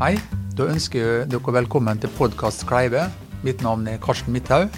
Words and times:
Hei, 0.00 0.14
da 0.56 0.64
ønsker 0.72 0.96
jeg 0.96 1.24
dere 1.28 1.52
velkommen 1.52 1.98
til 2.00 2.08
podkast 2.16 2.62
Kleive. 2.64 3.02
Mitt 3.44 3.60
navn 3.60 3.82
er 3.84 3.98
Karsten 4.00 4.32
Midthaug. 4.32 4.72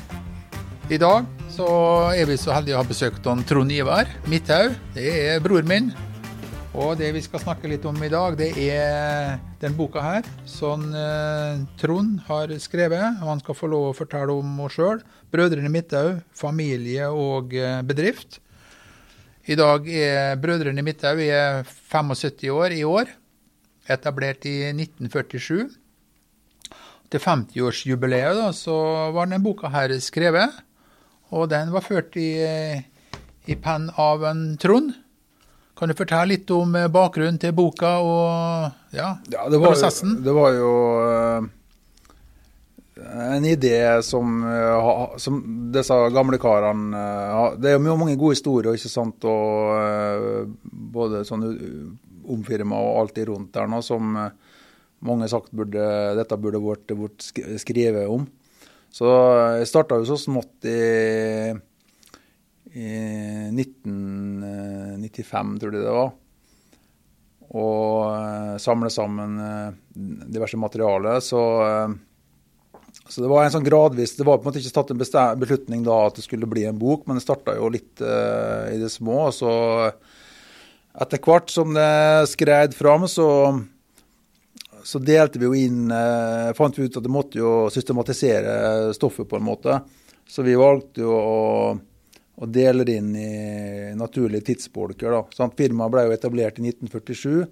I 0.90 0.98
dag 0.98 1.28
så 1.54 1.66
er 2.10 2.26
vi 2.26 2.34
så 2.42 2.50
heldige 2.50 2.74
å 2.74 2.80
ha 2.80 2.88
besøkt 2.88 3.22
Trond 3.22 3.70
Ivar 3.70 4.10
Midthaug. 4.26 4.74
Det 4.96 5.06
er 5.20 5.38
bror 5.44 5.62
min. 5.62 5.92
Og 6.74 6.98
det 6.98 7.12
vi 7.14 7.22
skal 7.22 7.44
snakke 7.44 7.70
litt 7.70 7.86
om 7.86 8.02
i 8.02 8.10
dag, 8.10 8.34
det 8.34 8.50
er 8.66 9.38
den 9.62 9.78
boka 9.78 10.02
her 10.02 10.26
som 10.42 10.88
eh, 10.90 11.62
Trond 11.78 12.18
har 12.26 12.50
skrevet. 12.58 13.22
og 13.22 13.30
Han 13.30 13.46
skal 13.46 13.60
få 13.60 13.70
lov 13.70 13.92
å 13.92 13.96
fortelle 14.02 14.34
om 14.34 14.58
oss 14.66 14.74
sjøl. 14.74 15.06
'Brødrene 15.30 15.70
Midthaug 15.70 16.18
familie 16.34 17.14
og 17.14 17.54
eh, 17.54 17.78
bedrift'. 17.86 18.42
I 19.46 19.54
dag 19.54 19.86
er 19.86 20.34
Brødrene 20.42 20.82
Midthaug 20.82 21.22
75 21.22 22.50
år 22.58 22.74
i 22.74 22.82
år 22.82 23.20
etablert 23.90 24.46
i 24.46 24.56
1947. 24.70 25.70
Til 27.12 27.20
50-årsjubileet 27.20 28.38
da, 28.38 28.50
så 28.56 28.74
var 29.12 29.28
denne 29.28 29.42
boka 29.44 29.68
her 29.72 29.92
skrevet, 30.00 30.62
og 31.32 31.48
den 31.52 31.72
var 31.74 31.84
ført 31.84 32.16
i, 32.20 32.32
i 33.48 33.56
penn 33.60 33.90
av 34.00 34.24
en 34.30 34.44
Trond. 34.60 34.94
Kan 35.76 35.90
du 35.90 35.96
fortelle 35.98 36.36
litt 36.36 36.50
om 36.54 36.76
bakgrunnen 36.94 37.40
til 37.42 37.54
boka 37.56 37.96
og 38.04 38.94
ja, 38.94 39.16
ja 39.32 39.48
det 39.50 39.58
var 39.58 39.72
prosessen? 39.72 40.20
Det 40.22 40.34
var 40.36 40.52
jo 40.54 40.72
uh, 41.02 41.48
en 43.34 43.48
idé 43.48 43.80
som, 44.06 44.44
uh, 44.46 45.16
som 45.20 45.40
disse 45.74 45.96
gamle 46.14 46.38
karene 46.40 47.02
Det 47.58 47.72
er 47.72 47.80
jo 47.80 47.96
mange 47.98 48.16
gode 48.20 48.36
historier, 48.36 48.76
ikke 48.76 48.92
sant, 48.92 49.26
og 49.26 50.54
både 50.70 51.24
sånn 51.28 51.48
omfirma 52.30 52.76
og 52.78 53.00
alt 53.00 53.16
det 53.18 53.26
rundt 53.30 53.54
der 53.56 53.66
nå, 53.70 53.78
som 53.84 54.16
eh, 54.18 54.30
mange 55.02 55.22
har 55.26 55.32
sagt 55.34 55.50
burde, 55.56 55.82
dette 56.18 56.36
burde 56.38 56.60
vært, 56.62 56.92
vært 56.94 57.20
skrevet 57.60 58.08
om. 58.10 58.26
Så 58.92 59.06
jeg 59.58 59.68
starta 59.70 59.98
jo 59.98 60.04
så 60.10 60.16
smått 60.20 60.64
i, 60.68 60.70
i 62.76 62.88
1995, 63.50 65.58
tror 65.62 65.72
jeg 65.72 65.82
det 65.86 65.96
var. 65.96 66.10
Og 67.52 68.12
eh, 68.12 68.56
samle 68.62 68.90
sammen 68.92 69.30
eh, 69.42 69.70
diverse 70.36 70.58
materiale. 70.60 71.12
Så, 71.24 71.42
så, 73.08 73.16
det 73.18 73.30
var 73.32 73.40
en 73.44 73.52
sånn 73.52 73.66
gradvis 73.66 74.16
Det 74.16 74.24
var 74.24 74.38
på 74.38 74.44
en 74.46 74.48
måte 74.48 74.60
ikke 74.62 74.76
tatt 74.78 74.92
en 74.94 75.02
beslutning 75.02 75.80
da 75.88 75.96
at 76.06 76.16
det 76.16 76.24
skulle 76.28 76.48
bli 76.48 76.62
en 76.68 76.80
bok, 76.80 77.00
men 77.06 77.14
det 77.18 77.26
starta 77.26 77.50
jo 77.58 77.66
litt 77.72 77.94
uh, 78.04 78.64
i 78.72 78.76
det 78.80 78.90
små. 78.92 79.16
og 79.26 79.34
så 79.36 79.52
etter 81.00 81.22
hvert 81.24 81.50
som 81.50 81.72
det 81.74 82.28
skred 82.32 82.74
fram, 82.76 83.06
så, 83.08 83.28
så, 84.84 85.00
delte 85.00 85.40
vi 85.40 85.48
jo 85.48 85.54
inn 85.56 85.88
eh, 85.92 86.50
Fant 86.58 86.76
vi 86.78 86.88
ut 86.88 86.98
at 86.98 87.06
det 87.06 87.12
måtte 87.12 87.40
jo 87.40 87.70
systematisere 87.72 88.92
stoffet 88.96 89.28
på 89.28 89.38
en 89.40 89.46
måte. 89.46 89.80
Så 90.28 90.44
vi 90.44 90.58
valgte 90.58 91.04
jo 91.04 91.16
å, 91.16 91.40
å 92.36 92.48
dele 92.48 92.84
det 92.88 92.98
inn 93.00 93.16
i 93.16 93.32
naturlige 93.98 94.52
tidsbolker. 94.52 95.16
da. 95.16 95.50
Firmaet 95.56 95.94
ble 95.94 96.06
jo 96.06 96.16
etablert 96.16 96.60
i 96.60 96.68
1947 96.70 97.42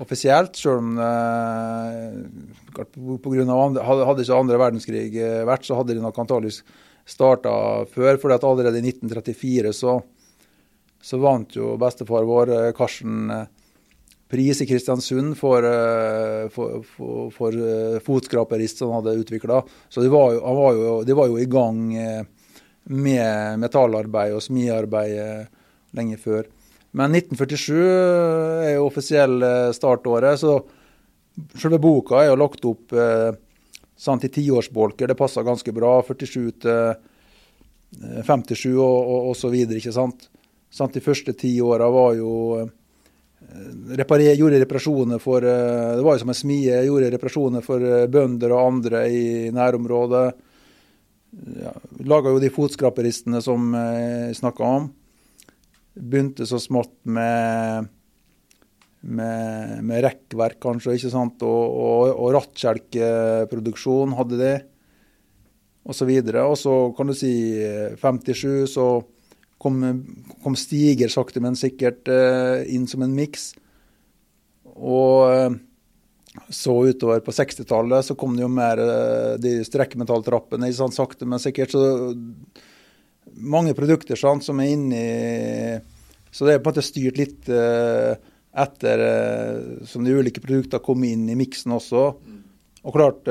offisielt, 0.00 0.56
selv 0.56 0.80
om 0.80 0.96
eh, 1.04 2.86
på 2.96 3.32
grunn 3.34 3.50
av 3.52 3.66
andre, 3.66 3.84
hadde 3.84 4.24
ikke 4.24 4.38
andre 4.38 4.60
verdenskrig 4.60 5.18
eh, 5.20 5.42
vært, 5.48 5.66
så 5.68 5.76
hadde 5.76 5.96
de 5.96 6.04
nok 6.04 6.20
antakeligvis 6.22 6.62
starta 7.08 7.52
før. 7.92 8.16
for 8.22 8.32
allerede 8.32 8.80
i 8.80 8.88
1934 8.88 9.72
så 9.76 9.98
så 11.02 11.18
vant 11.18 11.56
jo 11.56 11.74
bestefar 11.76 12.24
vår, 12.28 12.52
eh, 12.66 12.72
Karsten, 12.72 13.30
eh, 13.30 13.46
pris 14.30 14.60
i 14.62 14.66
Kristiansund 14.66 15.36
for, 15.36 15.64
eh, 15.64 16.48
for, 16.48 16.82
for, 16.82 17.30
for 17.34 17.58
fotskraperist 18.06 18.80
han 18.80 18.94
hadde 19.00 19.18
utvikla. 19.24 19.62
Så 19.88 20.00
de 20.00 20.08
var, 20.08 20.32
jo, 20.32 20.40
var 20.40 20.78
jo, 20.78 21.02
de 21.04 21.18
var, 21.18 21.28
jo, 21.28 21.38
i 21.38 21.50
gang 21.50 21.82
med 22.84 23.58
metallarbeid 23.60 24.34
og 24.34 24.42
smiarbeid 24.42 25.50
lenge 25.92 26.16
før. 26.22 26.46
Men 26.96 27.12
1947 27.12 27.76
er 27.82 28.72
jo 28.76 28.86
offisiell 28.86 29.44
startåret, 29.74 30.40
så 30.40 30.56
selve 31.60 31.78
boka 31.80 32.22
er 32.22 32.30
jo 32.30 32.40
lagt 32.40 32.64
opp 32.68 32.92
sant, 33.96 34.24
i 34.24 34.32
tiårsbolker. 34.32 35.08
Det 35.08 35.18
passer 35.18 35.46
ganske 35.46 35.72
bra. 35.76 35.98
47 36.02 36.50
til 36.64 36.94
57 38.24 38.66
og, 38.72 38.82
og, 38.82 39.30
og 39.30 39.36
så 39.36 39.52
videre, 39.52 39.78
ikke 39.78 39.94
sant. 39.94 40.31
Sant? 40.72 40.94
De 40.96 41.04
første 41.04 41.34
ti 41.36 41.52
åra 41.60 41.88
var 41.92 42.14
jo 42.16 42.32
eh, 42.62 42.70
reparer, 43.98 44.32
gjorde 44.38 44.62
reparasjoner 44.62 45.20
for 45.22 45.44
eh, 45.44 45.98
Det 45.98 46.06
var 46.06 46.16
jo 46.16 46.24
som 46.24 46.32
en 46.32 46.38
smie. 46.38 46.80
Gjorde 46.86 47.12
reparasjoner 47.12 47.66
for 47.66 47.84
eh, 47.84 48.08
bønder 48.12 48.56
og 48.56 48.64
andre 48.64 49.04
i 49.12 49.24
nærområdet. 49.52 50.26
Ja, 51.60 51.72
Laga 52.08 52.32
jo 52.32 52.40
de 52.40 52.52
fotskraperistene 52.52 53.40
som 53.44 53.72
jeg 53.76 54.36
snakka 54.40 54.72
om. 54.80 54.90
Begynte 55.92 56.48
så 56.48 56.60
smått 56.60 56.94
med, 57.04 57.88
med, 59.04 59.78
med 59.84 60.04
rekkverk, 60.04 60.58
kanskje, 60.60 60.96
ikke 60.96 61.12
sant? 61.12 61.44
og, 61.44 61.62
og, 61.84 62.12
og 62.16 62.34
rattkjelkeproduksjon 62.36 64.12
hadde 64.16 64.40
de, 64.40 64.52
og 65.84 65.96
så. 65.96 66.08
Og 66.08 66.56
så 66.60 66.76
kan 66.96 67.12
du 67.12 67.16
si 67.16 67.32
57, 68.00 68.72
så 68.72 68.86
kom, 69.62 69.82
kom 70.42 70.56
Stiger 70.58 71.10
sakte, 71.12 71.42
men 71.42 71.58
sikkert 71.58 72.08
eh, 72.10 72.64
inn 72.74 72.88
som 72.90 73.04
en 73.04 73.14
miks. 73.14 73.52
Og 74.72 75.30
eh, 75.30 75.54
så 76.52 76.74
utover 76.88 77.22
på 77.24 77.34
60-tallet 77.36 78.08
så 78.08 78.16
kom 78.18 78.34
det 78.36 78.44
jo 78.44 78.50
mer 78.52 78.82
eh, 78.82 79.34
de 79.42 79.58
strekkmetalltrappene, 79.68 80.72
sånn, 80.74 80.94
sakte, 80.94 81.28
men 81.28 81.42
sikkert. 81.42 81.76
Så 81.76 82.14
mange 83.38 83.76
produkter 83.78 84.18
sant, 84.18 84.44
som 84.44 84.60
er 84.60 84.72
inni 84.74 85.06
Så 86.32 86.46
det 86.46 86.56
er 86.56 86.62
på 86.62 86.70
en 86.70 86.74
måte 86.74 86.84
styrt 86.84 87.20
litt 87.20 87.48
etter 88.52 89.02
som 89.88 90.04
de 90.04 90.14
ulike 90.16 90.40
produktene 90.44 90.84
kom 90.84 91.04
inn 91.04 91.28
i 91.28 91.36
miksen 91.36 91.72
også. 91.76 92.02
Og 92.82 92.96
klart 92.96 93.28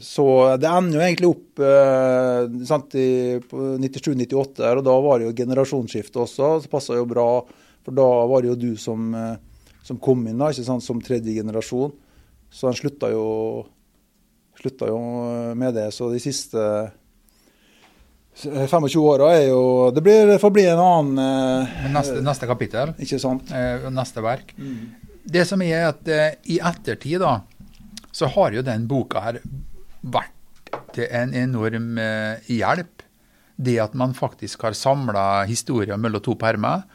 så 0.00 0.26
det 0.60 0.68
ender 0.68 0.96
jo 0.96 1.04
egentlig 1.04 1.28
opp 1.30 1.62
eh, 1.64 2.44
sant, 2.68 2.94
i 2.96 3.36
97-98, 3.40 4.64
og 4.64 4.84
da 4.86 4.94
var 5.04 5.20
det 5.20 5.28
jo 5.28 5.34
generasjonsskifte 5.42 6.22
også. 6.24 6.52
Så 6.64 6.70
passa 6.72 6.96
jo 6.96 7.08
bra, 7.08 7.26
for 7.84 7.96
da 7.96 8.08
var 8.30 8.42
det 8.42 8.52
jo 8.52 8.60
du 8.62 8.70
som, 8.80 9.10
eh, 9.14 9.68
som 9.84 10.00
kom 10.00 10.24
inn 10.26 10.40
da, 10.40 10.48
ikke 10.50 10.66
sant, 10.66 10.86
som 10.86 11.02
tredje 11.04 11.36
generasjon. 11.36 11.92
Så 12.50 12.70
han 12.70 12.78
slutta 12.78 13.12
jo, 13.12 13.26
slutta 14.58 14.88
jo 14.90 14.98
med 15.58 15.76
det. 15.76 15.90
Så 15.94 16.08
de 16.10 16.22
siste 16.22 16.64
25 18.40 19.00
åra 19.04 19.32
er 19.36 19.48
jo 19.50 19.90
Det 19.94 20.00
blir, 20.00 20.38
får 20.38 20.50
bli 20.54 20.66
en 20.70 20.80
annen 20.80 21.22
eh, 21.24 21.86
neste, 21.92 22.20
neste, 22.24 22.48
kapittel. 22.48 22.94
Ikke 22.98 23.20
sant? 23.20 23.50
Eh, 23.52 23.88
neste 23.92 24.24
verk. 24.24 24.54
Mm. 24.56 25.10
Det 25.30 25.44
som 25.46 25.62
er 25.62 25.90
at 25.90 26.08
eh, 26.08 26.38
i 26.54 26.60
ettertid, 26.64 27.20
da, 27.20 27.40
så 28.12 28.30
har 28.30 28.56
jo 28.56 28.64
den 28.66 28.86
boka 28.90 29.22
her 29.22 29.40
vært 30.02 31.04
en 31.10 31.34
enorm 31.36 31.98
eh, 32.00 32.50
hjelp. 32.50 33.04
Det 33.60 33.76
at 33.82 33.94
man 33.98 34.16
faktisk 34.16 34.64
har 34.64 34.76
samla 34.76 35.44
historier 35.50 36.00
mellom 36.00 36.22
to 36.24 36.36
permer. 36.40 36.86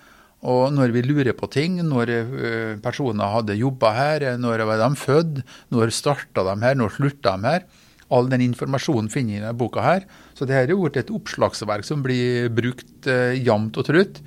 Og 0.46 0.70
når 0.74 0.94
vi 0.94 1.02
lurer 1.06 1.34
på 1.38 1.50
ting, 1.54 1.80
når 1.86 2.12
eh, 2.14 2.76
personer 2.84 3.34
hadde 3.34 3.58
jobba 3.58 3.94
her, 3.96 4.28
når 4.42 4.66
var 4.68 4.82
de 4.82 4.92
født, 5.00 5.42
når 5.74 5.94
starta 5.94 6.46
de 6.46 6.56
her, 6.62 6.78
når 6.78 6.98
slutta 6.98 7.36
de 7.38 7.50
her, 7.50 7.68
all 8.14 8.30
den 8.30 8.44
informasjonen 8.46 9.10
finner 9.10 9.34
vi 9.34 9.40
i 9.40 9.42
denne 9.42 9.58
boka 9.58 9.82
her. 9.82 10.06
Så 10.38 10.46
det 10.46 10.58
her 10.58 10.70
er 10.70 10.78
blitt 10.78 11.00
et 11.02 11.14
oppslagsverk 11.14 11.88
som 11.88 12.04
blir 12.06 12.52
brukt 12.54 13.10
eh, 13.10 13.38
jevnt 13.42 13.78
og 13.82 13.88
trutt. 13.90 14.22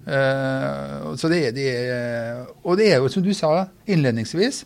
Uh, 0.00 1.12
så 1.20 1.28
det, 1.28 1.52
det, 1.54 1.68
og 2.64 2.78
det 2.80 2.86
er 2.88 3.02
jo, 3.02 3.10
som 3.12 3.22
du 3.22 3.30
sa 3.36 3.68
innledningsvis, 3.84 4.64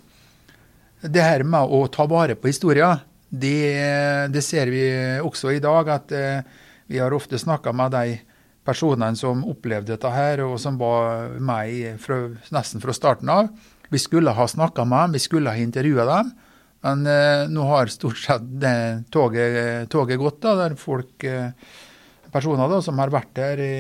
det 1.11 1.25
her 1.25 1.43
med 1.45 1.69
å 1.69 1.83
ta 1.93 2.07
vare 2.09 2.37
på 2.39 2.49
historier. 2.49 3.03
Det, 3.35 4.31
det, 4.31 4.43
ser 4.47 4.71
vi 4.71 4.85
også 5.25 5.51
i 5.57 5.63
dag, 5.63 5.89
at 5.91 6.13
eh, 6.15 6.61
vi 6.87 7.01
har 7.03 7.15
ofte 7.15 7.39
snakka 7.41 7.73
med 7.75 7.95
de 7.95 8.19
personene 8.65 9.17
som 9.19 9.43
opplevde 9.51 9.95
dette 9.95 10.11
her, 10.13 10.45
og 10.47 10.55
som 10.63 10.77
var 10.79 11.35
med 11.43 11.99
fra, 12.01 12.21
nesten 12.55 12.83
fra 12.85 12.95
starten 12.95 13.33
av. 13.33 13.49
Vi 13.91 13.99
skulle 13.99 14.35
ha 14.37 14.47
snakka 14.49 14.85
med 14.87 15.09
dem, 15.09 15.17
vi 15.19 15.25
skulle 15.25 15.51
ha 15.51 15.61
intervjua 15.61 16.07
dem. 16.09 16.31
Men 16.85 17.07
eh, 17.09 17.47
nå 17.51 17.65
har 17.71 17.91
stort 17.91 18.21
sett 18.21 18.45
det 18.61 18.77
toget, 19.15 19.89
toget 19.91 20.21
gått, 20.21 20.39
da, 20.45 20.55
der 20.61 20.77
folk, 20.79 21.25
eh, 21.27 21.51
personer 22.35 22.71
da, 22.71 22.83
som 22.85 23.01
har 23.03 23.13
vært 23.15 23.33
der 23.39 23.63
i, 23.65 23.75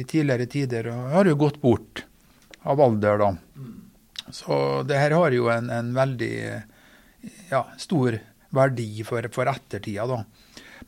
i 0.00 0.06
tidligere 0.08 0.48
tider, 0.50 0.88
har 1.14 1.30
jo 1.30 1.36
gått 1.38 1.60
bort 1.62 2.02
av 2.66 2.80
alder. 2.80 3.22
da. 3.22 3.30
Så 4.34 4.82
det 4.88 4.98
her 4.98 5.14
har 5.14 5.36
jo 5.36 5.46
en, 5.52 5.70
en 5.74 5.94
veldig 5.94 6.34
ja, 7.50 7.64
stor 7.78 8.18
verdi 8.56 9.04
for, 9.06 9.22
for 9.34 9.50
ettertida. 9.50 10.06
da. 10.10 10.22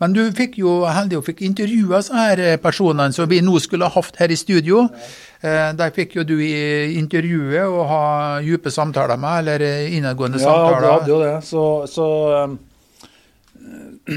Men 0.01 0.15
du 0.17 0.23
fikk 0.35 0.57
jo 0.59 0.81
heldig 0.89 1.19
og 1.21 1.27
fikk 1.27 1.43
intervjua 1.47 2.01
disse 2.01 2.17
her 2.17 2.41
personene 2.63 3.13
som 3.15 3.29
vi 3.31 3.43
nå 3.45 3.59
skulle 3.63 3.87
ha 3.87 3.93
hatt 4.01 4.17
her 4.19 4.33
i 4.33 4.39
studio. 4.41 4.87
Eh, 5.45 5.69
der 5.79 5.93
fikk 5.95 6.17
jo 6.17 6.25
du 6.27 6.37
i 6.43 6.97
intervjuet 6.99 7.67
og 7.69 7.85
ha 7.91 8.03
dype 8.43 8.73
samtaler 8.73 9.21
med, 9.21 9.45
eller 9.45 9.67
innadgående 9.93 10.41
Ja, 10.41 10.49
samtaler. 10.49 10.87
jeg 10.89 10.97
hadde 10.97 11.13
jo 11.13 11.21
det. 11.23 11.35
Så, 11.47 11.65
så 11.93 12.07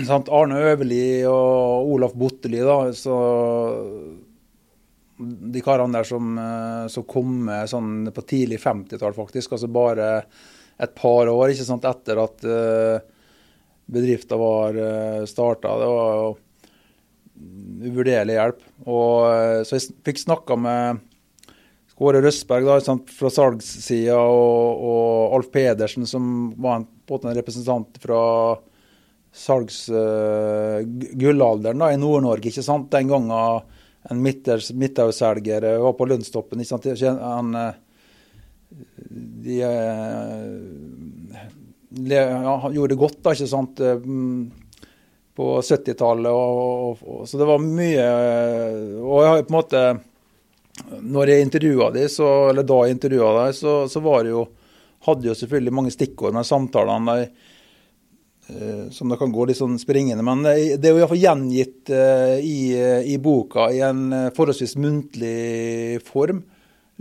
sant, 0.08 0.32
Arne 0.34 0.62
Øverli 0.72 1.06
og 1.30 1.92
Olaf 1.94 2.16
Botteli, 2.18 2.64
da, 2.66 2.80
så 2.98 3.18
de 5.56 5.62
karene 5.64 5.96
der 5.96 6.08
som, 6.08 6.34
eh, 6.40 6.88
som 6.92 7.06
kom 7.08 7.36
med 7.48 7.70
sånn 7.72 8.10
på 8.16 8.24
tidlig 8.28 8.58
50-tall, 8.64 9.14
faktisk. 9.16 9.54
Altså 9.56 9.70
bare 9.72 10.10
et 10.82 10.96
par 10.98 11.30
år 11.32 11.54
ikke 11.54 11.68
sant, 11.68 11.86
etter 11.88 12.20
at 12.20 12.44
bedriften 13.86 14.42
var 14.42 14.80
uh, 14.80 15.26
starta. 15.30 15.76
Det 15.80 15.90
var 15.92 16.36
uvurderlig 17.86 18.34
hjelp. 18.38 18.62
Og, 18.86 19.34
eh, 19.34 19.64
så 19.68 19.76
jeg 19.78 19.94
fikk 20.08 20.20
snakka 20.24 20.54
med 20.60 20.82
Kåre 21.96 22.20
Røsberg 22.24 22.64
da, 22.68 22.76
fra 23.16 23.30
salgssida 23.32 24.18
og, 24.20 24.84
og 24.84 25.34
Alf 25.38 25.50
Pedersen, 25.54 26.06
som 26.10 26.24
var 26.60 26.74
en, 26.82 26.88
en 27.16 27.38
representant 27.38 27.92
fra 28.04 28.22
salgs-gullalderen 29.36 31.80
da, 31.84 31.88
i 31.92 31.98
Nord-Norge. 32.00 32.48
ikke 32.52 32.64
sant? 32.66 32.92
Den 32.92 33.08
gangen 33.12 33.32
en 34.06 34.22
Midthaug-selger 34.22 35.62
var 35.82 35.94
på 35.98 36.08
lønnstoppen. 36.12 36.60
ikke 36.62 36.74
sant? 36.76 36.86
Han, 37.22 37.48
eh, 37.60 37.76
de, 39.46 39.56
eh, 39.64 39.70
de 41.30 41.30
ja, 41.30 41.36
han 41.36 41.42
gjorde 41.96 42.92
det 42.94 43.00
godt, 43.00 43.18
da, 43.24 43.34
ikke 43.34 43.50
sant? 43.50 43.80
eh, 43.80 43.96
mm, 43.96 44.44
På 45.36 45.62
70-tallet. 45.62 46.32
Og, 46.32 47.02
og, 47.04 47.24
så 47.28 47.40
det 47.40 47.48
var 47.50 47.64
mye 47.64 48.06
Og 49.02 49.18
jeg 49.20 49.32
har 49.32 49.40
jo 49.40 49.48
på 49.48 49.54
en 49.54 49.58
måte 49.58 49.82
Når 51.02 51.32
jeg 51.32 51.48
intervjua 51.48 51.90
de, 51.96 52.06
så, 52.12 52.30
eller 52.52 52.68
da 52.68 52.80
jeg 52.84 52.98
intervjua 52.98 53.34
dem, 53.40 53.58
så, 53.58 53.76
så 53.92 54.04
var 54.04 54.24
det 54.24 54.36
jo 54.36 54.46
hadde 55.06 55.28
jo 55.28 55.36
selvfølgelig 55.38 55.74
mange 55.78 55.92
stikkord 55.94 56.34
med 56.34 56.48
samtalene. 56.48 57.14
de 57.20 57.56
Eh, 58.48 58.90
som 58.90 59.10
det 59.10 59.18
kan 59.18 59.32
gå 59.34 59.48
litt 59.50 59.58
sånn 59.58 59.78
springende. 59.82 60.22
Men 60.26 60.44
det 60.46 60.86
er 60.86 60.94
jo 60.94 61.00
iallfall 61.02 61.22
gjengitt 61.22 61.90
eh, 61.90 62.38
i, 62.46 62.60
i, 63.14 63.18
boka 63.18 63.72
i 63.74 63.82
en 63.86 64.04
eh, 64.14 64.32
forholdsvis 64.36 64.76
muntlig 64.82 66.04
form. 66.06 66.44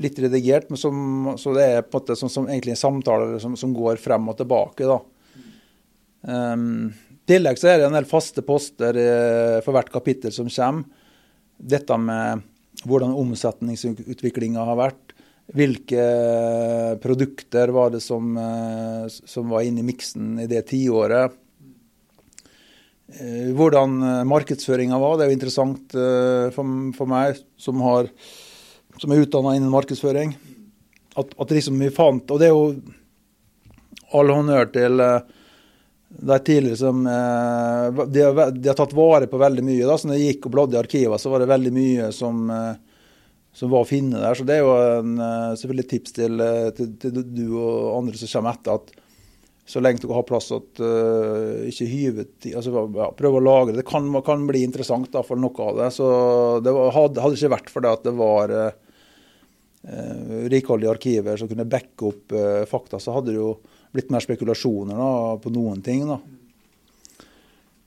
Litt 0.03 0.19
redigert, 0.19 0.71
men 0.73 0.81
som, 0.81 0.97
så 1.39 1.53
det 1.55 1.65
er 1.65 1.85
på 1.87 2.01
en 2.01 2.03
måte 2.03 2.17
som, 2.19 2.31
som 2.33 2.49
egentlig 2.51 2.75
en 2.75 2.81
samtale 2.81 3.39
som, 3.43 3.55
som, 3.59 3.75
går 3.77 4.01
frem 4.03 4.27
og 4.33 4.39
tilbake. 4.41 4.89
da. 4.91 4.99
Um, 6.25 6.89
tillegg 7.29 7.61
så 7.61 7.71
er 7.71 7.79
det 7.79 7.87
en 7.91 7.99
del 7.99 8.09
faste 8.09 8.43
poster 8.43 8.99
for 9.63 9.77
hvert 9.77 9.93
kapittel 9.95 10.35
som 10.35 10.51
kommer. 10.51 11.07
Dette 11.55 11.97
med 12.01 12.43
hvordan 12.83 13.15
omsetningsutviklinga 13.15 14.65
har 14.67 14.81
vært. 14.81 15.15
Hvilke 15.55 16.05
produkter 17.03 17.71
var 17.77 17.93
det 17.93 18.01
som, 18.01 18.33
som 19.13 19.51
var 19.53 19.67
inne 19.67 19.83
i 19.83 19.87
miksen 19.87 20.39
i 20.41 20.49
det 20.51 20.63
tiåret? 20.71 21.37
Hvordan 23.55 23.99
markedsføringa 24.27 24.99
var, 24.99 25.19
det 25.19 25.27
er 25.27 25.31
jo 25.31 25.37
interessant 25.37 25.97
for, 26.57 26.73
for 26.97 27.13
meg 27.13 27.37
som, 27.61 27.83
har, 27.85 28.09
som 29.01 29.13
er 29.13 29.25
utdanna 29.25 29.55
innen 29.57 29.73
markedsføring. 29.73 30.35
At, 31.15 31.35
at 31.39 31.55
liksom 31.55 31.79
vi 31.79 31.93
fant 31.95 32.31
Og 32.35 32.41
det 32.43 32.49
er 32.49 32.57
jo 32.57 32.73
all 34.19 34.33
honnør 34.35 34.67
til 34.75 34.99
de 34.99 36.39
tidligere 36.47 36.79
som 36.79 37.05
de 37.05 38.25
har, 38.25 38.51
de 38.55 38.69
har, 38.69 38.77
tatt 38.79 38.95
vare 38.95 39.27
på 39.31 39.39
veldig 39.39 39.63
mye. 39.67 39.87
da, 39.87 39.97
så 39.99 40.11
når 40.11 40.19
jeg 40.19 40.35
gikk 40.35 40.49
og 40.49 40.55
bladde 40.55 40.77
i 40.77 40.81
arkivene, 40.81 41.19
så 41.19 41.31
var 41.33 41.43
det 41.43 41.51
veldig 41.51 41.73
mye 41.75 42.11
som 42.15 42.45
som 43.55 43.71
var 43.71 43.85
å 43.85 43.89
finne 43.89 44.19
der. 44.19 44.35
Så 44.35 44.47
det 44.47 44.59
er 44.59 44.65
jo 44.65 44.75
en, 44.75 45.17
selvfølgelig 45.59 45.85
et 45.85 45.93
tips 45.95 46.15
til, 46.17 46.45
til, 46.75 46.93
til, 47.03 47.21
du 47.23 47.45
og 47.53 48.01
andre 48.01 48.19
som 48.19 48.31
kommer 48.33 48.59
etter, 48.59 48.81
at 48.81 49.05
så 49.65 49.81
lenge 49.81 50.03
dere 50.03 50.17
har 50.19 50.27
plass, 50.29 50.51
at 50.53 50.81
uh, 50.85 51.65
ikke 51.71 51.87
hyve 51.89 52.27
altså, 52.51 52.83
ja, 52.99 53.07
Prøv 53.17 53.39
å 53.39 53.45
lagre. 53.45 53.77
Det 53.79 53.87
kan, 53.89 54.11
kan 54.27 54.43
bli 54.49 54.61
interessant 54.67 55.09
da, 55.15 55.23
for 55.25 55.41
noe 55.41 55.69
av 55.71 55.79
det. 55.79 55.87
Så 55.97 56.09
det 56.65 56.75
var, 56.77 56.93
hadde, 56.93 57.23
hadde 57.25 57.39
ikke 57.39 57.55
vært 57.55 57.73
for 57.73 57.85
det 57.85 57.95
at 57.97 58.05
det 58.05 58.13
var 58.19 58.53
uh, 58.53 58.84
rikholdige 60.53 60.91
arkiver 60.91 61.37
som 61.37 61.51
kunne 61.51 61.67
backe 61.69 62.09
opp 62.09 62.33
eh, 62.33 62.63
fakta, 62.69 63.01
så 63.01 63.17
hadde 63.17 63.33
det 63.33 63.41
jo 63.41 63.51
blitt 63.95 64.11
mer 64.11 64.25
spekulasjoner 64.25 64.99
da, 64.99 65.11
på 65.43 65.53
noen 65.55 65.83
ting. 65.85 66.07
da. 66.09 66.19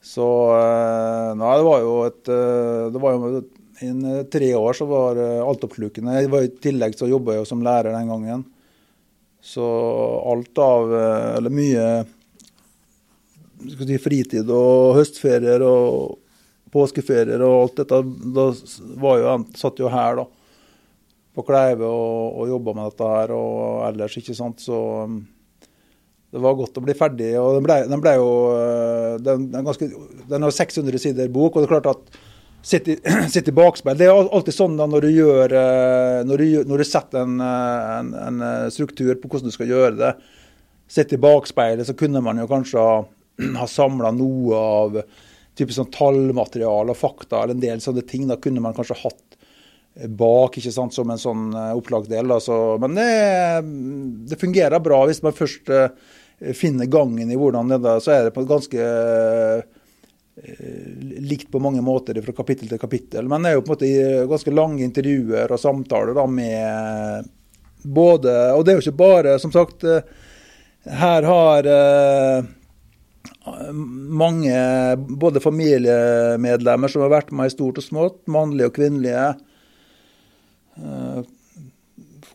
Så 0.08 0.26
Nei, 1.36 1.54
det 1.58 1.64
var 1.66 1.80
jo 1.84 1.96
et 2.06 2.28
det 2.28 3.00
var 3.02 3.16
jo 3.16 3.40
Innen 3.84 4.24
tre 4.26 4.46
år 4.58 4.74
så 4.74 4.88
var 4.90 5.18
altoppslukende. 5.20 6.16
I 6.18 6.48
tillegg 6.64 6.96
så 6.98 7.06
jobba 7.06 7.36
jeg 7.36 7.44
jo 7.44 7.46
som 7.46 7.60
lærer 7.62 7.92
den 7.94 8.08
gangen. 8.10 8.40
Så 9.38 9.66
alt 10.32 10.58
av 10.58 10.94
Eller 11.36 11.54
mye 11.54 11.84
si, 13.66 13.98
fritid 14.02 14.50
og 14.50 14.96
høstferier 14.98 15.62
og 15.66 16.18
påskeferier 16.74 17.42
og 17.44 17.60
alt 17.62 17.78
dette, 17.80 18.00
da 18.34 18.48
var 19.00 19.22
jo, 19.22 19.36
satt 19.56 19.80
jo 19.80 19.92
her, 19.92 20.20
da. 20.20 20.26
På 21.38 21.44
Kleive 21.46 21.86
og, 21.86 22.38
og 22.42 22.48
jobba 22.50 22.74
med 22.74 22.88
dette 22.90 23.10
her 23.12 23.32
og 23.36 23.84
ellers, 23.86 24.16
ikke 24.18 24.34
sant. 24.34 24.64
Så 24.64 24.78
det 26.34 26.40
var 26.44 26.56
godt 26.58 26.80
å 26.80 26.84
bli 26.84 26.96
ferdig. 26.98 27.30
Og 27.40 27.56
den 27.56 27.66
ble, 27.66 27.76
den 27.88 28.02
ble 28.02 28.16
jo 28.18 28.32
den, 29.22 29.46
den, 29.52 29.68
ganske, 29.68 29.88
den 30.28 30.44
har 30.44 30.56
600 30.56 31.04
sider 31.04 31.30
bok, 31.32 31.54
og 31.54 31.62
det 31.62 31.68
er 31.68 31.76
klart 31.76 31.92
at 31.94 32.18
sitte 32.68 32.96
i, 32.96 33.54
bakspeil. 33.60 33.96
Det 33.98 34.08
er 34.08 34.18
alltid 34.18 34.56
sånn 34.56 34.76
da 34.78 34.88
når 34.90 35.06
du, 35.06 35.12
gjør, 35.14 35.54
når 36.28 36.42
du, 36.42 36.48
når 36.68 36.82
du 36.82 36.88
setter 36.88 37.22
en, 37.22 37.38
en, 37.40 38.12
en, 38.26 38.42
struktur 38.74 39.14
på 39.16 39.30
hvordan 39.30 39.52
du 39.52 39.54
skal 39.54 39.70
gjøre 39.70 39.94
det. 40.00 40.12
Sitte 40.88 41.16
i 41.16 41.22
bakspeilet, 41.22 41.86
så 41.88 41.96
kunne 41.96 42.22
man 42.24 42.40
jo 42.40 42.48
kanskje 42.50 42.82
ha, 42.82 43.00
ha 43.62 43.70
samla 43.70 44.12
noe 44.16 44.58
av 44.58 45.00
type 45.58 45.74
sånn 45.74 45.90
tallmateriale 45.94 46.94
og 46.94 46.98
fakta 46.98 47.42
eller 47.42 47.56
en 47.56 47.64
del 47.64 47.82
sånne 47.82 48.04
ting. 48.08 48.28
Da 48.28 48.38
kunne 48.40 48.62
man 48.64 48.76
kanskje 48.76 49.00
hatt 49.00 49.37
bak 50.06 50.58
ikke 50.58 50.72
sant, 50.74 50.94
som 50.94 51.10
en 51.10 51.20
sånn 51.20 51.48
opplagsdel. 51.54 52.30
men 52.80 52.94
det, 52.94 53.08
det, 54.30 54.38
fungerer 54.40 54.80
bra 54.80 55.04
hvis 55.08 55.22
man 55.24 55.34
først 55.34 55.72
finner 56.54 56.86
gangen 56.86 57.30
i 57.30 57.38
hvordan 57.38 57.72
det 57.72 57.80
er. 57.82 58.00
Så 58.00 58.14
er 58.14 58.28
det 58.28 58.34
på 58.36 58.46
ganske 58.46 58.84
likt 61.18 61.50
på 61.50 61.58
mange 61.58 61.82
måter 61.82 62.20
fra 62.22 62.32
kapittel 62.32 62.68
til 62.70 62.78
kapittel. 62.78 63.26
Men 63.28 63.42
det 63.42 63.50
er 63.50 63.58
jo 63.58 63.64
på 63.66 63.74
en 63.74 63.76
måte 63.76 64.28
ganske 64.30 64.54
lange 64.54 64.84
intervjuer 64.86 65.50
og 65.50 65.62
samtaler 65.62 66.14
da 66.14 66.26
med 66.30 67.34
både 67.82 68.32
Og 68.56 68.64
det 68.64 68.72
er 68.72 68.78
jo 68.78 68.82
ikke 68.82 68.98
bare, 68.98 69.36
som 69.38 69.52
sagt 69.54 69.84
Her 69.86 71.26
har 71.26 71.68
mange 73.68 74.54
både 75.20 75.40
familiemedlemmer 75.40 76.90
som 76.90 77.04
har 77.04 77.12
vært 77.12 77.30
med 77.32 77.48
i 77.48 77.54
stort 77.54 77.78
og 77.80 77.84
smått, 77.84 78.18
mannlige 78.30 78.70
og 78.70 78.74
kvinnelige, 78.76 79.26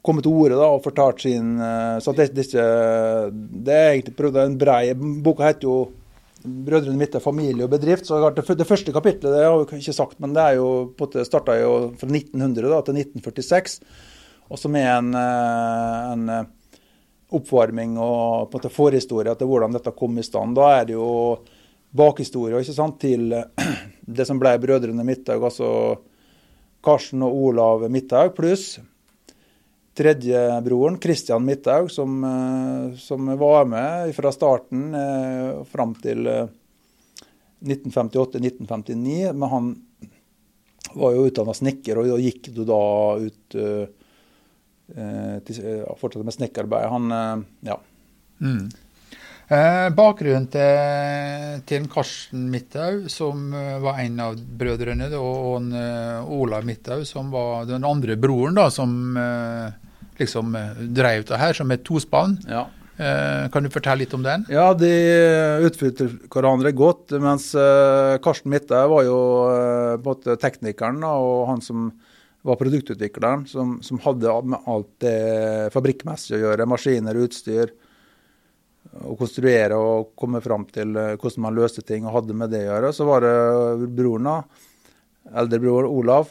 kommet 0.03 0.25
til 0.25 0.35
orde 0.35 0.57
og 0.59 0.81
fortalt 0.83 1.21
sin 1.23 1.55
Så 2.03 2.11
det, 2.17 2.25
det, 2.35 2.43
det 2.51 3.75
er 3.75 3.91
egentlig 3.93 4.41
en 4.41 4.57
brei 4.59 4.93
Boka 4.93 5.47
heter 5.47 5.67
jo 5.69 5.75
'Brødrene 6.43 6.99
mitt 6.99 7.13
er 7.15 7.23
familie 7.23 7.63
og 7.63 7.71
bedrift'. 7.71 8.03
så 8.03 8.17
det, 8.35 8.43
det 8.43 8.67
første 8.67 8.91
kapitlet 8.91 9.31
det 9.31 9.45
har 9.45 9.61
jeg 9.63 9.79
ikke 9.79 9.93
sagt, 9.95 10.19
men 10.19 10.33
det 10.35 10.41
er 10.43 10.57
jo, 10.57 10.91
starta 11.23 11.55
jo 11.55 11.93
fra 11.95 12.09
1900 12.09 12.67
da, 12.67 12.81
til 12.83 12.99
1946. 12.99 13.79
Og 14.51 14.59
som 14.59 14.75
er 14.75 14.89
en, 14.97 15.15
en 15.15 16.47
oppvarming 17.33 17.97
og 17.97 18.49
på 18.49 18.57
en 18.57 18.61
måte 18.61 18.73
forhistorie 18.73 19.33
til 19.39 19.49
hvordan 19.49 19.75
dette 19.75 19.95
kom 19.97 20.17
i 20.19 20.25
stand. 20.25 20.57
Da 20.57 20.69
er 20.79 20.89
det 20.89 20.97
jo 20.97 21.09
bakhistorie 21.93 22.61
ikke 22.61 22.75
sant, 22.75 22.99
til 23.01 23.31
det 24.19 24.27
som 24.27 24.41
ble 24.41 24.57
Brødrene 24.61 25.05
Midthaug, 25.07 25.47
altså 25.49 25.69
Karsten 26.83 27.23
og 27.25 27.37
Olav 27.49 27.87
Midthaug, 27.91 28.33
pluss 28.35 28.73
tredjebroren, 29.93 30.97
Kristian 30.97 31.45
Midthaug, 31.45 31.91
som, 31.91 32.25
som, 32.97 33.37
var 33.37 33.65
med 33.69 34.15
fra 34.15 34.31
starten 34.33 34.93
eh, 34.97 35.63
fram 35.69 35.93
til 36.01 36.27
1958-1959. 37.63 39.33
Men 39.33 39.49
han 39.49 39.69
var 40.93 41.13
jo 41.15 41.27
utdanna 41.27 41.53
snekker 41.57 42.01
og 42.01 42.21
gikk 42.21 42.51
jo 42.53 42.65
da 42.67 42.81
ut 43.21 43.57
eh, 43.59 43.85
til, 45.45 45.61
fortsatte 45.99 46.25
med 46.25 46.37
snekkerarbeid. 46.39 46.89
Han, 46.93 47.11
eh, 47.19 47.37
ja. 47.69 47.77
Mm. 48.41 48.65
Eh, 49.53 49.87
bakgrunnen 49.93 50.47
til, 50.49 51.63
til 51.69 51.87
Karsten 51.91 52.47
Midthaug, 52.49 53.09
som 53.11 53.51
var 53.83 54.01
en 54.01 54.21
av 54.23 54.37
brødrene, 54.59 55.11
og 55.19 55.59
en, 55.59 55.71
Olav 56.33 56.65
Midthaug, 56.65 57.03
som 57.05 57.29
var 57.33 57.67
den 57.69 57.85
andre 57.85 58.17
broren, 58.17 58.57
da, 58.57 58.69
som 58.73 58.95
liksom 60.17 60.55
drev 60.95 61.27
det 61.29 61.41
her 61.41 61.57
som 61.57 61.71
et 61.73 61.85
tospann. 61.85 62.39
Ja. 62.49 62.65
Eh, 62.93 63.49
kan 63.49 63.65
du 63.65 63.71
fortelle 63.73 64.03
litt 64.03 64.13
om 64.13 64.21
den? 64.21 64.43
Ja, 64.53 64.67
de 64.77 64.89
utfylte 65.65 66.11
hverandre 66.29 66.73
godt. 66.77 67.15
Mens 67.21 67.49
eh, 67.57 68.17
Karsten 68.23 68.53
Midthaug 68.53 68.91
var 68.93 69.07
jo 69.07 69.19
eh, 69.49 69.93
både 70.03 70.37
teknikeren 70.41 71.01
og 71.07 71.47
han 71.49 71.63
som 71.65 71.89
var 72.45 72.59
produktutvikleren, 72.59 73.47
som, 73.47 73.77
som 73.81 74.01
hadde 74.03 74.35
med 74.51 74.69
alt 74.69 74.91
det 75.01 75.71
fabrikkmessige 75.73 76.37
å 76.37 76.43
gjøre. 76.43 76.67
Maskiner, 76.69 77.21
utstyr. 77.23 77.71
Å 78.93 79.15
konstruere 79.17 79.77
og 79.79 80.11
komme 80.19 80.41
fram 80.43 80.67
til 80.69 80.91
hvordan 80.93 81.41
man 81.45 81.55
løste 81.57 81.81
ting 81.81 82.05
og 82.05 82.17
hadde 82.19 82.35
med 82.37 82.51
det 82.53 82.65
å 82.65 82.69
gjøre. 82.73 82.91
Så 82.93 83.07
var 83.07 83.23
det 83.25 83.89
broren, 83.95 84.27
da, 84.29 84.35
eldrebror 85.41 85.87
Olav, 85.89 86.29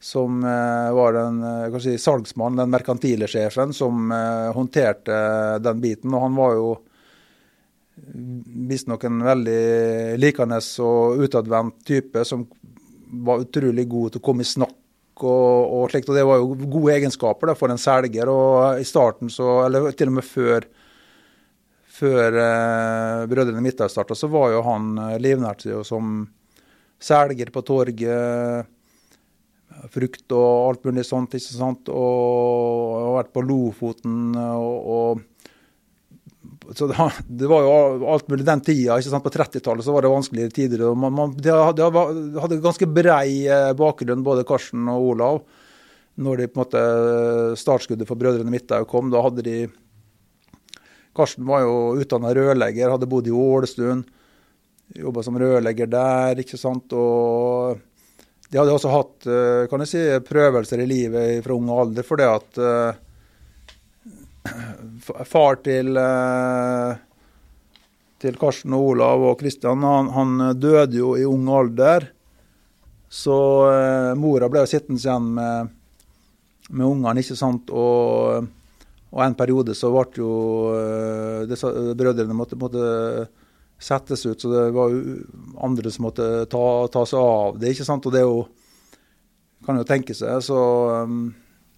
som 0.00 0.44
eh, 0.44 0.92
var 0.94 1.12
den 1.12 1.42
eh, 1.42 1.78
si, 1.82 1.96
salgsmannen, 1.98 2.62
den 2.62 2.70
merkantile 2.70 3.28
sjefen, 3.30 3.72
som 3.74 4.12
eh, 4.12 4.50
håndterte 4.54 5.18
den 5.64 5.80
biten. 5.82 6.14
Og 6.14 6.26
han 6.26 6.38
var 6.38 6.54
jo 6.54 6.68
visstnok 8.68 9.08
en 9.08 9.22
veldig 9.26 9.62
likende 10.22 10.60
og 10.86 11.24
utadvendt 11.24 11.80
type 11.88 12.22
som 12.24 12.44
var 13.26 13.42
utrolig 13.42 13.88
god 13.90 14.14
til 14.14 14.22
å 14.22 14.26
komme 14.28 14.44
i 14.44 14.48
snakk 14.48 15.24
og, 15.24 15.72
og 15.74 15.88
slikt. 15.90 16.10
Og 16.12 16.18
det 16.18 16.26
var 16.28 16.38
jo 16.38 16.54
gode 16.68 16.94
egenskaper 16.94 17.50
da, 17.50 17.56
for 17.58 17.74
en 17.74 17.80
selger. 17.80 18.30
Og 18.30 18.78
i 18.78 18.86
starten, 18.86 19.32
så, 19.32 19.64
eller 19.66 19.90
til 19.98 20.12
og 20.12 20.20
med 20.20 20.28
før, 20.28 20.68
før 21.98 22.40
eh, 22.40 23.26
Brødrene 23.30 23.62
Midtdal 23.64 23.90
starta, 23.92 24.16
så 24.16 24.30
var 24.32 24.52
jo 24.54 24.64
han 24.66 24.92
livnært 25.22 25.66
seg 25.66 25.84
som 25.86 26.22
selger 26.98 27.50
på 27.54 27.62
torget 27.66 28.68
frukt 29.92 30.32
og 30.34 30.68
alt 30.68 30.86
mulig 30.88 31.04
sånt. 31.06 31.34
ikke 31.36 31.54
sant? 31.54 31.90
Og 31.92 32.94
har 32.98 33.18
vært 33.20 33.34
på 33.34 33.44
Lofoten 33.46 34.32
og, 34.38 34.88
og 34.94 35.26
så 36.76 36.86
det, 36.86 36.96
det, 37.26 37.46
var 37.48 37.64
jo 37.64 38.08
alt 38.12 38.28
mulig 38.28 38.44
den 38.46 38.60
tida. 38.64 38.98
ikke 38.98 39.12
sant? 39.12 39.24
På 39.24 39.32
30-tallet 39.32 39.84
så 39.84 39.94
var 39.94 40.04
det 40.04 40.12
vanskeligere 40.12 40.54
tider. 40.54 40.84
og 40.90 40.98
man, 41.00 41.14
man, 41.14 41.34
De 41.36 41.54
hadde, 41.54 41.88
hadde 42.42 42.60
ganske 42.64 42.88
brei 42.90 43.46
eh, 43.48 43.72
bakgrunn, 43.78 44.24
både 44.26 44.46
Karsten 44.48 44.88
og 44.92 45.12
Olav. 45.14 45.42
Når 46.18 46.42
de 46.42 46.48
på 46.50 46.58
en 46.58 46.64
måte 46.64 46.82
startskuddet 47.60 48.08
for 48.08 48.18
Brødrene 48.20 48.52
Midthaug 48.52 48.88
kom, 48.90 49.12
da 49.12 49.22
hadde 49.22 49.44
de 49.46 49.58
Karsten 51.18 51.46
var 51.48 51.64
jo 51.66 51.74
utdanna 51.98 52.30
rørlegger, 52.36 52.94
hadde 52.94 53.10
bodd 53.10 53.28
i 53.28 53.34
Ålesund. 53.34 54.06
Jobba 54.98 55.22
som 55.26 55.36
rørlegger 55.38 55.90
der, 55.90 56.40
ikke 56.40 56.56
sant. 56.60 56.94
og 56.96 57.82
de 58.48 58.56
hadde 58.56 58.72
også 58.72 58.92
hatt 58.92 59.26
eh, 59.28 59.66
kan 59.68 59.84
jeg 59.84 59.90
si, 59.90 60.04
prøvelser 60.24 60.80
i 60.80 60.88
livet 60.88 61.44
fra 61.44 61.56
ung 61.56 61.68
alder, 61.72 62.06
fordi 62.06 62.24
at 62.24 62.60
uh, 62.64 62.92
far 65.28 65.58
til, 65.60 65.92
uh, 66.00 66.96
til 68.22 68.38
Karsten 68.40 68.72
og 68.76 68.94
Olav 68.94 69.26
og 69.28 69.36
Kristian 69.42 69.84
han, 69.84 70.08
han, 70.14 70.38
døde 70.56 70.96
jo 70.96 71.12
i 71.20 71.26
ung 71.28 71.44
alder. 71.52 72.08
Så 73.08 73.34
eh, 73.72 74.14
mora 74.20 74.50
ble 74.52 74.66
sittende 74.68 75.00
igjen 75.00 75.28
med, 75.32 75.70
med 76.68 76.84
ungene, 76.84 77.22
ikke 77.22 77.36
sant. 77.40 77.70
Og, 77.72 78.44
og 79.08 79.22
en 79.24 79.36
periode 79.38 79.74
så 79.76 79.88
ble 79.94 80.20
jo 80.20 80.30
disse 81.48 81.70
brødrene 81.96 82.36
måtte, 82.36 82.58
måtte 82.60 82.82
settes 83.78 84.26
ut. 84.26 84.40
Så 84.40 84.50
det 84.52 84.70
var 84.76 84.92
jo 84.92 85.18
andre 85.64 85.90
som 85.90 86.08
måtte 86.08 86.46
ta, 86.50 86.64
ta 86.92 87.04
seg 87.06 87.18
av 87.18 87.58
det. 87.60 87.72
ikke 87.72 87.86
sant? 87.88 88.06
Og 88.06 88.14
det 88.14 88.20
er 88.20 88.26
jo, 88.28 88.42
kan 89.64 89.80
jo 89.80 89.86
tenke 89.88 90.16
seg. 90.16 90.42
så... 90.44 90.58
Um, 91.04 91.30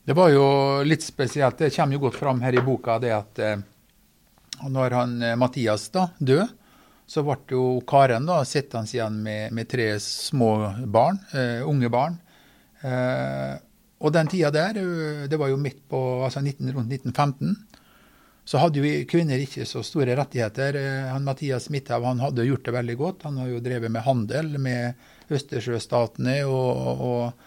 det 0.04 0.16
var 0.16 0.32
jo 0.32 0.46
litt 0.82 1.04
spesielt. 1.04 1.58
Det 1.60 1.70
kommer 1.74 1.94
jo 1.94 2.06
godt 2.06 2.16
fram 2.18 2.40
her 2.42 2.56
i 2.56 2.64
boka 2.64 2.96
det 2.98 3.12
at 3.14 3.40
eh, 3.44 3.60
når 4.72 4.96
han 4.96 5.12
eh, 5.22 5.36
Mathias 5.38 5.84
da 5.94 6.08
døde, 6.18 6.48
så 7.10 7.22
ble 7.26 7.36
jo 7.52 7.64
Karen 7.86 8.26
da 8.26 8.40
sittende 8.46 8.90
igjen 8.90 9.20
med, 9.22 9.52
med, 9.54 9.68
tre 9.70 9.92
små 10.02 10.50
barn, 10.86 11.20
eh, 11.36 11.60
unge 11.68 11.90
barn. 11.92 12.16
Eh, 12.80 13.54
og 14.00 14.12
den 14.16 14.30
tida 14.32 14.50
der, 14.54 14.80
eh, 14.80 15.28
det 15.28 15.38
var 15.40 15.52
jo 15.52 15.60
midt 15.60 15.82
på 15.88 16.00
altså 16.24 16.40
19, 16.40 16.72
rundt 16.72 16.92
1915. 16.92 17.56
Så 18.50 18.58
hadde 18.58 18.80
jo 18.80 19.04
kvinner 19.06 19.38
ikke 19.38 19.66
så 19.68 19.82
store 19.86 20.16
rettigheter. 20.18 20.78
Eh, 20.80 21.08
han 21.12 21.26
Mathias 21.26 21.68
Midthaug 21.70 22.06
han 22.08 22.22
hadde 22.24 22.48
gjort 22.48 22.64
det 22.66 22.74
veldig 22.74 22.96
godt. 22.98 23.26
Han 23.28 23.38
har 23.42 23.50
jo 23.52 23.62
drevet 23.62 23.92
med 23.92 24.02
handel 24.06 24.56
med 24.58 25.30
Østersjøstatene. 25.30 26.40
Og, 26.50 27.04
og, 27.06 27.46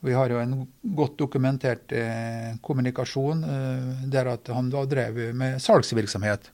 vi 0.00 0.14
har 0.16 0.32
jo 0.32 0.38
en 0.40 0.54
godt 0.96 1.18
dokumentert 1.20 1.92
eh, 1.92 2.54
kommunikasjon 2.64 3.42
eh, 3.44 4.06
der 4.08 4.30
at 4.32 4.48
han 4.56 4.70
da 4.72 4.86
drev 4.88 5.18
med 5.36 5.58
salgsvirksomhet. 5.60 6.48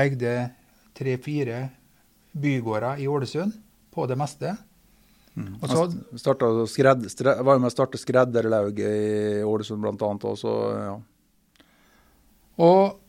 Eide 0.00 0.32
tre-fire 0.96 1.66
bygårder 2.32 3.02
i 3.04 3.10
Ålesund 3.10 3.52
på 3.92 4.08
det 4.08 4.16
meste. 4.16 4.54
Mm. 5.36 5.56
Og 5.60 5.68
så, 5.68 5.82
han 5.84 6.68
skred, 6.72 7.02
var 7.44 7.58
jo 7.58 7.60
med 7.60 7.68
å 7.68 7.74
starte 7.74 8.00
skredderlauget 8.00 8.86
i 8.88 9.42
Ålesund 9.44 9.84
bl.a. 9.84 10.12
også. 10.32 10.54
Ja. 10.80 10.94
Og 12.64 13.02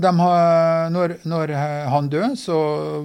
har, 0.00 0.90
når, 0.94 1.16
når, 1.28 1.52
han 1.90 2.08
døde, 2.08 2.36
så 2.38 2.56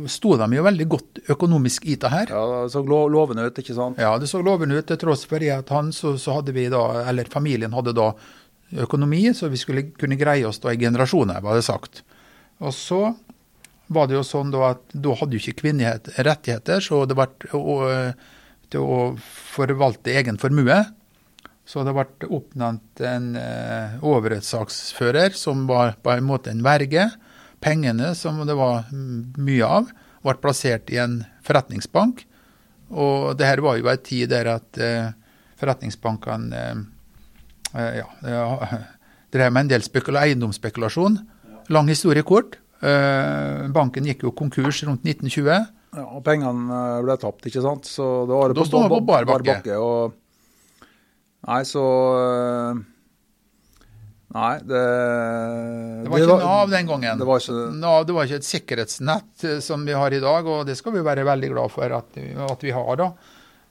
sto 0.08 0.38
de 0.40 0.48
jo 0.56 0.64
veldig 0.64 0.88
godt 0.88 1.22
økonomisk 1.34 1.86
i 1.90 1.98
det 2.00 2.12
her. 2.14 2.32
Ja, 2.32 2.64
Det 2.64 2.72
så 2.72 2.84
lovende 2.86 3.48
ut, 3.48 3.60
ikke 3.60 3.76
sant? 3.76 3.98
Ja, 4.00 4.18
det 4.18 4.30
så 4.30 4.42
lovende 4.42 4.78
ut. 4.78 4.88
Til 4.88 5.00
tross 5.02 5.26
for 5.26 5.42
at 5.42 5.70
han, 5.74 5.92
så, 5.92 6.16
så, 6.18 6.38
hadde 6.38 6.54
vi 6.56 6.70
da, 6.70 7.04
eller 7.10 7.26
familien 7.26 7.74
hadde 7.74 7.96
da 7.98 8.14
økonomi, 8.84 9.34
så 9.34 9.50
vi 9.50 9.58
skulle 9.58 9.90
kunne 9.98 10.20
greie 10.20 10.48
oss 10.48 10.60
da 10.60 10.72
i 10.72 10.80
generasjoner, 10.80 11.42
var 11.42 11.58
det 11.58 11.66
sagt. 11.68 12.04
Og 12.60 12.74
så 12.76 13.02
var 13.88 14.08
det 14.08 14.18
jo 14.18 14.24
sånn 14.28 14.52
da 14.52 14.74
at 14.74 14.82
da 14.92 15.16
hadde 15.16 15.38
jo 15.38 15.44
ikke 15.44 15.64
kvinner 15.64 16.00
rettigheter, 16.20 16.84
så 16.84 17.06
det 17.08 17.16
ble 17.18 17.30
til 18.74 18.84
å 18.84 19.02
forvalte 19.54 20.16
egen 20.18 20.40
formue. 20.42 20.78
Så 21.68 21.84
det 21.84 21.94
ble 21.96 22.30
oppnevnt 22.32 23.02
en 23.04 23.34
eh, 23.36 23.98
overrettssaksfører 24.00 25.36
som 25.36 25.66
var 25.68 25.98
på 26.00 26.14
en 26.14 26.28
måte 26.28 26.54
en 26.54 26.64
verge. 26.64 27.10
Pengene, 27.60 28.14
som 28.16 28.40
det 28.48 28.56
var 28.56 28.88
mye 28.94 29.68
av, 29.68 29.90
ble 30.24 30.36
plassert 30.40 30.92
i 30.94 31.00
en 31.02 31.20
forretningsbank. 31.46 32.24
Og 32.96 33.34
det 33.36 33.50
her 33.50 33.64
var 33.64 33.80
jo 33.80 33.90
en 33.92 34.04
tid 34.04 34.32
der 34.32 34.52
at 34.54 34.80
eh, 34.80 35.10
forretningsbankene 35.60 36.62
eh, 36.62 36.86
eh 37.76 38.00
ja, 38.00 38.70
drev 39.36 39.52
med 39.52 39.66
en 39.66 39.74
del 39.76 39.84
eiendomsspekulasjon. 39.84 41.20
Lang 41.68 41.90
historie 41.92 42.24
kort. 42.24 42.62
Eh, 42.80 43.68
banken 43.74 44.06
gikk 44.06 44.24
jo 44.24 44.32
konkurs 44.32 44.84
rundt 44.88 45.04
1920. 45.04 45.66
Ja, 45.96 46.04
og 46.04 46.24
pengene 46.26 46.82
eh, 46.98 47.00
ble 47.06 47.16
tapt, 47.22 47.48
ikke 47.48 47.64
sant. 47.64 47.88
Så 47.90 48.06
det 48.28 48.36
var 48.36 48.54
da 48.54 48.62
på, 48.62 48.70
på, 48.74 48.88
på 48.98 49.02
bar 49.08 49.28
bakke. 49.30 49.78
og 49.80 50.16
Nei, 51.48 51.62
så 51.68 51.84
eh, 52.20 52.80
Nei, 54.38 54.54
det 54.68 54.82
Det 56.04 56.10
var 56.12 56.20
ikke 56.20 56.34
var, 56.34 56.44
Nav 56.44 56.72
den 56.74 56.90
gangen. 56.90 57.22
Det 57.22 57.28
var, 57.30 57.40
ikke, 57.42 57.70
Nav, 57.80 58.02
det 58.08 58.16
var 58.18 58.28
ikke 58.28 58.42
et 58.42 58.50
sikkerhetsnett 58.50 59.46
eh, 59.48 59.60
som 59.64 59.86
vi 59.88 59.96
har 59.96 60.14
i 60.14 60.22
dag, 60.24 60.50
og 60.52 60.66
det 60.68 60.76
skal 60.80 60.98
vi 60.98 61.06
være 61.06 61.26
veldig 61.28 61.52
glad 61.54 61.74
for 61.74 61.96
at, 62.02 62.20
at 62.52 62.66
vi 62.68 62.76
har. 62.76 62.92
da, 63.00 63.08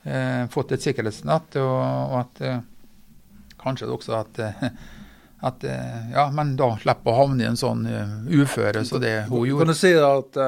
eh, 0.03 0.41
Fått 0.53 0.73
et 0.73 0.87
sikkerhetsnett, 0.87 1.59
og, 1.61 1.77
og 1.77 2.17
at 2.23 2.41
eh, 2.47 2.57
kanskje 3.61 3.91
også 3.93 4.17
at, 4.23 4.41
eh, 4.41 4.67
at 5.45 5.63
Ja, 6.15 6.25
men 6.33 6.55
da 6.57 6.71
slipper 6.81 7.13
å 7.13 7.19
havne 7.21 7.45
i 7.45 7.49
en 7.51 7.59
sånn 7.59 7.85
uføre 7.85 8.41
uføre 8.41 8.85
så 8.89 8.97
det 8.97 9.13
hun 9.29 9.45
gjorde. 9.45 9.67
Kan 9.67 9.75
du 9.75 9.77
si 9.77 9.93
at 9.93 10.39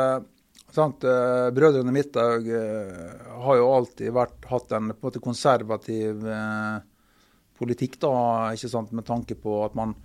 sant, 0.75 1.03
uh, 1.07 1.49
Brødrene 1.55 1.93
Midthaug 1.95 2.47
har 2.49 3.59
jo 3.59 3.71
alltid 3.73 4.13
vært, 4.15 4.37
hatt 4.49 4.75
en, 4.77 4.91
på 4.93 4.99
en 4.99 5.09
måte 5.09 5.23
konservativ 5.23 6.25
uh, 6.27 6.79
politikk, 7.59 7.99
da, 8.01 8.13
ikke 8.55 8.71
sant, 8.71 8.93
med 8.95 9.07
tanke 9.07 9.35
på 9.39 9.61
at 9.65 9.75
man 9.77 9.95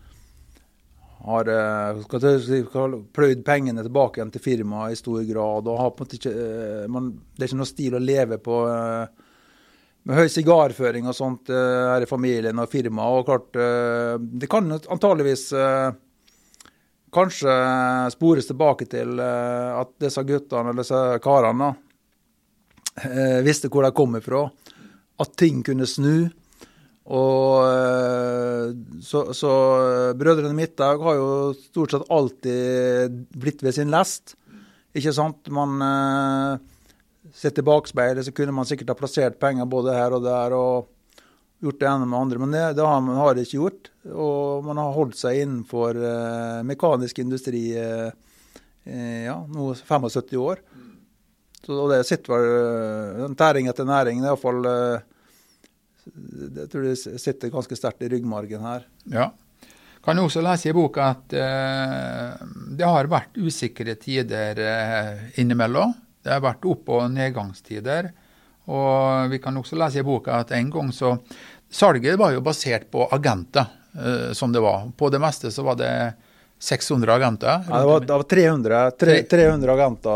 har 1.25 1.49
eh, 1.49 2.01
skal 2.05 2.97
pløyd 3.17 3.45
pengene 3.47 3.85
tilbake 3.85 4.21
igjen 4.21 4.33
til 4.35 4.45
firmaet 4.45 4.93
i 4.93 4.99
stor 5.01 5.23
grad. 5.25 5.69
og 5.69 5.79
har 5.81 5.93
på 5.95 6.03
en 6.03 6.09
måte 6.09 6.19
ikke, 6.19 6.33
eh, 6.33 6.89
man, 6.93 7.13
Det 7.33 7.45
er 7.45 7.49
ikke 7.49 7.61
noe 7.63 7.71
stil 7.71 7.97
å 7.97 8.03
leve 8.03 8.39
på 8.45 8.59
eh, 8.69 9.23
med 10.05 10.19
høy 10.21 10.29
sigarføring 10.29 11.07
og 11.09 11.17
sånt 11.17 11.49
her 11.49 12.05
i 12.05 12.09
familien 12.09 12.59
og 12.61 12.69
firmaet. 12.69 13.23
Og 13.23 13.25
klart, 13.25 13.55
det 14.21 14.51
kan 14.53 14.69
antageligvis 14.69 15.47
kanskje 17.15 17.55
spores 18.15 18.49
tilbake 18.51 18.89
til 18.91 19.21
at 19.23 19.91
disse 20.03 20.23
guttene 20.27 20.73
eller 20.73 20.83
disse 20.83 21.03
karene 21.25 21.73
visste 23.47 23.71
hvor 23.73 23.87
de 23.87 23.95
kom 23.97 24.19
ifra. 24.19 24.45
At 25.23 25.37
ting 25.39 25.63
kunne 25.67 25.87
snu. 25.87 26.27
Og 27.05 27.67
eh, 27.69 28.71
så, 29.05 29.27
så 29.37 29.51
Brødrene 30.17 30.57
Midthaug 30.57 31.03
har 31.05 31.19
jo 31.19 31.29
stort 31.59 31.93
sett 31.93 32.07
alltid 32.13 33.19
blitt 33.37 33.65
ved 33.65 33.77
sin 33.77 33.93
lest. 33.93 34.37
Ikke 34.97 35.13
sant? 35.13 35.51
Man 35.53 35.85
eh, 35.85 36.71
Sett 37.35 37.57
i 37.59 37.65
bakspeilet 37.65 38.23
så 38.23 38.31
kunne 38.37 38.53
man 38.55 38.67
sikkert 38.69 38.93
ha 38.93 38.95
plassert 38.99 39.39
penger 39.41 39.67
både 39.67 39.95
her 39.97 40.13
og 40.15 40.23
der. 40.23 40.53
og 40.55 40.91
gjort 41.63 41.81
det 41.81 41.89
ene 41.89 42.07
med 42.07 42.19
andre. 42.19 42.39
Men 42.43 42.55
det, 42.55 42.63
det 42.79 42.87
har 42.87 43.01
man 43.05 43.21
har 43.21 43.41
ikke 43.41 43.59
gjort. 43.59 43.91
Og 44.13 44.65
man 44.67 44.81
har 44.81 44.95
holdt 44.97 45.19
seg 45.19 45.43
innenfor 45.45 45.99
eh, 45.99 46.63
mekanisk 46.67 47.23
industri 47.25 47.71
eh 47.79 48.13
ja, 48.85 49.39
nå 49.49 49.71
75 49.73 50.35
år. 50.37 50.59
Så, 51.65 51.73
og 51.73 51.87
det 51.89 52.03
sitter 52.05 52.35
vel 52.35 52.49
eh, 53.25 53.31
Tæring 53.41 53.71
etter 53.71 53.89
næring. 53.89 54.21
Det 54.21 54.29
er 54.29 54.35
iallfall 54.35 54.69
Jeg 56.05 56.69
tror 56.69 56.85
det 56.85 56.99
sitter 57.01 57.55
ganske 57.55 57.79
sterkt 57.81 58.05
i 58.05 58.11
ryggmargen 58.13 58.61
her. 58.61 58.85
Ja. 59.09 59.31
Kan 60.05 60.21
også 60.21 60.43
lese 60.45 60.69
i 60.69 60.77
boka 60.77 61.07
at 61.15 61.33
det 61.33 62.85
har 62.85 63.09
vært 63.09 63.39
usikre 63.41 63.95
tider 63.97 64.61
innimellom. 65.41 65.95
Det 66.21 66.35
har 66.35 66.45
vært 66.45 66.69
opp- 66.69 66.93
og 66.93 67.07
nedgangstider. 67.15 68.11
Og 68.71 69.31
vi 69.33 69.41
kan 69.43 69.57
også 69.61 69.77
lese 69.77 70.01
i 70.01 70.07
boka 70.07 70.41
at 70.41 70.55
en 70.57 70.71
gang 70.73 70.93
så 70.95 71.17
Salget 71.75 72.15
var 72.21 72.31
jo 72.31 72.43
basert 72.45 72.87
på 72.93 73.09
agenter, 73.11 73.67
eh, 73.99 74.31
som 74.33 74.53
det 74.55 74.61
var. 74.63 74.87
På 74.97 75.09
det 75.11 75.19
meste 75.19 75.51
så 75.51 75.65
var 75.67 75.75
det 75.81 75.91
600 76.63 77.13
agenter. 77.13 77.65
Ja, 77.69 77.79
det, 77.79 77.87
var, 77.87 78.01
det 78.01 78.13
var 78.13 78.23
300, 78.23 78.91
3, 78.91 79.17
300 79.23 79.73
agenter. 79.73 80.11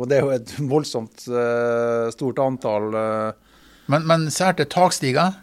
og 0.00 0.08
Det 0.08 0.18
er 0.18 0.26
jo 0.26 0.32
et 0.34 0.54
voldsomt 0.74 1.26
uh, 1.30 2.10
stort 2.12 2.42
antall. 2.42 2.90
Uh, 2.92 3.56
men, 3.86 4.06
men 4.10 4.26
særlig 4.34 4.66
takstiger? 4.74 5.38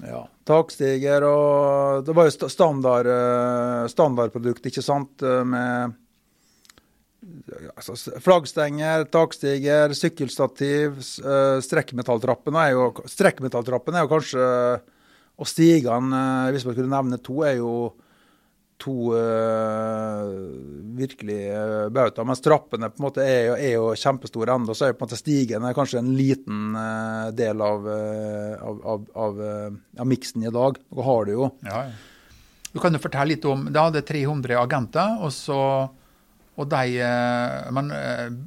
Ja. 0.00 0.24
Takstiger 0.48 1.26
og 1.28 2.06
Det 2.06 2.16
var 2.16 2.26
jo 2.30 2.48
standard, 2.48 3.06
uh, 3.06 3.84
standardprodukt, 3.92 4.66
ikke 4.66 4.82
sant, 4.82 5.20
med 5.20 5.99
altså, 7.74 7.96
flaggstenger, 8.24 9.04
takstiger, 9.12 9.92
sykkelstativ, 9.96 11.00
strekkmetalltrappene 11.66 12.64
er 12.68 12.76
jo, 12.76 12.86
Strekkmetalltrappene 13.10 14.00
er 14.00 14.06
jo 14.06 14.12
kanskje 14.14 14.46
og 15.40 15.48
stigene, 15.48 16.22
hvis 16.52 16.66
man 16.68 16.74
skulle 16.76 16.92
nevne 16.92 17.18
to, 17.24 17.40
er 17.48 17.56
jo 17.62 17.72
to 18.80 19.12
uh, 19.12 20.28
virkelig 20.96 21.38
uh, 21.52 21.88
bauta. 21.92 22.24
Mens 22.28 22.42
trappene 22.44 22.90
på 22.92 23.00
en 23.00 23.06
måte 23.06 23.24
er, 23.24 23.40
jo, 23.50 23.56
er 23.56 23.74
jo 23.74 23.86
kjempestore 24.00 24.54
ennå. 24.56 24.76
Så 24.76 24.86
er 24.86 24.92
jo 24.92 24.98
på 24.98 25.04
en 25.04 25.10
måte 25.10 25.20
stigen 25.20 25.66
kanskje 25.76 26.00
en 26.00 26.12
liten 26.16 26.76
uh, 26.76 27.28
del 27.36 27.60
av, 27.64 27.88
av, 27.90 28.80
av, 28.94 29.04
av, 29.26 29.42
av 30.00 30.08
miksen 30.08 30.48
i 30.48 30.52
dag. 30.54 30.80
Dere 30.80 31.08
har 31.08 31.28
det 31.28 31.36
jo. 31.36 31.50
Ja, 31.68 31.84
ja. 31.88 31.98
Du 32.70 32.78
kan 32.78 32.94
jo 32.94 33.00
fortelle 33.02 33.32
litt 33.32 33.46
om 33.50 33.64
Det 33.66 33.82
hadde 33.82 34.04
300 34.06 34.54
agenter, 34.60 35.16
og 35.26 35.32
så 35.34 35.58
og 36.58 36.68
de 36.72 37.10
Man 37.72 37.90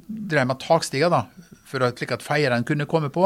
drev 0.08 0.46
med 0.46 0.60
takstiger 0.62 1.10
da, 1.12 1.24
for 1.66 1.86
at, 1.86 1.98
slik 1.98 2.12
at 2.14 2.24
feierne 2.24 2.66
kunne 2.66 2.86
komme 2.90 3.10
på, 3.10 3.24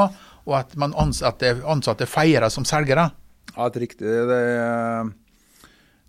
og 0.48 0.54
at 0.56 0.76
man 0.80 0.94
ansatte, 0.96 1.58
ansatte 1.68 2.06
feiere 2.08 2.48
som 2.50 2.64
selgere. 2.68 3.10
Ja, 3.54 3.66
det 3.68 3.80
er 3.80 3.84
riktig. 3.84 4.14
Det, 4.30 4.38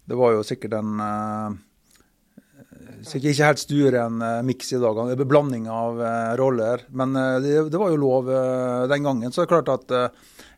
det 0.09 0.19
var 0.19 0.37
jo 0.37 0.45
sikkert 0.47 0.77
en 0.79 1.01
uh, 1.01 1.57
Sikkert 2.99 3.31
ikke 3.31 3.47
helt 3.47 3.61
stueren 3.61 4.23
en 4.23 4.47
miks 4.47 4.73
i 4.75 4.79
dag. 4.81 4.97
En 4.99 5.27
blanding 5.27 5.69
av 5.71 6.01
roller. 6.35 6.81
Men 6.91 7.13
det, 7.15 7.53
det, 7.71 7.79
var 7.79 7.93
jo 7.93 7.99
lov 8.01 8.27
den 8.91 9.05
gangen. 9.07 9.31
Så 9.31 9.39
det 9.39 9.45
er 9.45 9.53
klart 9.53 9.71
at 9.71 9.93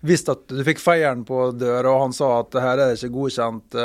hvis 0.01 0.25
at 0.31 0.47
du 0.49 0.63
fikk 0.65 0.81
feieren 0.81 1.21
på 1.27 1.51
døra, 1.53 1.91
og 1.91 2.07
han 2.07 2.15
sa 2.17 2.31
at 2.39 2.57
her 2.57 2.79
er 2.79 2.89
det 2.89 2.97
ikke 2.97 3.13
godkjent 3.13 3.77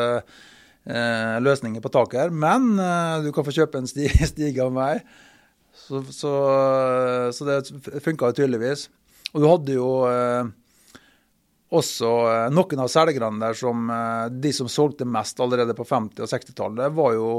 løsninger 0.86 1.82
på 1.82 1.90
taket 1.90 2.20
her, 2.20 2.30
men 2.30 2.76
du 3.24 3.32
kan 3.34 3.42
få 3.42 3.54
kjøpe 3.56 3.80
en 3.80 3.88
sti, 3.90 4.06
stige 4.30 4.62
av 4.62 4.70
meg. 4.70 5.00
Så, 5.74 6.04
så, 6.14 6.30
så 7.34 7.48
det 7.48 8.00
funka 8.04 8.30
tydeligvis. 8.36 8.86
Og 9.32 9.42
du 9.42 9.48
hadde 9.50 9.74
jo 9.74 9.88
også 11.74 12.10
eh, 12.30 12.48
noen 12.54 12.82
av 12.82 12.90
selgerne 12.92 13.42
der 13.42 13.56
som 13.58 13.90
eh, 13.90 14.26
de 14.30 14.52
som 14.54 14.70
solgte 14.70 15.08
mest 15.08 15.40
allerede 15.42 15.74
på 15.76 15.86
50- 15.86 16.22
og 16.22 16.30
60-tallet, 16.30 16.94
var 16.94 17.16
jo 17.16 17.30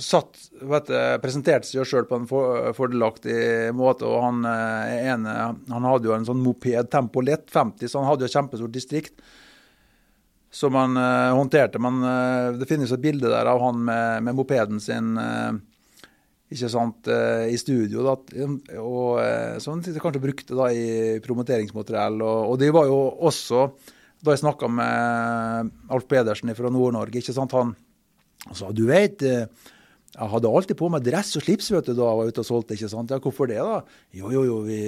satt, 0.00 0.38
vet, 0.64 0.90
presenterte 1.22 1.68
seg 1.68 1.86
sjøl 1.86 2.06
på 2.08 2.18
en 2.18 2.28
fordelaktig 2.28 3.70
måte. 3.76 4.08
og 4.08 4.24
Han 4.26 4.48
eh, 4.48 5.10
ene, 5.14 5.36
han 5.70 5.88
hadde 5.88 6.10
jo 6.10 6.16
en 6.16 6.28
sånn 6.28 6.42
moped 6.44 6.90
Tempo 6.92 7.24
Lett 7.24 7.48
50, 7.52 7.88
så 7.88 8.02
han 8.02 8.10
hadde 8.10 8.26
jo 8.26 8.30
et 8.30 8.36
kjempestort 8.36 8.76
distrikt 8.76 9.24
som 10.50 10.74
han 10.74 10.98
uh, 10.98 11.32
håndterte. 11.38 11.80
Men 11.82 12.02
uh, 12.02 12.58
det 12.58 12.68
finnes 12.70 12.90
et 12.90 13.02
bilde 13.02 13.30
der 13.30 13.50
av 13.50 13.62
han 13.62 13.84
med, 13.86 14.26
med 14.26 14.38
mopeden 14.38 14.82
sin. 14.82 15.14
Uh, 15.18 15.60
ikke 16.50 16.70
sant, 16.70 17.06
eh, 17.06 17.46
i 17.54 17.58
studio. 17.60 18.02
Da, 18.02 18.16
og, 18.82 19.20
eh, 19.22 19.58
som 19.62 19.76
han 19.78 20.00
kanskje 20.02 20.22
brukte 20.22 20.56
da 20.58 20.70
i 20.74 21.18
promoteringsmateriell. 21.22 22.18
Og, 22.26 22.38
og 22.50 22.58
de 22.58 22.70
var 22.74 22.88
jo 22.90 22.98
også, 23.30 23.68
da 24.20 24.34
jeg 24.34 24.42
snakka 24.42 24.68
med 24.68 25.70
Alf 25.94 26.08
Pedersen 26.10 26.50
fra 26.58 26.72
Nord-Norge, 26.72 27.22
ikke 27.22 27.36
sant, 27.36 27.54
han 27.54 27.76
sa 28.56 28.72
du 28.74 28.88
vet, 28.88 29.22
eh, 29.22 29.46
jeg 30.10 30.26
hadde 30.32 30.50
alltid 30.50 30.74
på 30.74 30.88
meg 30.90 31.04
dress 31.06 31.36
og 31.38 31.44
slips 31.44 31.68
vet 31.70 31.86
du, 31.86 31.92
da 31.94 32.08
jeg 32.08 32.18
var 32.18 32.30
ute 32.32 32.42
og 32.42 32.48
solgte. 32.48 32.74
ikke 32.74 32.90
sant? 32.90 33.12
Ja, 33.14 33.20
Hvorfor 33.22 33.46
det, 33.46 33.60
da? 33.62 33.78
Jo, 34.10 34.32
jo, 34.34 34.42
jo, 34.48 34.56
vi, 34.66 34.80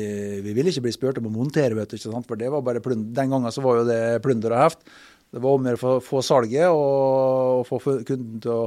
vi 0.43 0.55
ville 0.57 0.73
ikke 0.73 0.83
bli 0.89 0.95
spurt 0.97 1.21
om 1.23 1.31
å 1.31 1.35
montere, 1.37 1.79
vet 1.79 1.93
du, 1.93 1.95
ikke 1.95 2.11
sant? 2.11 2.27
for 2.27 2.41
det 2.41 2.51
var 2.51 2.65
bare 2.67 2.83
plunder. 2.83 3.15
Den 3.15 3.31
gangen 3.31 3.55
så 3.55 3.63
var 3.63 3.79
jo 3.79 3.87
det 3.87 4.19
plunder 4.27 4.57
og 4.57 4.65
heft. 4.65 4.83
Det 5.33 5.41
var 5.41 5.59
om 5.59 5.69
å 5.73 5.99
få 6.05 6.23
salget 6.25 6.69
og, 6.69 7.63
og 7.63 7.69
få 7.69 7.81
kunden 8.05 8.41
til 8.43 8.53
å 8.53 8.65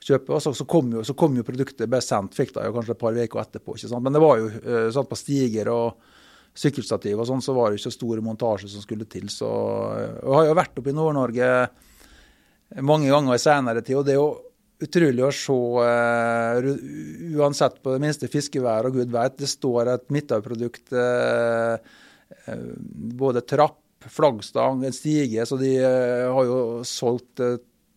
kjøpe. 0.00 0.32
Og 0.36 0.42
så, 0.42 0.54
så, 0.56 0.64
kom 0.68 0.92
jo, 0.96 1.02
så, 1.04 1.14
kom 1.18 1.36
jo, 1.36 1.44
produktet 1.46 1.90
ble 1.90 2.00
sendt, 2.04 2.36
fikk 2.36 2.54
det 2.56 2.68
jo 2.68 2.76
kanskje 2.78 2.94
et 2.96 3.02
par 3.02 3.18
uker 3.18 3.42
etterpå. 3.42 3.76
ikke 3.76 3.90
sant? 3.90 4.04
Men 4.06 4.16
det 4.16 4.24
var 4.24 4.40
jo 4.40 4.48
satt 4.94 5.10
på 5.10 5.18
stiger 5.18 5.70
og 5.74 6.08
sykkelstativ 6.58 7.20
og 7.20 7.28
sånn, 7.28 7.44
så 7.44 7.54
var 7.54 7.70
det 7.70 7.78
ikke 7.80 7.94
store 7.94 8.24
montasjer 8.24 8.72
som 8.72 8.82
skulle 8.82 9.06
til. 9.10 9.28
Så 9.30 9.48
jeg 10.00 10.34
har 10.34 10.48
jo 10.48 10.58
vært 10.58 10.80
oppe 10.80 10.92
i 10.92 10.96
Nord-Norge 10.96 11.50
mange 12.84 13.10
ganger 13.12 13.36
i 13.36 13.42
senere 13.42 13.82
tid. 13.84 13.96
og 14.00 14.06
det 14.06 14.14
er 14.14 14.20
jo 14.20 14.30
utrolig 14.78 15.24
å 15.26 15.30
se, 15.34 15.58
uansett 17.38 17.80
på 17.82 17.94
det 17.94 18.02
minste 18.02 18.30
fiskevær 18.30 18.88
og 18.88 19.00
gud 19.00 19.10
veit, 19.14 19.38
det 19.40 19.50
står 19.50 19.92
et 19.94 20.06
Midthaug-produkt, 20.14 20.94
både 23.22 23.42
trapp, 23.42 23.80
flaggstang, 24.06 24.84
en 24.86 24.94
stige, 24.94 25.46
så 25.46 25.58
de 25.58 25.72
har 25.82 26.44
jo 26.46 26.84
solgt 26.86 27.42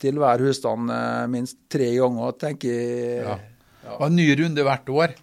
til 0.01 0.17
hver 0.21 0.41
husstand 0.47 0.91
eh, 0.93 1.25
minst 1.31 1.59
tre 1.71 1.91
ganger, 1.97 2.37
tenker 2.41 2.73
jeg. 2.73 3.25
Ja. 3.27 3.37
Det 3.81 3.97
var 3.99 4.11
en 4.11 4.19
ny 4.19 4.27
runde 4.39 4.65
hvert 4.65 4.91
år. 4.93 5.15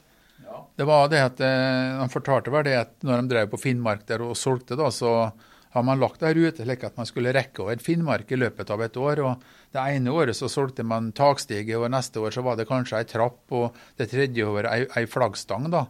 Ja. 0.45 0.63
Det 0.79 0.87
var 0.89 1.11
det 1.13 1.21
at 1.25 1.43
Han 1.43 2.07
eh, 2.07 2.15
fortalte 2.15 2.55
vel 2.55 2.67
det 2.67 2.79
at 2.79 2.97
når 3.07 3.23
de 3.23 3.35
drev 3.35 3.53
på 3.53 3.63
Finnmark 3.69 4.07
der 4.09 4.25
og 4.27 4.37
solgte, 4.39 4.79
da, 4.79 4.91
så 4.95 5.31
har 5.75 5.85
man 5.85 6.01
lagt 6.01 6.23
der 6.25 6.39
ute 6.39 6.65
slik 6.65 6.87
at 6.87 6.97
man 6.97 7.07
skulle 7.07 7.35
rekke 7.37 7.63
over 7.63 7.83
Finnmark 7.83 8.31
i 8.33 8.39
løpet 8.41 8.71
av 8.73 8.83
et 8.87 8.97
år. 8.97 9.23
og 9.27 9.49
Det 9.75 9.85
ene 9.97 10.15
året 10.15 10.39
så 10.39 10.49
solgte 10.51 10.87
man 10.87 11.13
takstige, 11.13 11.77
og 11.79 11.91
neste 11.93 12.23
år 12.23 12.35
så 12.35 12.45
var 12.47 12.59
det 12.59 12.69
kanskje 12.71 13.03
ei 13.03 13.09
trapp, 13.09 13.43
og 13.53 13.77
det 14.01 14.11
tredje 14.13 14.47
året 14.49 14.71
ei, 14.73 14.87
ei 14.97 15.07
flaggstang. 15.11 15.69
da. 15.75 15.87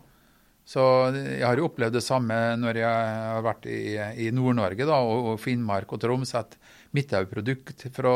Så 0.68 0.82
jeg 1.16 1.44
har 1.46 1.56
jo 1.56 1.68
opplevd 1.70 1.96
det 1.96 2.04
samme 2.04 2.36
når 2.60 2.82
jeg 2.82 3.12
har 3.32 3.44
vært 3.46 3.68
i, 3.72 3.96
i 4.26 4.28
Nord-Norge 4.36 4.84
og, 4.84 5.12
og, 5.32 5.36
Finnmark 5.40 5.94
og 5.96 6.02
Troms, 6.02 6.34
at 6.36 6.58
Midthaug-produkt 6.96 7.86
fra 7.94 8.12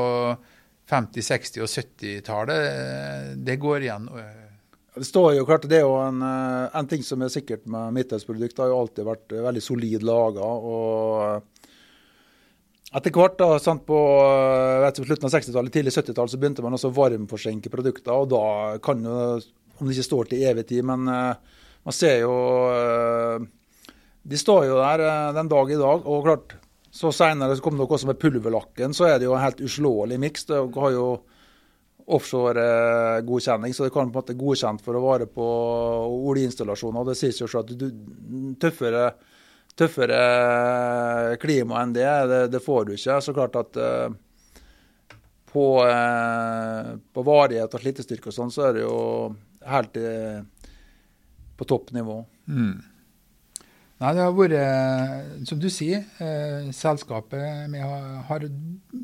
50-, 0.92 1.24
60- 1.30 1.62
og 1.64 1.70
70-tallet, 1.70 2.66
eh, 2.68 3.30
det 3.40 3.56
går 3.62 3.86
igjen. 3.86 4.10
Det 4.92 5.06
står 5.08 5.38
jo 5.38 5.46
klart, 5.48 5.64
det 5.70 5.78
er 5.78 5.86
jo 5.86 5.96
en, 6.02 6.20
eh, 6.28 6.66
en 6.76 6.90
ting 6.90 7.00
som 7.06 7.24
er 7.24 7.32
sikkert 7.32 7.64
med 7.72 7.96
Midtøstprodukt, 7.96 8.60
har 8.60 8.68
jo 8.68 8.82
alltid 8.82 9.08
vært 9.08 9.32
veldig 9.48 9.64
solid 9.64 10.04
laga. 10.04 10.50
Etter 12.92 13.16
hvert, 13.16 13.38
da, 13.40 13.56
sant, 13.64 13.86
på 13.88 13.96
vet, 14.84 15.00
på 15.00 15.08
slutten 15.08 15.30
av 15.30 15.32
60-tallet, 15.38 15.72
tidlig 15.72 15.96
70-tall, 15.96 16.28
så 16.28 16.36
begynte 16.36 16.60
man 16.64 16.76
også 16.76 16.92
å 16.92 16.98
varmforsenke 17.00 17.72
produkter. 17.72 18.12
og 18.12 18.28
Da 18.34 18.44
kan 18.84 19.00
jo, 19.08 19.18
om 19.78 19.88
det 19.88 19.96
ikke 19.96 20.10
står 20.10 20.28
til 20.28 20.44
evig 20.52 20.68
tid, 20.68 20.84
men 20.84 21.08
uh, 21.08 21.61
man 21.82 21.96
ser 21.96 22.20
jo 22.22 22.32
uh, 22.70 23.42
De 24.22 24.38
står 24.38 24.68
jo 24.68 24.78
der 24.78 25.02
uh, 25.02 25.34
den 25.34 25.50
dag 25.50 25.70
i 25.70 25.80
dag. 25.80 26.06
og 26.06 26.24
klart, 26.26 26.54
så 26.92 27.10
Seinere 27.14 27.58
kom 27.64 27.78
det 27.78 27.82
noe 27.82 27.98
som 27.98 28.12
er 28.12 28.20
pulverlakken, 28.20 28.94
så 28.94 29.08
er 29.08 29.18
det 29.18 29.26
jo 29.26 29.34
en 29.34 29.42
helt 29.42 29.62
uslåelig 29.64 30.18
miks. 30.20 30.46
Det 30.50 30.60
har 30.60 30.94
jo 30.94 31.06
offshore-godkjenning, 32.12 33.74
så 33.74 33.86
det 33.86 33.92
kan 33.94 34.10
på 34.10 34.18
en 34.18 34.20
måte 34.20 34.36
godkjent 34.36 34.82
for 34.84 34.98
å 34.98 35.04
vare 35.04 35.28
på 35.30 35.46
oljeinstallasjoner. 36.30 37.06
Det 37.08 37.16
sies 37.16 37.38
jo 37.40 37.48
selv 37.48 37.64
at 37.64 37.78
du, 37.78 37.86
tøffere, 38.60 39.06
tøffere 39.78 41.38
klima 41.40 41.80
enn 41.80 41.94
det, 41.96 42.08
det, 42.28 42.42
det, 42.52 42.60
får 42.62 42.90
du 42.90 42.94
ikke. 42.98 43.20
Så 43.24 43.34
klart 43.36 43.56
at 43.62 43.78
på, 45.52 45.66
på 47.14 47.24
varighet 47.30 47.78
og 47.78 47.86
slitestyrke 47.86 48.28
og 48.28 48.36
sånn, 48.36 48.52
så 48.52 48.68
er 48.68 48.76
det 48.76 48.84
jo 48.84 48.98
helt 49.70 50.02
på 51.62 51.68
toppnivå. 51.70 52.18
Mm. 52.50 52.80
Nei, 54.02 54.10
det 54.16 54.22
har 54.24 54.32
vært, 54.34 54.54
eh, 54.58 55.44
som 55.46 55.58
du 55.62 55.68
sier, 55.70 56.02
eh, 56.18 56.70
selskapet 56.74 57.70
vi 57.70 57.78
har 57.78 58.46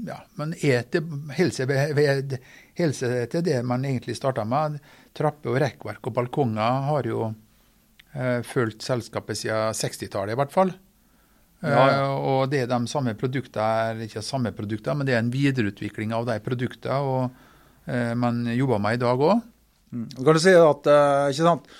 ja, 0.08 0.16
Man 0.34 0.54
er 0.58 0.82
til 0.90 1.04
helse, 1.36 1.66
ved, 1.68 2.34
helse 2.74 3.26
til 3.30 3.44
det 3.46 3.60
man 3.62 3.84
egentlig 3.84 4.16
starta 4.18 4.42
med. 4.44 4.80
Trapper 5.14 5.54
og 5.54 5.60
rekkverk 5.62 6.10
og 6.10 6.16
balkonger 6.16 6.82
har 6.88 7.06
jo 7.06 7.28
eh, 8.12 8.42
fulgt 8.42 8.82
selskapet 8.82 9.38
siden 9.38 9.70
60-tallet, 9.70 10.34
i 10.34 10.40
hvert 10.40 10.52
fall. 10.52 10.74
Ja, 11.62 11.84
ja. 11.90 12.08
Og 12.18 12.50
det 12.50 12.64
er 12.64 12.66
de 12.70 12.90
samme 12.90 13.14
produktene, 13.18 14.02
ikke 14.02 14.22
samme 14.22 14.50
produkter, 14.54 14.98
men 14.98 15.06
det 15.06 15.14
er 15.14 15.22
en 15.22 15.30
videreutvikling 15.30 16.14
av 16.14 16.26
de 16.26 16.40
produktene 16.42 16.98
og 16.98 17.44
man 18.20 18.42
jobber 18.52 18.82
med 18.84 18.98
i 18.98 19.00
dag 19.00 19.22
òg. 19.24 19.38
Mm. 19.90 20.08
Kan 20.18 20.36
du 20.36 20.40
si 20.42 20.52
at, 20.52 20.90
ikke 21.32 21.46
sant, 21.46 21.70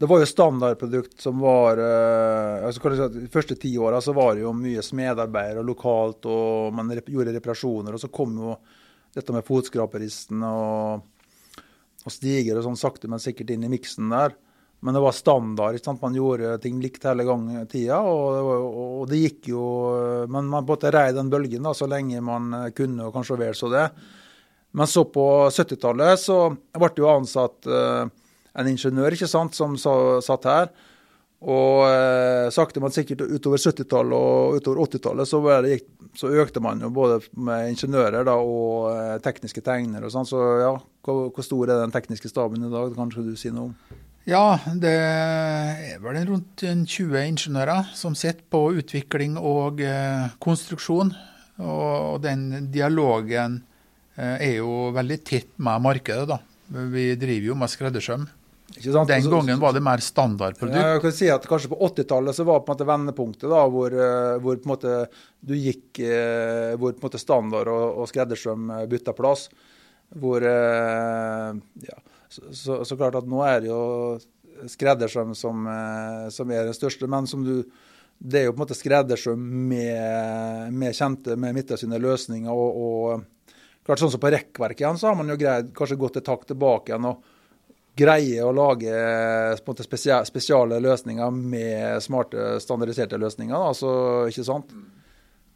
det 0.00 0.08
var 0.08 0.22
jo 0.22 0.26
standardprodukt 0.26 1.20
som 1.20 1.42
var 1.44 1.76
uh, 1.76 2.66
altså 2.66 3.08
De 3.12 3.26
første 3.28 3.52
ti 3.60 3.74
åra 3.76 3.98
var 4.16 4.34
det 4.34 4.46
jo 4.46 4.52
mye 4.56 4.80
smedarbeidere 4.80 5.60
lokalt, 5.60 6.24
og 6.24 6.72
man 6.72 6.88
rep 6.96 7.10
gjorde 7.12 7.34
reparasjoner. 7.34 7.92
Og 7.92 8.00
så 8.00 8.08
kom 8.08 8.38
jo 8.40 8.54
dette 9.12 9.34
med 9.34 9.44
fotskraperisten 9.44 10.40
og, 10.48 11.02
og 12.00 12.14
stiger 12.14 12.56
og 12.56 12.64
sånn 12.64 12.80
sakte, 12.80 13.10
men 13.12 13.20
sikkert 13.20 13.52
inn 13.52 13.66
i 13.68 13.70
miksen 13.74 14.08
der. 14.14 14.32
Men 14.80 14.96
det 14.96 15.02
var 15.04 15.12
standard. 15.12 15.76
ikke 15.76 15.90
sant? 15.90 16.00
Man 16.00 16.16
gjorde 16.16 16.54
ting 16.64 16.78
likt 16.80 17.04
hele 17.04 17.26
gangen 17.28 17.68
tida, 17.68 17.98
og, 18.00 18.38
og, 18.40 18.78
og, 18.80 19.02
det 19.10 19.20
gikk 19.20 19.50
jo 19.52 19.66
Men 20.32 20.48
man 20.48 20.64
på 20.64 20.78
en 20.78 20.78
måte 20.78 20.94
rei 20.96 21.10
den 21.12 21.28
bølgen 21.28 21.68
da, 21.68 21.74
så 21.76 21.90
lenge 21.90 22.24
man 22.24 22.48
kunne, 22.72 23.10
og 23.10 23.12
kanskje 23.18 23.36
vel 23.42 23.52
så 23.58 23.68
det. 23.68 23.84
Men 24.72 24.88
så 24.88 25.04
på 25.12 25.28
70-tallet 25.52 26.24
så 26.24 26.40
ble 26.56 26.88
det 26.88 27.04
jo 27.04 27.12
ansatt 27.12 27.68
uh, 27.68 28.08
en 28.58 28.70
ingeniør 28.70 29.14
ikke 29.16 29.30
sant, 29.30 29.56
som 29.58 29.76
satt 29.78 30.48
her. 30.48 30.72
Og 31.40 31.86
eh, 31.88 32.50
sakte, 32.52 32.82
men 32.84 32.92
sikkert 32.92 33.22
utover 33.24 33.60
70-tallet 33.62 34.12
og 34.12 34.58
utover 34.58 34.82
80-tallet 34.84 35.28
så, 35.28 35.38
så, 36.20 36.32
økte 36.42 36.60
man 36.60 36.82
jo 36.84 36.90
både 36.92 37.22
med 37.32 37.70
ingeniører 37.70 38.26
da, 38.28 38.34
og 38.36 38.90
eh, 38.92 39.14
tekniske 39.24 39.62
tegnere. 39.64 40.04
og 40.04 40.12
sånn. 40.12 40.28
Så 40.28 40.42
ja, 40.60 40.74
hvor, 41.06 41.30
hvor, 41.32 41.46
stor 41.46 41.72
er 41.72 41.80
den 41.80 41.94
tekniske 41.94 42.28
staben 42.28 42.68
i 42.68 42.72
dag? 42.72 42.92
Kanskje 42.98 43.24
du 43.24 43.32
sier 43.40 43.56
noe 43.56 43.70
om? 43.70 44.00
Ja, 44.28 44.60
det 44.76 44.92
er 44.92 46.02
vel 46.04 46.20
rundt 46.28 46.60
20 46.60 47.16
ingeniører 47.24 47.88
som 47.96 48.12
sitter 48.18 48.44
på 48.52 48.66
utvikling 48.82 49.38
og 49.40 49.80
eh, 49.80 50.28
konstruksjon. 50.44 51.14
Og 51.60 52.20
den 52.20 52.68
dialogen 52.72 53.62
eh, 54.18 54.36
er 54.36 54.54
jo 54.58 54.90
veldig 54.92 55.18
tett 55.24 55.56
med 55.56 55.88
markedet, 55.88 56.28
da. 56.28 56.42
Vi 56.68 57.14
driver 57.18 57.48
jo 57.48 57.56
med 57.58 57.72
skreddersøm. 57.72 58.28
Den 58.84 59.30
gangen 59.30 59.60
var 59.60 59.72
det 59.72 59.82
mer 59.84 60.00
standardprodukt. 60.00 60.76
Ja, 60.76 60.94
jeg 60.94 61.02
kan 61.04 61.12
si 61.12 61.28
at 61.32 61.46
Kanskje 61.48 61.72
på 61.72 61.78
80-tallet 61.90 62.36
så 62.36 62.46
var 62.48 62.62
på 62.64 62.70
en 62.70 62.76
måte 62.76 62.88
vendepunktet 62.88 63.48
da, 63.52 63.60
hvor, 63.68 63.92
eh, 63.92 64.36
hvor 64.40 64.56
på 64.56 64.68
en 64.68 64.72
måte 64.72 64.94
du 65.44 65.52
gikk 65.56 66.00
eh, 66.04 66.76
hvor 66.80 66.94
på 66.94 67.02
en 67.02 67.08
måte 67.08 67.20
standard 67.20 67.68
og, 67.72 68.00
og 68.00 68.08
skreddersøm 68.08 68.70
eh, 68.78 68.86
bytta 68.90 69.14
plass. 69.16 69.48
Hvor 70.20 70.42
ja, 70.42 71.98
så, 72.26 72.48
så, 72.50 72.80
så, 72.82 72.96
klart 72.98 73.20
at 73.20 73.28
nå 73.30 73.44
er 73.46 73.60
det 73.62 73.68
jo 73.70 73.82
skreddersøm 74.72 75.36
som, 75.38 75.68
som 76.34 76.50
er 76.50 76.66
den 76.66 76.74
største. 76.74 77.06
Men 77.06 77.28
som 77.30 77.44
du, 77.46 77.60
det 78.18 78.40
er 78.40 78.48
jo 78.48 78.56
på 78.56 78.58
en 78.58 78.64
måte 78.64 78.78
skreddersøm 78.78 79.44
med, 79.70 80.74
med 80.74 80.96
kjente, 80.98 81.36
med 81.38 81.54
midtsyne 81.54 82.00
løsninger. 82.02 82.50
Og, 82.50 82.80
og, 82.82 83.54
klart 83.86 84.02
sånn 84.02 84.10
som 84.16 84.22
på 84.24 84.32
rekkverket 84.34 84.82
igjen, 84.82 84.98
så 84.98 85.12
har 85.12 85.20
man 85.20 85.30
jo 85.30 85.38
greid 85.38 85.70
kanskje 85.78 86.00
gått 86.02 86.18
et 86.18 86.26
tak 86.26 86.42
tilbake 86.50 86.90
igjen. 86.90 87.06
og 87.12 87.29
greier 88.00 88.48
å 88.48 88.54
lage 88.56 88.90
måte, 89.66 89.84
spesiale 89.84 90.80
løsninger 90.82 91.30
med 91.36 92.02
smarte, 92.04 92.56
standardiserte 92.64 93.20
løsninger. 93.20 93.54
Da, 93.54 93.74
så, 93.76 93.92
ikke 94.32 94.46
sant? 94.46 94.74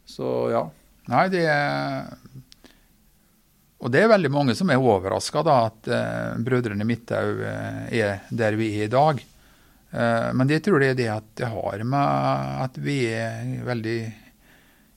Så 0.05 0.31
ja. 0.53 0.65
Nei, 1.09 1.27
det 1.33 1.43
er 1.49 2.07
Og 3.81 3.91
det 3.93 4.01
er 4.01 4.09
veldig 4.09 4.31
mange 4.33 4.55
som 4.57 4.69
er 4.73 4.81
overraska 4.81 5.43
at 5.51 5.89
uh, 5.91 6.37
Brødrene 6.41 6.87
Midthaug 6.87 7.41
uh, 7.43 7.85
er 7.93 8.23
der 8.33 8.57
vi 8.57 8.71
er 8.79 8.87
i 8.87 8.93
dag. 8.93 9.19
Uh, 9.93 10.31
men 10.33 10.49
det 10.49 10.63
tror 10.65 10.81
jeg 10.81 10.97
det 10.97 11.09
at 11.13 11.27
det 11.37 11.51
har 11.51 11.83
med 11.85 12.63
at 12.65 12.79
vi 12.81 13.03
er 13.13 13.59
veldig 13.67 13.99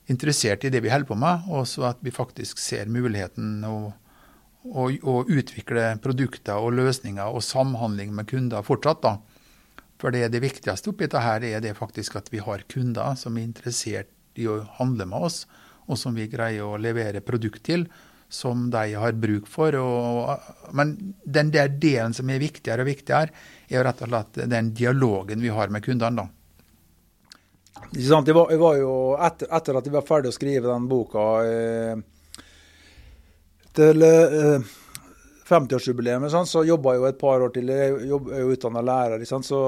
interessert 0.09 0.65
i 0.65 0.71
det 0.73 0.81
vi 0.81 0.89
holder 0.89 1.05
på 1.05 1.17
med, 1.19 1.45
og 1.53 1.67
så 1.69 1.91
at 1.91 1.99
vi 2.01 2.13
faktisk 2.13 2.57
ser 2.57 2.89
muligheten 2.89 3.59
og 3.69 3.91
å, 4.69 4.89
å, 4.89 5.15
utvikle 5.25 5.91
produkter 6.03 6.61
og 6.61 6.75
løsninger 6.77 7.33
og 7.33 7.43
samhandling 7.45 8.13
med 8.15 8.29
kunder 8.29 8.65
fortsatt. 8.65 9.01
da. 9.03 9.15
For 9.99 10.15
det, 10.15 10.29
det 10.33 10.43
viktigste 10.43 10.91
oppi 10.91 11.07
dette 11.07 11.23
her 11.23 11.43
er 11.43 11.63
det 11.63 11.77
faktisk 11.77 12.19
at 12.19 12.29
vi 12.31 12.43
har 12.43 12.63
kunder 12.71 13.17
som 13.19 13.37
er 13.37 13.47
interessert 13.47 14.13
i 14.39 14.47
å 14.47 14.61
handle 14.77 15.09
med 15.09 15.27
oss, 15.29 15.43
og 15.89 15.97
som 15.97 16.15
vi 16.15 16.29
greier 16.31 16.63
å 16.63 16.79
levere 16.79 17.25
produkt 17.25 17.65
til 17.65 17.87
som 18.29 18.67
de 18.69 18.93
har 18.93 19.15
bruk 19.17 19.47
for. 19.49 19.75
Og, 19.75 20.51
men 20.77 20.93
den 21.25 21.49
der 21.51 21.71
delen 21.73 22.13
som 22.13 22.29
er 22.29 22.41
viktigere 22.41 22.85
og 22.85 22.91
viktigere, 22.91 23.33
er 23.69 23.83
rett 23.85 24.03
og 24.05 24.11
slett 24.11 24.43
den 24.51 24.69
dialogen 24.77 25.41
vi 25.41 25.49
har 25.53 25.73
med 25.73 25.83
kundene. 25.83 26.23
da. 26.23 26.29
Det 27.91 28.33
var, 28.33 28.49
det 28.49 28.59
var 28.61 28.77
jo 28.77 28.93
etter, 29.17 29.49
etter, 29.55 29.77
at 29.79 29.87
vi 29.87 29.93
var 29.95 30.05
ferdig 30.05 30.29
å 30.29 30.35
skrive 30.35 30.69
den 30.69 30.87
boka 30.89 31.25
eh, 31.47 32.01
til 33.77 34.05
eh, 34.05 34.69
50-årsjubileet 35.49 36.29
sånn, 36.31 36.47
så 36.47 36.63
jobba 36.67 36.93
jeg 36.93 37.01
jo 37.01 37.07
et 37.09 37.19
par 37.19 37.43
år 37.43 37.53
til. 37.53 37.71
Jeg 37.73 37.93
er 37.97 38.41
jo 38.43 38.53
utdanna 38.53 38.83
lærer. 38.85 39.23
Sånn, 39.27 39.45
så, 39.45 39.59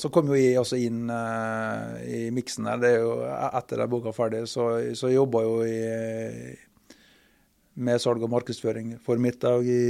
så, 0.00 0.10
kom 0.12 0.28
jo 0.30 0.38
jeg 0.38 0.58
også 0.60 0.78
inn 0.80 1.10
eh, 1.14 2.00
i 2.04 2.20
miksen 2.34 2.68
her. 2.68 2.80
Det 2.82 2.90
er 2.94 3.04
jo 3.04 3.14
etter 3.48 3.84
at 3.84 3.92
boka 3.92 4.12
ferdig. 4.16 4.44
Så, 4.50 4.68
så 4.98 5.10
jeg 5.10 5.20
jobba 5.20 5.44
jo 5.46 5.54
i, 5.64 5.78
med 7.80 8.02
salg 8.02 8.24
og 8.26 8.32
markedsføring 8.34 8.98
for 9.04 9.22
Midthaug 9.22 9.68
i, 9.68 9.84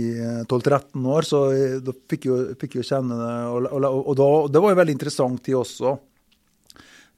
i 0.00 0.06
12-13 0.48 1.10
år. 1.16 1.28
Så 1.28 1.42
jeg, 1.56 1.82
da 1.84 1.96
fikk 2.14 2.30
jeg 2.30 2.56
fikk 2.62 2.80
jo 2.80 2.88
kjenne 2.94 3.18
det. 3.20 3.34
Og, 3.52 3.68
og, 3.76 4.00
og 4.00 4.16
da, 4.22 4.30
det 4.54 4.64
var 4.64 4.74
jo 4.74 4.80
veldig 4.80 4.96
interessant 4.96 5.44
tid 5.44 5.60
også. 5.60 5.96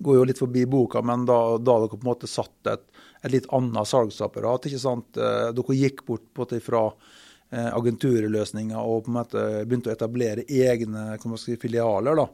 Går 0.04 0.18
jo 0.18 0.26
litt 0.26 0.42
forbi 0.42 0.66
boka, 0.66 1.04
men 1.06 1.22
da, 1.28 1.38
da 1.62 1.78
dere 1.84 1.94
på 1.94 2.02
en 2.02 2.08
måte 2.10 2.30
satt 2.30 2.72
et 2.72 2.88
et 3.24 3.32
litt 3.32 3.50
annet 3.56 3.88
salgsapparat. 3.88 4.66
ikke 4.68 4.80
sant? 4.80 5.16
Eh, 5.16 5.50
dere 5.56 5.76
gikk 5.78 6.04
bort 6.06 6.26
på 6.36 6.46
det 6.50 6.60
fra 6.64 6.84
eh, 6.90 7.70
agenturløsninger 7.70 8.78
og 8.78 9.06
på 9.06 9.12
en 9.12 9.18
måte 9.18 9.44
begynte 9.64 9.92
å 9.92 9.94
etablere 9.96 10.44
egne 10.44 11.16
si, 11.40 11.56
filialer. 11.60 12.20
da. 12.20 12.26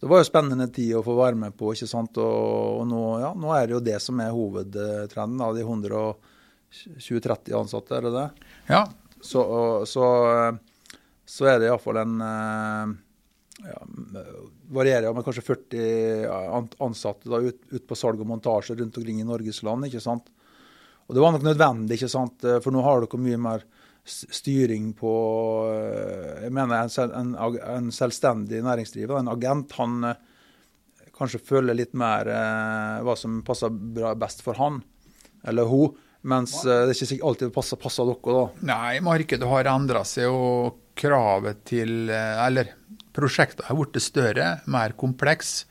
Det 0.00 0.10
var 0.10 0.20
jo 0.20 0.28
spennende 0.28 0.68
tid 0.68 0.92
å 0.98 1.04
få 1.06 1.16
være 1.16 1.38
med 1.40 1.56
på. 1.56 1.72
ikke 1.72 1.88
sant? 1.88 2.20
Og, 2.20 2.82
og 2.82 2.84
nå, 2.90 3.04
ja, 3.22 3.32
nå, 3.32 3.54
er 3.56 3.66
det 3.66 3.78
jo 3.78 3.86
det 3.86 3.96
som 4.04 4.20
er 4.20 4.34
hovedtrenden. 4.36 5.40
da, 5.40 5.52
De 5.56 5.64
120-30 5.64 7.56
ansatte, 7.56 7.96
er 7.96 8.08
det 8.08 8.12
det? 8.18 8.28
Ja. 8.68 8.84
Så, 9.24 9.40
så, 9.88 10.04
så 11.24 11.48
er 11.48 11.62
det 11.62 11.70
iallfall 11.70 12.02
en 12.02 12.18
ja, 13.62 13.80
varierer 14.74 15.14
med 15.14 15.24
kanskje 15.26 15.44
40 15.46 16.82
ansatte 16.82 17.30
da, 17.30 17.38
ut, 17.38 17.60
ut, 17.70 17.86
på 17.86 17.98
salg 17.98 18.22
og 18.22 18.28
montasje 18.28 18.76
rundt 18.80 18.98
omkring 18.98 19.20
i 19.22 19.26
Norges 19.28 19.62
land. 19.66 19.86
ikke 19.86 20.02
sant? 20.02 20.30
Og 21.06 21.14
Det 21.14 21.22
var 21.22 21.34
nok 21.34 21.46
nødvendig, 21.46 21.98
ikke 21.98 22.10
sant? 22.10 22.44
for 22.64 22.74
nå 22.74 22.82
har 22.82 23.04
dere 23.04 23.20
mye 23.20 23.40
mer 23.40 23.66
styring 24.04 24.90
på 24.98 25.10
Jeg 26.42 26.52
mener 26.52 26.82
en, 26.84 27.34
en, 27.36 27.58
en 27.76 27.92
selvstendig 27.94 28.60
næringsdrivende, 28.64 29.22
en 29.22 29.32
agent, 29.32 29.72
han 29.78 30.10
eh, 30.10 30.18
kanskje 31.16 31.40
føler 31.40 31.78
litt 31.78 31.94
mer 31.96 32.28
eh, 32.28 33.04
hva 33.06 33.14
som 33.16 33.38
passer 33.46 33.72
bra, 33.72 34.12
best 34.18 34.44
for 34.44 34.58
han 34.60 34.82
eller 35.44 35.68
hun. 35.70 35.94
Mens 36.24 36.56
eh, 36.64 36.86
det 36.88 36.96
er 36.96 37.14
ikke 37.16 37.28
alltid 37.28 37.52
passer, 37.54 37.80
passer 37.80 38.08
dere, 38.08 38.36
da. 38.36 38.44
Nei, 38.72 39.00
markedet 39.04 39.48
har 39.48 39.72
endra 39.74 40.04
seg, 40.08 40.32
og 40.32 40.80
kravet 40.96 41.64
til 41.66 42.08
eh, 42.12 42.46
Eller 42.46 42.70
prosjektet 43.14 43.68
har 43.68 43.78
blitt 43.78 44.02
større, 44.02 44.58
mer 44.66 44.96
kompleks. 44.98 45.64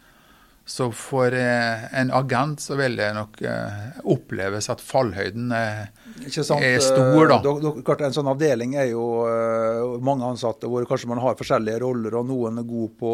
Så 0.66 0.88
for 0.96 1.36
eh, 1.36 1.86
en 2.00 2.12
agent 2.16 2.62
så 2.64 2.78
vil 2.80 2.96
det 2.96 3.10
nok 3.18 3.42
oppleves 4.08 4.70
at 4.72 4.80
fallhøyden 4.80 5.52
er, 5.52 5.90
er 6.24 6.78
stor, 6.80 7.34
da. 7.34 7.42
Klart, 7.84 8.06
en 8.08 8.16
sånn 8.16 8.32
avdeling 8.32 8.78
er 8.80 8.94
jo 8.94 9.04
mange 10.00 10.30
ansatte 10.30 10.72
hvor 10.72 10.88
kanskje 10.88 11.12
man 11.12 11.20
har 11.20 11.36
forskjellige 11.40 11.84
roller, 11.84 12.16
og 12.16 12.32
noen 12.32 12.64
er 12.64 12.70
god 12.70 12.96
på 13.02 13.12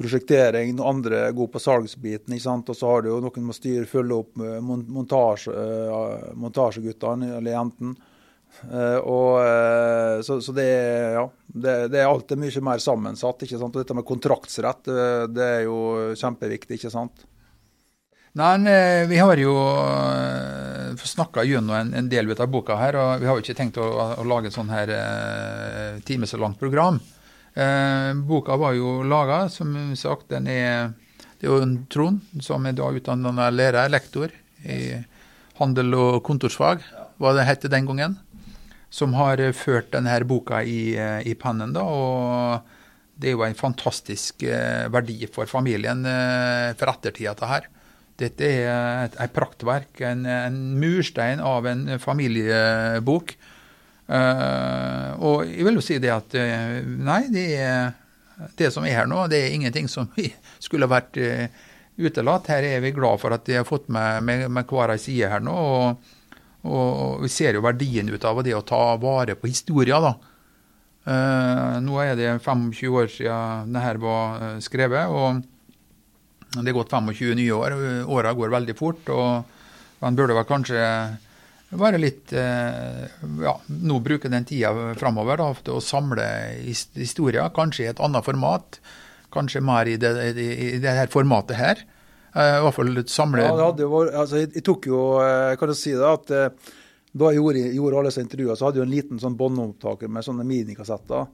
prosjektering, 0.00 0.78
andre 0.80 1.26
er 1.26 1.34
gode 1.36 1.52
på 1.54 1.60
salgsbiten. 1.62 2.34
ikke 2.34 2.46
sant? 2.46 2.70
Og 2.72 2.76
så 2.76 2.88
har 2.88 3.02
du 3.04 3.10
jo 3.10 3.20
noen 3.22 3.46
må 3.46 3.56
styre, 3.56 3.88
følge 3.88 4.16
opp 4.22 4.40
montasje, 4.40 5.54
montasjeguttene 6.40 7.34
eller 7.36 7.54
jentene. 7.54 8.09
Uh, 8.60 8.98
og, 9.00 9.30
uh, 9.40 10.20
så, 10.26 10.36
så 10.44 10.52
det, 10.52 10.68
ja, 11.16 11.24
det, 11.46 11.74
det, 11.92 12.00
er 12.02 12.10
alltid 12.10 12.40
mye 12.42 12.64
mer 12.66 12.82
sammensatt. 12.82 13.46
ikke 13.46 13.60
sant? 13.60 13.74
Og 13.74 13.84
dette 13.84 13.96
med 13.96 14.08
kontraktsrett 14.08 14.90
det 15.32 15.46
er 15.46 15.62
jo 15.68 15.78
kjempeviktig. 16.18 16.80
ikke 16.80 16.92
sant? 16.92 17.26
Nei, 18.38 18.52
Vi 19.10 19.18
har 19.18 19.40
jo 19.42 19.54
snakka 21.00 21.42
gjennom 21.48 21.74
en, 21.74 21.94
en, 21.98 22.10
del 22.10 22.30
av 22.30 22.50
boka 22.50 22.76
her, 22.78 22.98
og 23.00 23.22
vi 23.22 23.26
har 23.26 23.38
jo 23.38 23.42
ikke 23.42 23.56
tenkt 23.58 23.80
å, 23.82 23.88
å 24.20 24.26
lage 24.28 24.50
et 24.50 24.54
sånn 24.54 24.70
her 24.70 24.92
time 26.06 26.28
så 26.30 26.38
langt 26.38 26.60
program. 26.60 27.00
Eh, 27.54 28.14
boka 28.14 28.56
var 28.56 28.72
jo 28.72 29.02
laga, 29.02 29.48
som 29.48 29.96
sagt. 29.96 30.28
Den 30.30 30.46
er, 30.46 30.92
det 31.40 31.48
er 31.48 31.52
jo 31.52 31.62
en 31.64 31.76
Trond, 31.90 32.22
som 32.42 32.66
er 32.66 32.76
da 32.78 32.90
utdanna 32.94 33.50
lærer, 33.50 33.90
lektor 33.90 34.32
i 34.64 35.00
handel 35.60 35.96
og 35.98 36.20
kontorsfag, 36.24 36.84
hva 37.20 37.34
det 37.36 37.48
het 37.48 37.66
den 37.70 37.88
gangen. 37.88 38.18
Som 38.90 39.14
har 39.14 39.40
ført 39.54 39.92
denne 39.94 40.16
boka 40.26 40.64
i, 40.66 40.96
i 40.98 41.34
pennen. 41.38 41.74
da, 41.76 41.84
og 41.86 42.66
Det 43.14 43.30
er 43.30 43.36
jo 43.36 43.44
en 43.46 43.54
fantastisk 43.54 44.42
eh, 44.42 44.88
verdi 44.90 45.28
for 45.30 45.46
familien 45.46 46.02
eh, 46.08 46.72
for 46.80 46.90
ettertida, 46.90 47.34
dette 47.36 47.50
her. 47.50 47.68
Dette 48.20 48.48
er 48.48 49.06
et, 49.06 49.16
et 49.20 49.32
praktverk, 49.32 50.00
en, 50.04 50.26
en, 50.26 50.58
murstein 50.80 51.40
av 51.40 51.68
en 51.70 51.86
familiebok. 52.00 53.36
Uh, 54.10 55.14
og 55.22 55.44
jeg 55.46 55.62
vil 55.62 55.76
jo 55.78 55.82
si 55.86 55.96
det 56.02 56.10
at 56.10 56.34
nei, 56.34 57.20
det, 57.30 57.44
er, 57.62 57.92
det 58.58 58.72
som 58.74 58.82
er 58.82 58.96
her 58.98 59.06
nå, 59.06 59.20
det 59.30 59.38
er 59.38 59.54
ingenting 59.54 59.86
som 59.88 60.10
skulle 60.66 60.90
vært 60.90 61.16
uh, 61.22 61.46
utelatt. 62.00 62.50
Her 62.50 62.66
er 62.66 62.82
vi 62.84 62.92
glad 62.96 63.22
for 63.22 63.36
at 63.36 63.46
de 63.46 63.60
har 63.60 63.68
fått 63.68 63.88
med, 63.92 64.24
med, 64.26 64.48
med 64.52 64.68
hver 64.68 64.92
ei 64.94 65.00
side 65.00 65.30
her 65.30 65.44
nå. 65.44 65.54
Og, 65.54 66.16
og, 66.64 67.22
vi 67.22 67.30
ser 67.32 67.56
jo 67.56 67.64
verdien 67.64 68.10
ut 68.10 68.24
av 68.24 68.42
det 68.44 68.56
å 68.56 68.66
ta 68.66 68.96
vare 69.00 69.36
på 69.38 69.48
historia, 69.48 70.00
da. 70.02 70.12
nå 71.80 71.96
er 72.02 72.12
det 72.18 72.28
25 72.44 72.92
år 72.92 73.08
siden 73.08 73.72
dette 73.72 74.02
var 74.02 74.60
skrevet. 74.60 75.08
og 75.08 75.40
det 76.58 76.72
er 76.72 76.74
gått 76.74 76.90
25 76.90 77.36
nye 77.38 77.54
år. 77.54 77.74
Åra 78.10 78.32
går 78.34 78.50
veldig 78.50 78.76
fort. 78.78 79.08
og 79.08 79.44
Man 80.02 80.16
burde 80.18 80.34
vel 80.34 80.48
kanskje 80.48 80.80
være 81.78 82.00
litt 82.02 82.32
eh, 82.34 83.04
Ja, 83.44 83.54
nå 83.68 84.00
bruke 84.02 84.30
den 84.32 84.46
tida 84.48 84.72
framover 84.98 85.44
til 85.62 85.78
å 85.78 85.84
samle 85.84 86.26
historier, 86.96 87.46
kanskje 87.54 87.86
i 87.86 87.90
et 87.92 88.02
annet 88.02 88.26
format. 88.26 88.80
Kanskje 89.30 89.62
mer 89.62 89.86
i 89.86 89.96
det, 90.00 90.10
i 90.34 90.78
det 90.82 90.96
her 90.96 91.12
formatet 91.12 91.60
her. 91.60 91.84
Eh, 92.34 92.56
I 92.58 92.62
hvert 92.64 92.76
fall 92.76 93.00
samle 93.10 93.46
Ja, 93.48 93.70
jo 93.74 93.90
vært 93.90 94.14
altså, 94.14 94.38
jeg, 94.42 94.52
jeg, 94.54 94.64
tok 94.66 94.86
jo 94.86 95.00
eh, 95.24 95.56
Kan 95.58 95.72
du 95.72 95.74
si 95.78 95.96
det, 95.96 96.06
at 96.06 96.30
da 97.10 97.32
jeg 97.32 97.40
gjorde, 97.40 97.62
gjorde 97.74 97.96
alle 97.98 98.10
disse 98.12 98.22
intervjuene, 98.22 98.54
så 98.54 98.68
hadde 98.68 98.78
jeg 98.78 98.86
en 98.86 98.92
liten 98.92 99.18
sånn 99.18 99.34
båndopptaker 99.34 100.10
med 100.14 100.22
sånne 100.22 100.44
minikassetter. 100.46 101.24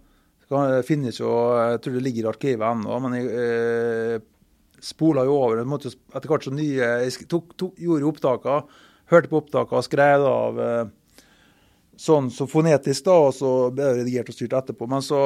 Det 0.48 0.78
finnes 0.88 1.18
jo, 1.20 1.28
Jeg 1.52 1.82
tror 1.84 1.98
det 1.98 2.00
ligger 2.06 2.24
i 2.24 2.30
arkivet 2.30 2.64
ennå, 2.64 2.96
men 3.04 3.16
jeg 3.18 4.22
spola 4.82 5.24
jo 5.26 5.36
over. 5.36 5.62
Måtte, 5.68 5.92
etter 6.14 6.30
hvert 6.30 6.46
så 6.46 6.52
nye 6.54 6.92
Jeg 7.04 7.28
tok, 7.30 7.54
tok, 7.58 7.74
gjorde 7.80 8.08
opptakene, 8.10 8.82
hørte 9.12 9.30
på 9.30 9.40
opptakene, 9.42 9.84
skrev 9.86 10.26
av 10.28 10.62
eh, 10.62 10.94
sånn 11.96 12.28
så 12.32 12.46
fonetisk, 12.50 13.06
da, 13.06 13.14
og 13.28 13.32
så 13.36 13.50
ble 13.72 13.84
det 13.84 14.02
redigert 14.02 14.30
og 14.32 14.36
styrt 14.36 14.56
etterpå. 14.58 14.88
Men 14.90 15.04
så 15.04 15.20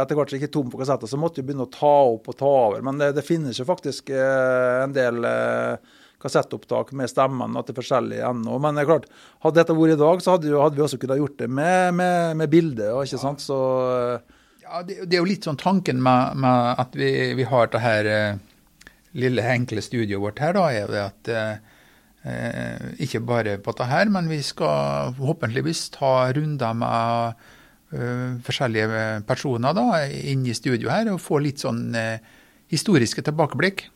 etter 0.00 0.18
hvert 0.18 0.32
så 0.32 0.40
gikk 0.40 0.52
tom 0.54 0.68
for 0.72 0.82
kassetter, 0.82 1.10
så 1.10 1.20
måtte 1.20 1.40
jeg 1.40 1.48
begynne 1.48 1.66
å 1.68 1.72
ta 1.72 1.94
opp 2.10 2.28
og 2.30 2.36
ta 2.40 2.50
over. 2.50 2.84
Men 2.86 3.00
det, 3.00 3.14
det 3.16 3.24
finnes 3.26 3.60
jo 3.60 3.68
faktisk 3.68 4.12
eh, 4.12 4.82
en 4.84 4.92
del 4.96 5.24
eh, 5.24 5.96
kassettopptak 6.20 6.92
med 6.98 7.08
stemmene 7.10 7.64
til 7.64 7.78
forskjellige 7.78 8.28
ennå. 8.28 8.58
Men 8.60 8.76
det 8.76 8.84
er 8.84 8.90
klart, 8.92 9.08
hadde 9.46 9.62
dette 9.62 9.78
vært 9.78 9.96
i 9.96 10.02
dag, 10.02 10.20
så 10.24 10.36
hadde, 10.36 10.52
jo, 10.52 10.60
hadde 10.60 10.80
vi 10.80 10.84
også 10.84 11.00
kunnet 11.00 11.22
gjort 11.22 11.40
det 11.40 11.48
med, 11.48 11.96
med, 12.02 12.36
med 12.42 12.52
bilde. 12.52 12.92
ikke 13.00 13.22
sant? 13.24 13.40
Så, 13.44 13.58
ja, 14.60 14.84
det, 14.84 15.02
det, 15.06 15.16
er 15.16 15.22
jo 15.22 15.32
litt 15.32 15.48
sånn 15.48 15.60
tanken 15.60 16.04
med, 16.04 16.36
med 16.44 16.84
at 16.84 16.96
vi, 17.00 17.10
vi 17.40 17.48
har 17.48 17.72
det 17.72 17.84
her 17.84 18.12
lille, 19.16 19.42
enkle 19.42 19.82
studioet 19.82 20.22
vårt 20.22 20.42
her, 20.42 20.54
da, 20.56 20.66
er 20.72 20.90
det 20.90 21.02
at 21.02 21.30
eh, 21.32 21.69
ikke 23.00 23.22
bare 23.24 23.54
på 23.64 23.72
dette 23.72 23.86
her, 23.88 24.10
men 24.12 24.26
vi 24.28 24.42
skal 24.44 25.14
forhåpentligvis 25.16 25.86
ta 25.94 26.28
runder 26.36 26.74
med 26.76 27.38
eh, 27.96 28.36
forskjellige 28.44 29.22
personer 29.28 29.72
da, 29.76 29.86
inn 30.04 30.44
i 30.44 30.56
studio 30.56 30.92
her 30.92 31.08
og 31.14 31.22
få 31.24 31.40
litt 31.40 31.62
sånn 31.64 31.94
eh, 31.96 32.20
historiske 32.70 33.24
tilbakeblikk. 33.26 33.86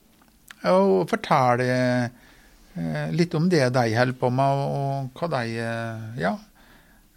Og 0.70 1.04
fortelle 1.10 1.68
eh, 1.68 3.12
litt 3.12 3.34
om 3.36 3.50
det 3.52 3.66
de 3.74 3.84
holder 3.92 4.18
på 4.18 4.32
med, 4.32 4.64
og 4.64 5.20
hva 5.20 5.30
de 5.36 5.58
eh, 5.60 6.22
Ja, 6.24 6.34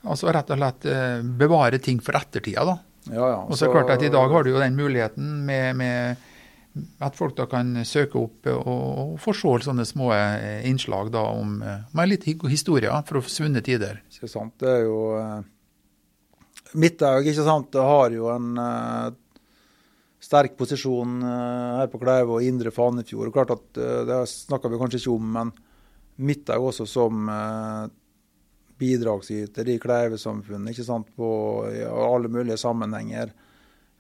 altså 0.08 0.32
rett 0.34 0.52
og 0.52 0.60
slett 0.60 0.88
eh, 0.92 1.24
bevare 1.24 1.80
ting 1.84 2.04
for 2.04 2.20
ettertida, 2.20 2.66
da. 2.68 2.78
Ja, 3.08 3.28
ja. 3.32 3.44
Og 3.48 3.56
så 3.56 3.70
klart 3.72 3.94
at 3.94 4.04
I 4.04 4.12
dag 4.12 4.34
har 4.34 4.44
du 4.44 4.52
jo 4.52 4.60
den 4.60 4.76
muligheten 4.76 5.46
med, 5.48 5.78
med 5.80 6.27
at 7.04 7.18
folk 7.18 7.36
da 7.38 7.46
kan 7.50 7.74
søke 7.88 8.20
opp 8.20 8.48
og, 8.52 9.18
og 9.18 9.36
se 9.36 9.54
sånne 9.68 9.86
små 9.88 10.12
eh, 10.16 10.66
innslag 10.70 11.12
da 11.14 11.24
om 11.34 11.62
eh, 11.62 11.86
med 11.98 12.12
litt 12.12 12.28
historier 12.28 12.96
fra 13.08 13.22
svunne 13.26 13.64
tider. 13.66 14.02
Ikke 14.12 14.30
sant. 14.32 14.56
Det 14.62 14.70
er 14.72 14.84
jo 14.86 14.98
uh, 15.18 15.40
Midthaug 16.78 17.28
ikke 17.28 17.46
sant, 17.46 17.72
det 17.74 17.86
har 17.86 18.16
jo 18.16 18.28
en 18.34 18.50
uh, 18.60 19.12
sterk 20.24 20.58
posisjon 20.60 21.22
uh, 21.24 21.78
her 21.82 21.92
på 21.92 22.02
Kleive 22.02 22.38
og 22.38 22.48
Indre 22.48 22.74
Fanefjord. 22.76 23.30
og 23.30 23.38
Klart 23.38 23.56
at 23.56 23.80
uh, 23.80 24.02
Det 24.10 24.20
snakker 24.32 24.74
vi 24.74 24.82
kanskje 24.82 25.02
ikke 25.04 25.16
om, 25.16 25.32
men 25.38 25.54
Midthaug 26.18 26.72
også 26.72 26.88
som 26.90 27.30
bidragsyter 28.78 29.70
i 29.70 29.78
Kleive-samfunnet 29.82 30.74
ikke 30.74 30.86
sant, 30.86 31.12
på 31.18 31.30
ja, 31.74 31.92
alle 31.94 32.30
mulige 32.34 32.58
sammenhenger. 32.62 33.30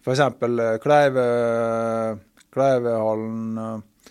F.eks. 0.01 0.21
Kleive 0.81 1.25
Kleivehallen 2.57 3.61
eh, 3.61 4.09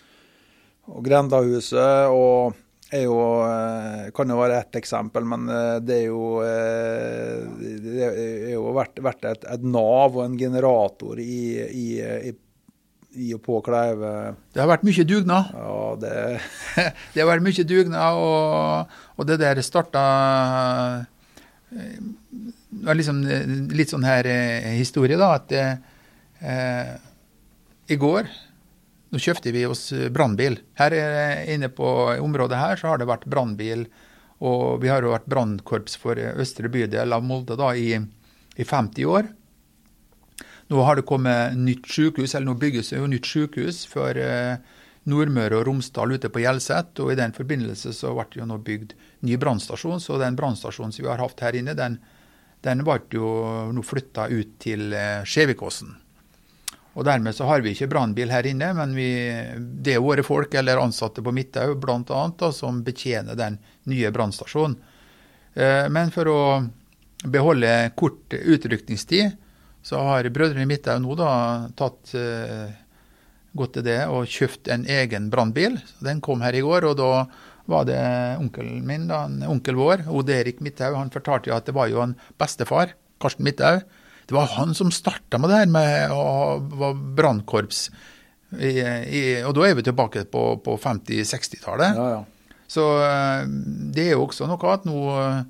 og 0.93 1.03
Grendahuset. 1.05 2.07
og 2.13 2.55
er 2.87 3.03
jo, 3.03 3.19
eh, 3.43 4.07
kan 4.15 4.29
jo 4.31 4.39
være 4.39 4.61
ett 4.61 4.77
eksempel, 4.79 5.25
men 5.27 5.49
eh, 5.51 5.79
det 5.83 5.97
er 5.97 6.05
jo, 6.07 6.39
det 7.83 8.05
er 8.05 8.53
jo 8.53 8.69
vært, 8.75 9.01
vært 9.03 9.27
et, 9.27 9.43
et, 9.43 9.65
nav 9.67 10.15
og 10.15 10.23
en 10.23 10.37
generator 10.39 11.19
i, 11.19 11.41
i, 11.67 11.87
i, 11.99 12.31
i 13.27 13.33
og 13.35 13.43
på 13.43 13.59
Kleive. 13.65 14.13
Det 14.55 14.63
har 14.63 14.71
vært 14.71 14.87
mye 14.87 15.07
dugnad. 15.09 15.51
Ja, 15.51 15.75
det... 15.99 16.15
det 17.13 17.23
har 17.23 17.31
vært 17.33 17.45
mye 17.49 17.67
dugnad, 17.67 18.23
og, 18.23 18.97
og 19.17 19.27
det 19.27 19.39
der 19.43 19.63
starta 19.65 20.07
liksom, 22.87 23.19
Litt 23.75 23.91
sånn 23.91 24.07
her 24.07 24.31
historie, 24.77 25.19
da. 25.19 25.33
at 25.35 25.51
eh, 26.39 26.95
i 27.87 27.97
går 27.99 28.27
nå 29.07 29.21
kjøpte 29.23 29.53
vi 29.55 29.63
oss 29.67 29.89
brannbil. 30.11 30.59
Her 30.79 30.93
inne 31.47 31.69
på 31.71 31.87
området 32.19 32.59
her 32.59 32.79
så 32.79 32.91
har 32.91 32.99
det 32.99 33.07
vært 33.07 33.27
brannbil. 33.29 33.85
Og 34.43 34.81
vi 34.83 34.91
har 34.91 35.01
jo 35.01 35.13
vært 35.13 35.29
brannkorps 35.31 35.95
for 35.97 36.19
østre 36.19 36.69
bydel 36.69 37.15
av 37.15 37.23
Molde 37.25 37.55
da 37.57 37.71
i, 37.73 37.95
i 37.97 38.65
50 38.67 39.07
år. 39.09 39.29
Nå 40.67 40.83
har 40.83 40.99
det 40.99 41.07
kommet 41.07 41.55
nytt 41.55 41.87
sykehus, 41.87 42.35
eller 42.35 42.51
nå 42.51 42.57
bygges 42.59 42.91
det 42.91 42.99
jo 42.99 43.07
nytt 43.09 43.29
sykehus 43.29 43.85
for 43.87 44.19
eh, 44.19 44.59
Nordmøre 45.07 45.61
og 45.61 45.69
Romsdal 45.69 46.17
ute 46.17 46.29
på 46.29 46.43
Hjelset. 46.43 46.99
Og 46.99 47.13
i 47.13 47.17
den 47.17 47.33
forbindelse 47.33 47.95
så 47.95 48.11
ble 48.13 48.27
det 48.33 48.41
jo 48.41 48.49
nå 48.49 48.59
bygd 48.67 48.91
ny 49.25 49.39
brannstasjon. 49.39 50.03
Så 50.03 50.19
den 50.19 50.35
brannstasjonen 50.37 50.91
som 50.91 51.07
vi 51.07 51.13
har 51.13 51.23
hatt 51.23 51.45
her 51.47 51.55
inne, 51.57 51.77
den, 51.79 51.95
den 52.67 52.83
ble 52.85 52.99
jo 53.15 53.31
nå 53.71 53.87
flytta 53.87 54.27
ut 54.35 54.59
til 54.61 54.91
eh, 54.91 55.23
Skjevikåsen. 55.23 55.95
Og 56.97 57.05
Dermed 57.05 57.35
så 57.37 57.45
har 57.45 57.61
vi 57.61 57.75
ikke 57.75 57.91
brannbil 57.91 58.31
her 58.33 58.47
inne, 58.49 58.71
men 58.73 58.95
vi, 58.97 59.11
det 59.85 59.93
er 59.93 60.01
våre 60.01 60.23
folk 60.25 60.55
eller 60.57 60.81
ansatte 60.81 61.21
på 61.21 61.33
Midthaug 61.35 61.77
bl.a. 61.81 62.51
som 62.55 62.79
betjener 62.85 63.37
den 63.37 63.59
nye 63.91 64.09
brannstasjonen. 64.13 64.79
Eh, 65.53 65.85
men 65.93 66.09
for 66.13 66.31
å 66.31 66.39
beholde 67.29 67.91
kort 67.97 68.33
utrykningstid, 68.33 69.37
så 69.85 70.01
har 70.09 70.29
brødrene 70.33 70.65
i 70.65 70.71
Midthaug 70.71 71.03
nå 71.03 71.19
da 71.19 71.29
tatt 71.77 72.15
eh, 72.17 72.73
godt 73.57 73.77
til 73.77 73.85
det 73.85 73.99
og 74.09 74.25
kjøpt 74.33 74.73
en 74.73 74.89
egen 74.97 75.29
brannbil. 75.33 75.77
Den 76.01 76.21
kom 76.25 76.41
her 76.45 76.57
i 76.57 76.65
går, 76.65 76.89
og 76.89 76.97
da 76.97 77.11
var 77.67 77.85
det 77.87 78.01
onkelen 78.41 78.81
min, 78.87 79.05
da, 79.09 79.25
onkel 79.51 79.77
vår, 79.77 80.07
Odd 80.09 80.33
Erik 80.33 80.61
Midthaug, 80.65 80.97
han 80.97 81.13
fortalte 81.13 81.51
jo 81.51 81.57
at 81.57 81.67
det 81.67 81.75
var 81.77 81.91
jo 81.91 82.01
en 82.03 82.17
bestefar, 82.39 82.93
Karsten 83.21 83.45
Midthaug, 83.45 83.85
det 84.27 84.35
var 84.35 84.49
han 84.57 84.73
som 84.75 84.91
starta 84.91 85.39
med 85.39 85.49
det 85.49 85.61
her 85.61 85.69
med 85.71 86.11
å 86.11 86.23
ha 86.81 86.93
brannkorps. 86.93 87.87
og 88.51 89.53
da 89.55 89.67
er 89.67 89.77
vi 89.77 89.85
tilbake 89.87 90.25
på, 90.31 90.43
på 90.63 90.75
50-60-tallet. 90.83 91.95
Ja, 91.95 92.09
ja. 92.17 92.25
Så 92.67 92.83
eh, 92.99 93.47
det 93.95 94.09
er 94.09 94.17
jo 94.17 94.25
også 94.25 94.47
noe 94.49 94.73
at 94.73 94.83
nå 94.87 94.97
eh, 95.15 95.43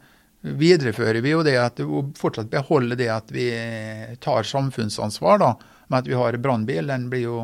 viderefører 0.61 1.17
vi 1.25 1.33
jo 1.33 1.41
det 1.45 1.55
at 1.57 1.81
vi 1.81 2.03
fortsatt 2.19 2.51
beholder 2.51 2.99
det 2.99 3.09
at 3.09 3.33
vi 3.33 3.47
tar 4.21 4.45
samfunnsansvar 4.45 5.41
da, 5.41 5.55
med 5.89 6.03
at 6.03 6.11
vi 6.11 6.19
har 6.19 6.37
brannbil. 6.37 6.93
Den 6.93 7.09
blir 7.09 7.25
jo 7.25 7.39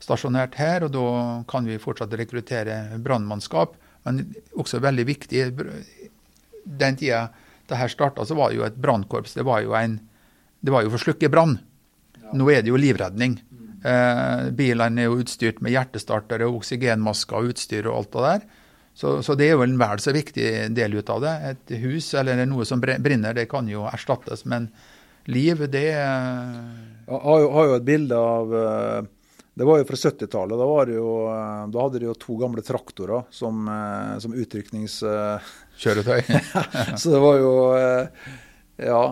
stasjonert 0.00 0.54
her, 0.56 0.86
og 0.86 0.94
da 0.94 1.08
kan 1.50 1.66
vi 1.66 1.80
fortsatt 1.82 2.14
rekruttere 2.16 3.00
brannmannskap. 3.02 3.74
Men 4.06 4.30
også 4.56 4.78
veldig 4.80 5.04
viktig 5.04 5.42
Den 6.64 6.96
tida 6.96 7.26
det 7.68 7.76
her 7.76 7.90
starta, 7.90 8.24
så 8.24 8.34
var 8.38 8.50
det 8.50 8.60
jo 8.60 8.64
et 8.64 8.78
brannkorps. 8.78 9.34
Det 9.34 9.44
var 9.44 9.60
jo 9.64 9.74
en 9.76 9.98
det 10.60 10.72
var 10.74 10.84
jo 10.84 10.92
for 10.92 11.00
å 11.00 11.06
slukke 11.08 11.30
brann. 11.32 11.58
Nå 12.36 12.46
er 12.52 12.62
det 12.62 12.70
jo 12.70 12.78
livredning. 12.80 13.38
Eh, 13.80 14.50
bilene 14.52 15.02
er 15.02 15.08
jo 15.08 15.20
utstyrt 15.22 15.62
med 15.64 15.72
hjertestartere, 15.72 16.48
oksygenmasker 16.52 17.38
og 17.38 17.54
utstyr 17.54 17.88
og 17.88 17.96
alt 18.02 18.12
det 18.12 18.24
der. 18.26 18.48
Så, 19.00 19.22
så, 19.24 19.34
det 19.38 19.46
er 19.48 19.54
jo 19.54 19.64
en 19.64 19.78
vel 19.80 20.02
så 20.02 20.12
viktig 20.12 20.74
del 20.76 20.98
ut 20.98 21.10
av 21.12 21.22
det. 21.24 21.34
Et 21.52 21.76
hus 21.84 22.10
eller 22.18 22.42
noe 22.44 22.66
som 22.68 22.82
brenner, 22.82 23.36
det 23.36 23.46
kan 23.50 23.68
jo 23.70 23.86
erstattes. 23.88 24.44
Men 24.50 24.68
liv, 25.30 25.62
det 25.70 25.86
Jeg 25.86 26.02
har, 27.08 27.46
har 27.54 27.70
jo 27.70 27.78
et 27.78 27.86
bilde 27.86 28.18
av 28.18 28.54
eh, 28.56 29.00
Det 29.56 29.68
var 29.68 29.80
jo 29.80 29.88
fra 29.88 30.00
70-tallet. 30.02 30.60
Da, 30.60 30.68
eh, 30.84 31.64
da, 31.72 31.86
hadde 31.86 32.02
de 32.02 32.10
jo 32.10 32.18
to 32.20 32.36
gamle 32.42 32.64
traktorer 32.66 33.24
som, 33.32 33.64
eh, 33.72 34.18
som 34.20 34.36
utrykningskjøretøy. 34.36 36.20
Så 37.00 37.16
det 37.16 37.24
var 37.24 37.40
jo 37.40 37.56
Ja. 38.80 39.02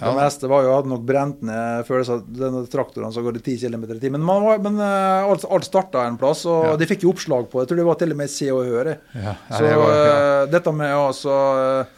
Det 0.00 0.16
meste 0.16 0.48
var 0.48 0.64
jo, 0.64 0.72
hadde 0.72 0.90
nok 0.90 1.02
brent 1.06 1.42
ned 1.44 1.84
følelsen 1.88 2.46
av 2.48 2.66
traktorene 2.72 3.12
som 3.12 3.24
går 3.26 3.36
i 3.36 3.42
10 3.42 3.68
km 3.68 3.84
i 3.84 4.00
timen. 4.00 4.22
Men, 4.24 4.44
var, 4.46 4.62
men 4.64 4.80
uh, 4.80 5.28
alt, 5.28 5.44
alt 5.44 5.68
starta 5.68 6.06
en 6.08 6.18
plass, 6.20 6.46
og 6.48 6.70
ja. 6.70 6.74
de 6.80 6.88
fikk 6.88 7.04
jo 7.04 7.12
oppslag 7.12 7.50
på 7.50 7.58
det. 7.58 7.66
Jeg 7.66 7.72
tror 7.72 7.80
det 7.82 7.88
var 7.90 8.00
til 8.00 8.14
og 8.14 8.20
med 8.22 8.32
Se 8.32 8.48
og 8.54 8.62
Hør. 8.70 8.92
Ja, 9.12 9.34
så 9.50 9.62
det 9.66 9.74
var, 9.76 9.96
ja. 9.96 10.16
uh, 10.16 10.44
dette 10.56 10.74
med 10.80 10.96
altså 10.96 11.38
uh, 11.60 11.96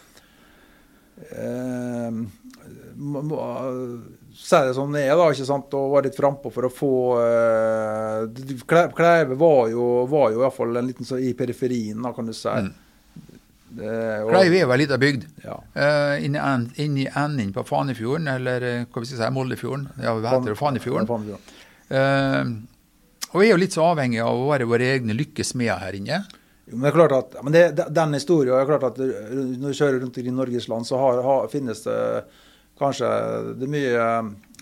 Si 4.42 4.58
det 4.66 4.74
som 4.74 4.90
det 4.92 5.04
er, 5.06 5.14
da, 5.16 5.28
ikke 5.30 5.46
sant, 5.46 5.74
og 5.78 5.92
være 5.94 6.08
litt 6.08 6.18
frampå 6.18 6.50
for 6.52 6.66
å 6.66 6.72
få 6.72 6.94
Kleive 8.66 9.36
var 9.38 9.68
jo, 9.70 9.84
var 10.10 10.32
jo 10.34 10.42
iallfall 10.42 10.80
en 10.80 10.88
liten 10.88 11.06
så 11.06 11.20
i 11.20 11.30
periferien, 11.38 12.00
da, 12.02 12.10
kan 12.16 12.26
du 12.26 12.34
si. 12.34 12.48
Mm. 12.50 12.72
Kleiv 13.78 14.52
er 14.52 14.60
jo 14.60 14.74
ei 14.74 14.80
lita 14.82 14.98
bygd. 15.00 15.24
Ja. 15.44 15.56
Uh, 15.76 16.16
inni, 16.82 17.06
enden 17.08 17.54
på 17.54 17.64
Fanefjorden, 17.68 18.28
eller 18.34 18.66
hva 18.66 19.00
hva 19.00 19.06
skal 19.06 19.16
vi 19.16 19.22
si, 19.22 19.32
Moldefjorden. 19.38 19.88
Ja, 20.02 20.14
hva 20.18 20.36
heter 20.36 20.52
det? 20.52 20.58
Fanefjorden. 20.60 21.08
Fanefjorden. 21.10 21.58
Uh, 21.92 22.70
og 23.32 23.40
vi 23.40 23.48
er 23.48 23.54
jo 23.54 23.62
litt 23.62 23.74
så 23.74 23.88
avhengig 23.88 24.20
av 24.20 24.36
å 24.36 24.48
være 24.50 24.68
våre 24.68 24.92
egne 24.92 25.16
lykkesmeder 25.16 25.80
her 25.80 25.96
inne. 25.96 26.22
Jo, 26.68 26.76
men 26.76 26.86
det 26.86 26.92
er 26.92 26.96
klart 26.96 27.16
at, 27.16 27.36
men 27.42 27.54
det, 27.54 27.64
Den 27.90 28.16
historien 28.16 28.54
er 28.56 28.68
klart 28.68 28.86
at 28.92 29.00
når 29.00 29.72
du 29.72 29.76
kjører 29.76 30.00
rundt 30.02 30.20
i 30.20 30.32
Norges 30.32 30.68
land, 30.70 30.86
så 30.88 31.00
har, 31.00 31.22
har, 31.24 31.48
finnes 31.52 31.80
det 31.86 31.98
kanskje 32.80 33.08
det 33.58 33.66
er 33.66 33.72
mye 33.72 34.06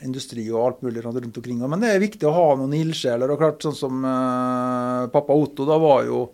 industri 0.07 0.47
og 0.51 0.63
alt 0.65 0.83
mulig 0.87 1.05
rundt 1.05 1.37
omkring. 1.37 1.61
Men 1.61 1.83
det 1.83 1.93
er 1.93 2.03
viktig 2.03 2.29
å 2.29 2.35
ha 2.35 2.47
noen 2.59 2.77
ildsjeler. 2.79 3.31
og 3.31 3.43
klart 3.43 3.67
Sånn 3.67 3.77
som 3.77 4.05
uh, 4.07 5.11
pappa 5.13 5.37
Otto 5.37 5.67
da 5.69 5.77
var 5.81 6.07
jo 6.09 6.25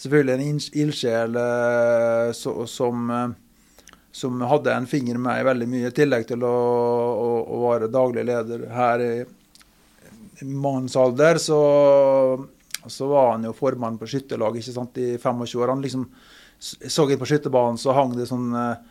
selvfølgelig 0.00 0.34
en 0.34 0.60
ildsjel 0.82 1.38
eh, 1.40 2.32
som, 2.66 3.10
eh, 3.10 3.88
som, 4.12 4.44
hadde 4.50 4.74
en 4.74 4.88
finger 4.90 5.18
med 5.20 5.40
i 5.40 5.48
veldig 5.48 5.68
mye, 5.70 5.90
i 5.90 5.96
tillegg 5.96 6.26
til 6.28 6.44
å, 6.46 6.54
å, 6.54 7.28
å 7.44 7.60
være 7.68 7.92
daglig 7.92 8.26
leder 8.26 8.66
her 8.74 9.04
i, 9.04 9.12
i 10.42 10.48
mannsalder. 10.48 11.40
Så, 11.42 11.60
så, 12.86 13.10
var 13.10 13.34
han 13.34 13.46
jo 13.48 13.54
formann 13.56 14.00
på 14.00 14.08
skytterlaget 14.10 14.72
i 14.72 15.14
25 15.20 15.46
år. 15.60 15.74
Han 15.74 15.84
liksom 15.84 16.08
så 16.58 17.06
inn 17.10 17.20
på 17.20 17.28
skytterbanen, 17.28 17.78
så 17.80 17.94
hang 17.96 18.14
det 18.16 18.28
sånn 18.30 18.50
eh, 18.56 18.90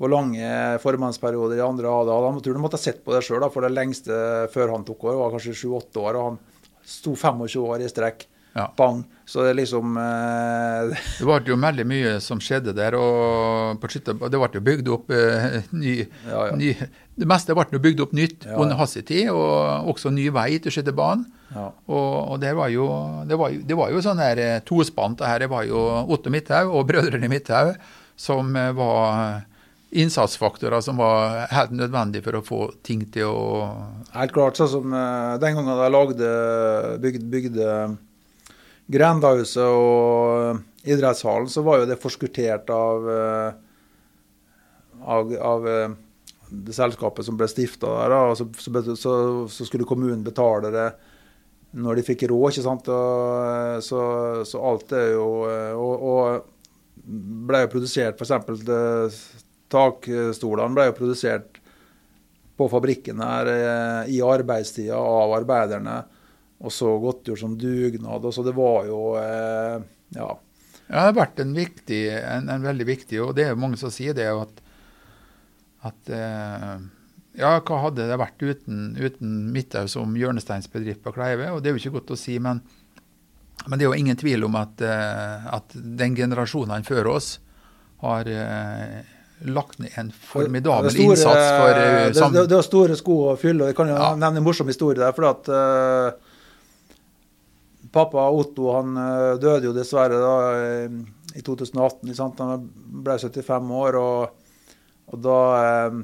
hvor 0.00 0.08
lange 0.08 0.48
formannsperioder 0.82 1.60
i 1.60 1.64
andre 1.64 1.90
hadde. 1.92 2.14
Han 2.24 2.40
tror 2.42 2.56
han 2.56 2.64
måtte 2.64 2.78
ha 2.80 2.82
sett 2.82 3.02
på 3.04 3.12
det 3.14 3.20
sjøl, 3.26 3.44
for 3.52 3.64
det 3.64 3.74
lengste 3.74 4.16
før 4.54 4.72
han 4.74 4.86
tok 4.88 5.04
over, 5.04 5.20
var 5.20 5.34
kanskje 5.36 5.58
7-8 5.60 6.02
år. 6.02 6.18
og 6.18 6.30
han 6.30 6.40
sto 6.82 7.14
25 7.14 7.60
år 7.62 7.84
i 7.84 7.90
strekk. 7.90 8.24
Ja. 8.52 8.66
Bang. 8.76 9.04
Så 9.24 9.42
det 9.46 9.54
liksom 9.56 9.96
eh, 9.96 10.90
Det 11.18 11.24
ble 11.24 11.38
jo 11.48 11.56
veldig 11.56 11.86
mye 11.88 12.16
som 12.20 12.40
skjedde 12.42 12.74
der. 12.76 12.96
og 12.98 13.80
Det 13.80 14.40
ble 14.40 14.50
jo 14.58 14.64
bygd 14.66 14.90
opp 14.92 15.12
eh, 15.14 15.62
ny, 15.72 15.94
ja, 16.28 16.42
ja. 16.50 16.56
ny, 16.58 16.72
Det 17.16 17.28
meste 17.28 17.56
ble 17.56 17.80
bygd 17.80 18.02
opp 18.04 18.12
nytt 18.16 18.44
ja, 18.48 18.58
under 18.60 18.76
hans 18.76 18.98
tid, 18.98 19.30
og 19.32 19.88
også 19.94 20.12
ny 20.12 20.28
vei 20.34 20.58
til 20.58 20.74
Skyttebanen, 20.74 21.28
Ja. 21.52 21.66
Og, 21.84 22.12
og 22.32 22.36
det, 22.40 22.54
var 22.56 22.70
jo, 22.72 22.86
det, 23.28 23.36
var 23.36 23.52
det 23.52 23.76
var 23.76 23.90
jo 23.92 24.00
sånn 24.04 24.20
her 24.24 24.38
eh, 24.40 24.60
tospant. 24.64 25.18
Det 25.20 25.28
her 25.28 25.46
var 25.52 25.66
jo 25.68 25.80
Otto 26.08 26.32
Midthaug 26.32 26.72
og 26.72 26.86
brødrene 26.88 27.28
Midthaug 27.28 27.74
som 28.16 28.56
eh, 28.56 28.70
var 28.76 29.42
innsatsfaktorer 29.92 30.80
som 30.80 30.96
var 30.96 31.42
helt 31.52 31.74
nødvendige 31.76 32.24
for 32.24 32.38
å 32.38 32.44
få 32.46 32.60
ting 32.84 33.02
til 33.12 33.28
å 33.28 33.66
Helt 34.14 34.32
klart. 34.32 34.56
sånn 34.56 34.70
som 34.72 34.94
eh, 34.96 35.34
Den 35.42 35.58
gangen 35.58 35.76
de 35.82 35.90
lagde, 35.92 36.30
bygde, 37.04 37.28
bygde 37.32 37.68
Grendahuset 38.92 39.64
og 39.64 40.62
idrettshallen, 40.84 41.48
så 41.50 41.62
var 41.64 41.80
jo 41.80 41.88
det 41.90 42.00
forskuttert 42.02 42.70
av, 42.74 43.08
eh, 43.10 43.52
av, 45.02 45.32
av 45.52 45.68
eh, 45.70 45.94
det 46.52 46.76
selskapet 46.76 47.26
som 47.26 47.38
ble 47.38 47.48
stifta 47.50 47.90
der. 48.02 48.16
Og 48.32 48.36
så, 48.38 48.48
så, 48.58 49.14
så, 49.48 49.66
skulle 49.68 49.88
kommunen 49.88 50.24
betale 50.26 50.72
det 50.74 50.88
når 51.72 51.98
de 51.98 52.06
fikk 52.10 52.26
råd. 52.28 52.50
ikke 52.50 52.66
sant? 52.66 52.90
Og, 52.92 53.84
så, 53.86 54.02
så, 54.48 54.60
alt 54.60 54.92
er 54.92 55.14
jo 55.14 55.28
Og, 55.78 56.02
og 56.12 56.50
ble 57.48 57.64
jo 57.64 57.70
produsert 57.72 58.20
f.eks. 58.20 59.16
takstolene 59.72 60.76
ble 60.76 60.90
jo 60.90 60.96
produsert 60.98 61.62
på 62.60 62.68
fabrikken 62.70 63.22
her 63.24 63.48
eh, 63.48 64.12
i 64.12 64.20
arbeidstida 64.24 64.98
av 64.98 65.32
arbeiderne 65.38 66.02
og 66.62 66.72
så 66.72 66.94
godtgjort 67.02 67.42
som 67.42 67.58
dugnad. 67.58 68.24
og 68.24 68.34
så 68.34 68.42
Det 68.46 68.54
var 68.56 68.86
jo 68.86 69.02
eh, 69.18 69.82
ja. 70.14 70.30
ja. 70.30 70.32
Det 70.88 71.06
har 71.06 71.14
vært 71.16 71.40
en, 71.42 71.54
viktig, 71.56 72.02
en, 72.20 72.50
en, 72.52 72.66
veldig 72.66 72.86
viktig, 72.86 73.20
og 73.24 73.34
det 73.36 73.46
er 73.46 73.54
jo 73.54 73.62
mange 73.62 73.80
som 73.80 73.92
sier 73.92 74.14
det, 74.16 74.28
at, 74.28 74.60
at 75.88 76.12
eh, 76.12 76.74
ja, 77.40 77.54
hva 77.64 77.80
hadde 77.86 78.06
det 78.10 78.20
vært 78.20 78.44
uten, 78.44 78.92
uten 78.98 79.38
Midthaug 79.54 79.88
som 79.90 80.12
hjørnesteinsbedrift 80.18 81.02
på 81.04 81.14
Kleive? 81.16 81.48
Og 81.54 81.62
det 81.62 81.70
er 81.70 81.76
jo 81.76 81.82
ikke 81.82 81.96
godt 81.98 82.14
å 82.14 82.20
si, 82.20 82.36
men, 82.42 82.60
men 83.64 83.78
det 83.78 83.86
er 83.86 83.90
jo 83.90 84.02
ingen 84.04 84.20
tvil 84.20 84.44
om 84.46 84.58
at, 84.60 84.84
eh, 84.84 85.48
at 85.56 85.74
den 85.74 86.18
generasjonen 86.18 86.86
før 86.86 87.14
oss 87.16 87.34
har 88.02 88.28
eh, 88.28 89.00
lagt 89.48 89.80
ned 89.82 89.96
en 89.98 90.10
formidabel 90.12 90.90
store, 90.92 91.16
innsats 91.16 91.46
for 91.56 91.70
uh, 91.70 91.78
det, 91.78 92.12
det, 92.14 92.44
det, 92.50 92.58
var 92.58 92.66
store 92.66 92.98
sko 92.98 93.16
å 93.32 93.38
fylle. 93.40 93.64
og 93.64 93.72
Jeg 93.72 93.78
kan 93.78 93.90
jo 93.90 93.96
ja. 93.96 94.12
nevne 94.18 94.42
en 94.42 94.46
morsom 94.46 94.70
historie 94.70 95.00
der. 95.00 95.14
for 95.16 95.30
at 95.30 95.50
uh, 95.50 96.31
Pappa 97.92 98.24
Otto 98.32 98.72
han 98.72 98.96
eh, 98.96 99.34
døde 99.40 99.68
jo 99.68 99.74
dessverre 99.76 100.18
da, 100.20 100.32
i 101.36 101.44
2018. 101.44 102.14
Sant? 102.16 102.40
Han 102.40 102.64
ble 103.04 103.18
75 103.20 103.70
år. 103.76 103.98
og, 104.00 104.72
og 105.12 105.20
da, 105.20 105.38
eh, 105.60 105.98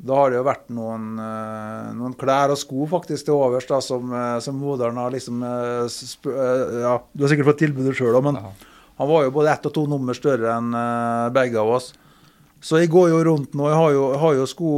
da, 0.00 0.16
har 0.16 0.32
det 0.32 0.40
jo 0.40 0.46
vært 0.48 0.66
noen, 0.72 1.12
eh, 1.20 1.92
noen, 1.98 2.16
klær 2.20 2.54
og 2.54 2.60
sko 2.60 2.88
faktisk 2.88 3.28
til 3.28 3.36
overs 3.36 3.68
da, 3.68 3.82
som, 3.84 4.14
som 4.40 4.56
moderen 4.56 5.00
har 5.00 5.12
liksom 5.12 5.44
ja, 5.44 6.96
Du 7.12 7.24
har 7.24 7.32
sikkert 7.32 7.52
fått 7.52 7.64
tilbudet 7.66 7.96
sjøl 7.98 8.16
òg, 8.16 8.24
men 8.30 8.40
Aha. 8.40 8.54
han 9.02 9.12
var 9.12 9.26
jo 9.26 9.36
både 9.36 9.52
ett 9.52 9.68
og 9.68 9.76
to 9.76 9.84
nummer 9.90 10.16
større 10.16 10.56
enn 10.56 10.72
begge 11.36 11.60
av 11.60 11.76
oss. 11.76 11.92
Så 12.64 12.80
jeg 12.80 12.92
går 12.92 13.12
jo 13.12 13.20
rundt 13.24 13.54
nå. 13.56 13.68
Jeg 13.68 13.76
har 13.76 13.92
jo, 13.92 14.02
jeg 14.14 14.20
har 14.24 14.34
jo 14.36 14.48
sko 14.48 14.72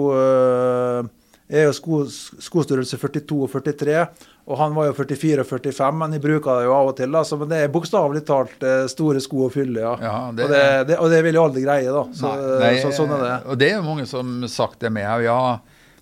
er 1.61 1.67
jo 1.69 1.73
sko, 1.77 1.99
skostørrelse 2.41 2.97
42 2.97 3.37
og 3.45 3.51
43. 3.53 4.07
Og 4.51 4.59
han 4.59 4.73
var 4.75 4.89
jo 4.89 4.95
44 4.97 5.45
og 5.45 5.49
45, 5.49 5.99
men 6.01 6.15
de 6.17 6.21
bruker 6.23 6.59
det 6.59 6.67
jo 6.67 6.73
av 6.75 6.89
og 6.91 6.97
til. 6.99 7.13
Altså, 7.15 7.37
men 7.39 7.51
det 7.53 7.61
er 7.63 7.71
bokstavelig 7.75 8.25
talt 8.27 8.65
eh, 8.67 8.87
store 8.91 9.23
sko 9.23 9.45
å 9.47 9.53
fylle, 9.53 9.85
ja. 9.85 9.93
ja 10.03 10.17
det, 10.35 10.47
og, 10.47 10.55
det, 10.55 10.63
det, 10.89 10.97
og, 10.99 11.13
det, 11.13 11.21
vil 11.27 11.39
jeg 11.39 11.45
aldri 11.45 11.63
greie, 11.67 11.93
da. 11.95 12.03
Så, 12.19 12.33
nei, 12.63 12.73
så, 12.83 12.91
sånn 12.97 13.15
er 13.15 13.23
det. 13.23 13.37
Og 13.53 13.61
det 13.61 13.69
er 13.69 13.79
jo 13.79 13.87
mange 13.87 14.09
som 14.11 14.35
har 14.43 14.53
sagt 14.53 14.81
det 14.83 14.91
med 14.95 15.27
ja. 15.27 15.39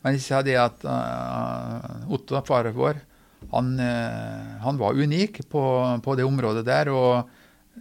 Men 0.01 0.17
jeg 0.17 0.25
sier 0.25 0.47
det 0.47 0.57
at 0.57 0.87
uh, 0.89 2.09
Otto, 2.09 2.39
faren 2.47 2.73
vår, 2.73 3.03
han, 3.51 3.75
uh, 3.77 4.55
han, 4.65 4.79
var 4.81 4.97
unik 4.97 5.43
på, 5.53 5.65
på, 6.01 6.17
det 6.17 6.25
området 6.25 6.65
der. 6.65 6.89
Og 6.95 7.21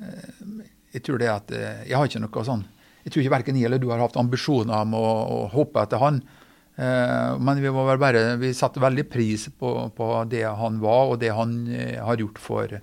uh, 0.04 0.66
jeg 0.92 1.06
tror 1.06 1.22
det 1.22 1.30
at 1.32 1.52
Jeg 1.54 1.94
har 1.94 2.08
ikke 2.10 2.20
noe 2.24 2.44
sånn 2.44 2.64
Jeg 3.06 3.12
tror 3.14 3.22
ikke 3.22 3.34
verken 3.36 3.58
jeg 3.60 3.68
eller 3.70 3.78
du 3.78 3.92
har 3.92 4.02
hatt 4.02 4.16
ambisjoner 4.18 4.74
om 4.88 4.96
å, 4.98 5.06
å 5.38 5.40
hoppe 5.54 5.86
etter 5.86 6.02
han. 6.02 6.20
Eh, 6.80 7.38
men 7.40 7.62
vi, 7.62 7.70
bare, 7.98 8.36
vi 8.36 8.54
satte 8.54 8.80
veldig 8.80 9.10
pris 9.10 9.50
på, 9.60 9.92
på, 9.96 10.24
det 10.32 10.46
han 10.48 10.80
var, 10.80 11.12
og 11.12 11.20
det 11.20 11.34
han 11.36 11.56
eh, 11.76 11.98
har 12.00 12.22
gjort 12.22 12.40
for, 12.40 12.76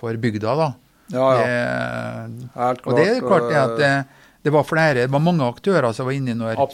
for 0.00 0.18
bygda. 0.18 0.54
da. 0.58 0.72
Ja, 1.14 1.26
ja. 1.38 1.44
Det, 2.26 2.48
klart. 2.54 2.80
Og 2.86 2.98
det 2.98 3.04
er 3.06 3.20
klart 3.22 3.46
det 3.46 3.60
at 3.60 3.76
det, 3.78 3.92
det, 4.42 4.54
var 4.56 4.66
flere, 4.66 5.04
det 5.04 5.14
var 5.14 5.22
mange 5.22 5.46
aktører 5.46 5.94
som 5.94 6.10
var 6.10 6.18
når, 6.18 6.64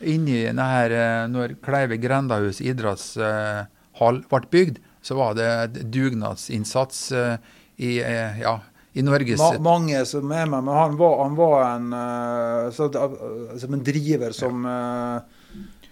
inni 0.00 0.46
denne, 0.46 1.04
når 1.34 1.58
Kleive 1.60 2.00
grendahus 2.00 2.62
idrettshall 2.64 4.24
ble 4.32 4.44
bygd. 4.56 4.80
Så 5.04 5.14
var 5.20 5.36
det 5.36 5.84
dugnadsinnsats 5.92 7.10
eh, 7.12 7.36
i, 7.76 7.98
ja, 8.40 8.56
i 8.96 9.04
Norges 9.04 9.36
Ma 9.36 9.52
Mange 9.60 10.00
som 10.08 10.32
er 10.32 10.48
med, 10.48 10.64
men 10.64 10.72
han 10.80 10.96
var, 10.96 11.18
han 11.20 11.36
var 11.36 11.58
en, 11.74 11.90
så, 12.72 12.88
som 13.60 13.76
en 13.76 13.84
driver 13.84 14.32
som 14.32 14.64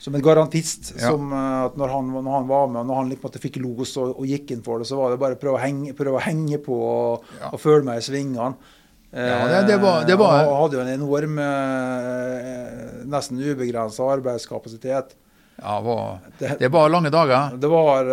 som 0.04 0.14
en 0.14 0.22
garantist. 0.22 0.92
Ja. 1.00 1.10
som 1.10 1.32
uh, 1.32 1.64
at 1.64 1.76
når 1.80 1.88
han, 1.88 2.12
når 2.12 2.30
han, 2.36 2.48
var 2.48 2.68
med, 2.68 2.82
og 2.82 2.88
når 2.90 3.00
han 3.00 3.10
liksom 3.14 3.40
fikk 3.40 3.58
los 3.64 3.94
og, 3.96 4.12
og, 4.12 4.26
gikk 4.28 4.52
inn 4.52 4.64
for 4.64 4.82
det, 4.82 4.88
så 4.90 4.98
var 5.00 5.14
det 5.14 5.20
bare 5.22 5.38
å 5.38 5.40
prøve 5.40 5.56
å 5.56 5.62
henge, 5.62 5.94
prøve 5.96 6.20
å 6.20 6.24
henge 6.24 6.60
på 6.64 6.76
og, 6.76 7.28
ja. 7.38 7.48
og 7.54 7.62
føle 7.62 7.86
meg 7.86 8.02
i 8.02 8.04
svingene. 8.04 8.72
Ja, 9.14 9.44
det, 9.46 9.60
det, 9.68 9.76
var, 9.78 10.02
det 10.02 10.16
var... 10.18 10.40
Han 10.42 10.56
hadde 10.58 10.76
jo 10.76 10.82
en 10.82 10.90
enorm, 10.90 11.36
uh, 11.38 13.04
nesten 13.14 13.40
ubegrensa 13.40 14.08
arbeidskapasitet. 14.10 15.14
Ja, 15.54 15.78
var, 15.86 16.18
det, 16.40 16.68
var 16.74 16.90
lange 16.90 17.14
dager? 17.14 17.54
Det 17.62 17.70
var 17.70 18.10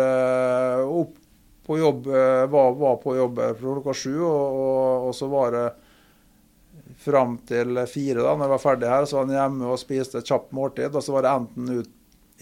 opp 0.86 1.16
på 1.66 1.76
jobb, 1.78 2.06
var, 2.06 2.76
var, 2.78 2.96
på 3.02 3.16
jobb 3.18 3.40
klokka 3.58 3.94
sju, 3.98 4.14
og, 4.22 4.60
og, 4.62 5.08
og 5.08 5.16
så 5.18 5.28
var 5.30 5.52
det 5.54 5.66
fram 7.02 7.36
til 7.48 7.82
fire, 7.90 8.22
da 8.22 8.36
når 8.36 8.46
jeg 8.46 8.54
var 8.54 8.62
ferdig 8.62 8.92
her. 8.92 9.08
Så 9.08 9.18
var 9.18 9.26
han 9.26 9.36
hjemme 9.36 9.74
og 9.74 9.80
spiste 9.80 10.22
et 10.22 10.30
kjapt 10.30 10.54
måltid. 10.56 10.94
Og 10.94 11.04
så 11.04 11.16
var 11.16 11.26
det 11.26 11.34
enten 11.34 11.74
ut 11.80 11.92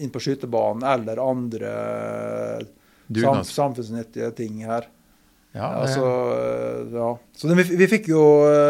inn 0.01 0.13
på 0.13 0.21
skytebanen 0.23 0.85
eller 0.87 1.19
andre 1.21 1.73
sam, 3.11 3.43
samfunnsnyttige 3.45 4.31
ting 4.37 4.63
her. 4.65 4.87
Ja, 5.51 5.67
det... 5.81 5.91
ja, 5.91 5.93
så, 5.93 6.07
ja. 6.95 7.11
så 7.35 7.47
det, 7.47 7.57
vi, 7.59 7.75
vi, 7.83 7.87
fikk 7.91 8.07
jo 8.13 8.23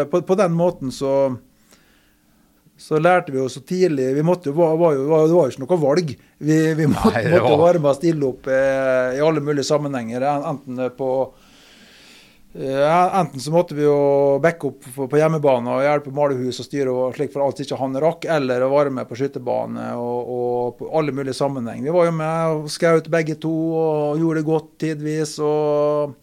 på, 0.09 0.23
på, 0.25 0.37
den 0.39 0.55
måten 0.57 0.91
så 0.91 1.35
så 2.81 2.97
lærte 2.97 3.29
vi 3.29 3.37
jo 3.37 3.45
så 3.51 3.61
tidlig 3.61 4.07
vi 4.15 4.23
måtte, 4.25 4.49
var, 4.57 4.73
var 4.79 4.95
jo, 4.97 5.03
Det 5.05 5.35
var 5.35 5.45
jo 5.45 5.53
ikke 5.53 5.61
noe 5.61 5.77
valg. 5.83 6.15
Vi, 6.41 6.55
vi 6.73 6.87
måtte, 6.89 7.11
Nei, 7.13 7.35
måtte 7.35 7.59
være 7.61 7.81
med 7.83 7.91
og 7.91 7.99
stille 7.99 8.25
opp 8.31 8.49
eh, 8.49 9.19
i 9.19 9.21
alle 9.21 9.43
mulige 9.45 9.67
sammenhenger. 9.67 10.25
Enten 10.39 10.81
på 10.97 11.09
eh, 11.21 11.50
Enten 12.51 13.39
så 13.39 13.51
måtte 13.53 13.77
vi 13.77 13.85
jo 13.85 14.39
backe 14.43 14.67
opp 14.67 14.87
på, 14.95 15.07
hjemmebane 15.15 15.71
og 15.71 15.85
hjelpe 15.85 16.11
malehus 16.11 16.59
og 16.59 16.67
styre 16.67 16.91
og 16.91 17.15
slik 17.15 17.31
for 17.31 17.45
alt 17.45 17.61
ikke 17.63 17.77
han 17.79 17.95
rakk, 18.03 18.27
eller 18.27 18.65
å 18.65 18.71
være 18.73 18.91
med 18.91 19.07
på 19.07 19.15
skytebane 19.15 19.85
og, 19.95 20.33
og 20.35 20.81
på 20.81 20.89
alle 20.99 21.15
mulige 21.15 21.37
sammenheng. 21.37 21.85
Vi 21.85 21.93
var 21.95 22.09
jo 22.09 22.17
med 22.17 22.57
og 22.57 22.67
skjøt 22.73 23.07
begge 23.13 23.37
to 23.39 23.53
og 23.71 24.19
gjorde 24.19 24.41
det 24.41 24.49
godt 24.49 24.75
tidvis. 24.83 25.37
og 25.39 26.17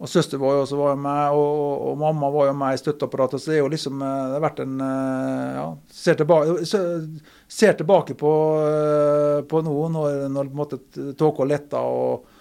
og 0.00 0.08
søster 0.08 0.40
var 0.40 0.54
jo 0.56 0.60
også 0.64 0.76
var 0.78 0.94
med, 0.96 1.34
og, 1.36 1.48
og, 1.60 1.72
og 1.90 1.96
mamma 2.00 2.30
var 2.32 2.46
jo 2.48 2.52
med 2.56 2.72
i 2.72 2.80
støtteapparatet. 2.80 3.42
Så 3.42 3.50
det 3.50 3.58
er 3.58 3.60
jo 3.60 3.72
liksom 3.74 4.00
eh, 4.00 4.20
Det 4.30 4.36
har 4.38 4.44
vært 4.46 4.62
en 4.64 4.78
eh, 4.86 5.56
Ja, 5.58 5.66
ser 5.92 6.16
tilbake, 6.16 6.68
ser 7.60 7.76
tilbake 7.76 8.16
på, 8.16 8.32
eh, 8.64 9.40
på 9.50 9.60
nå 9.66 9.74
når, 9.92 10.22
når 10.32 10.48
på 10.48 10.56
en 10.56 10.62
måte 10.62 10.80
tåka 11.20 11.44
letter. 11.44 11.84
Og, 11.84 12.38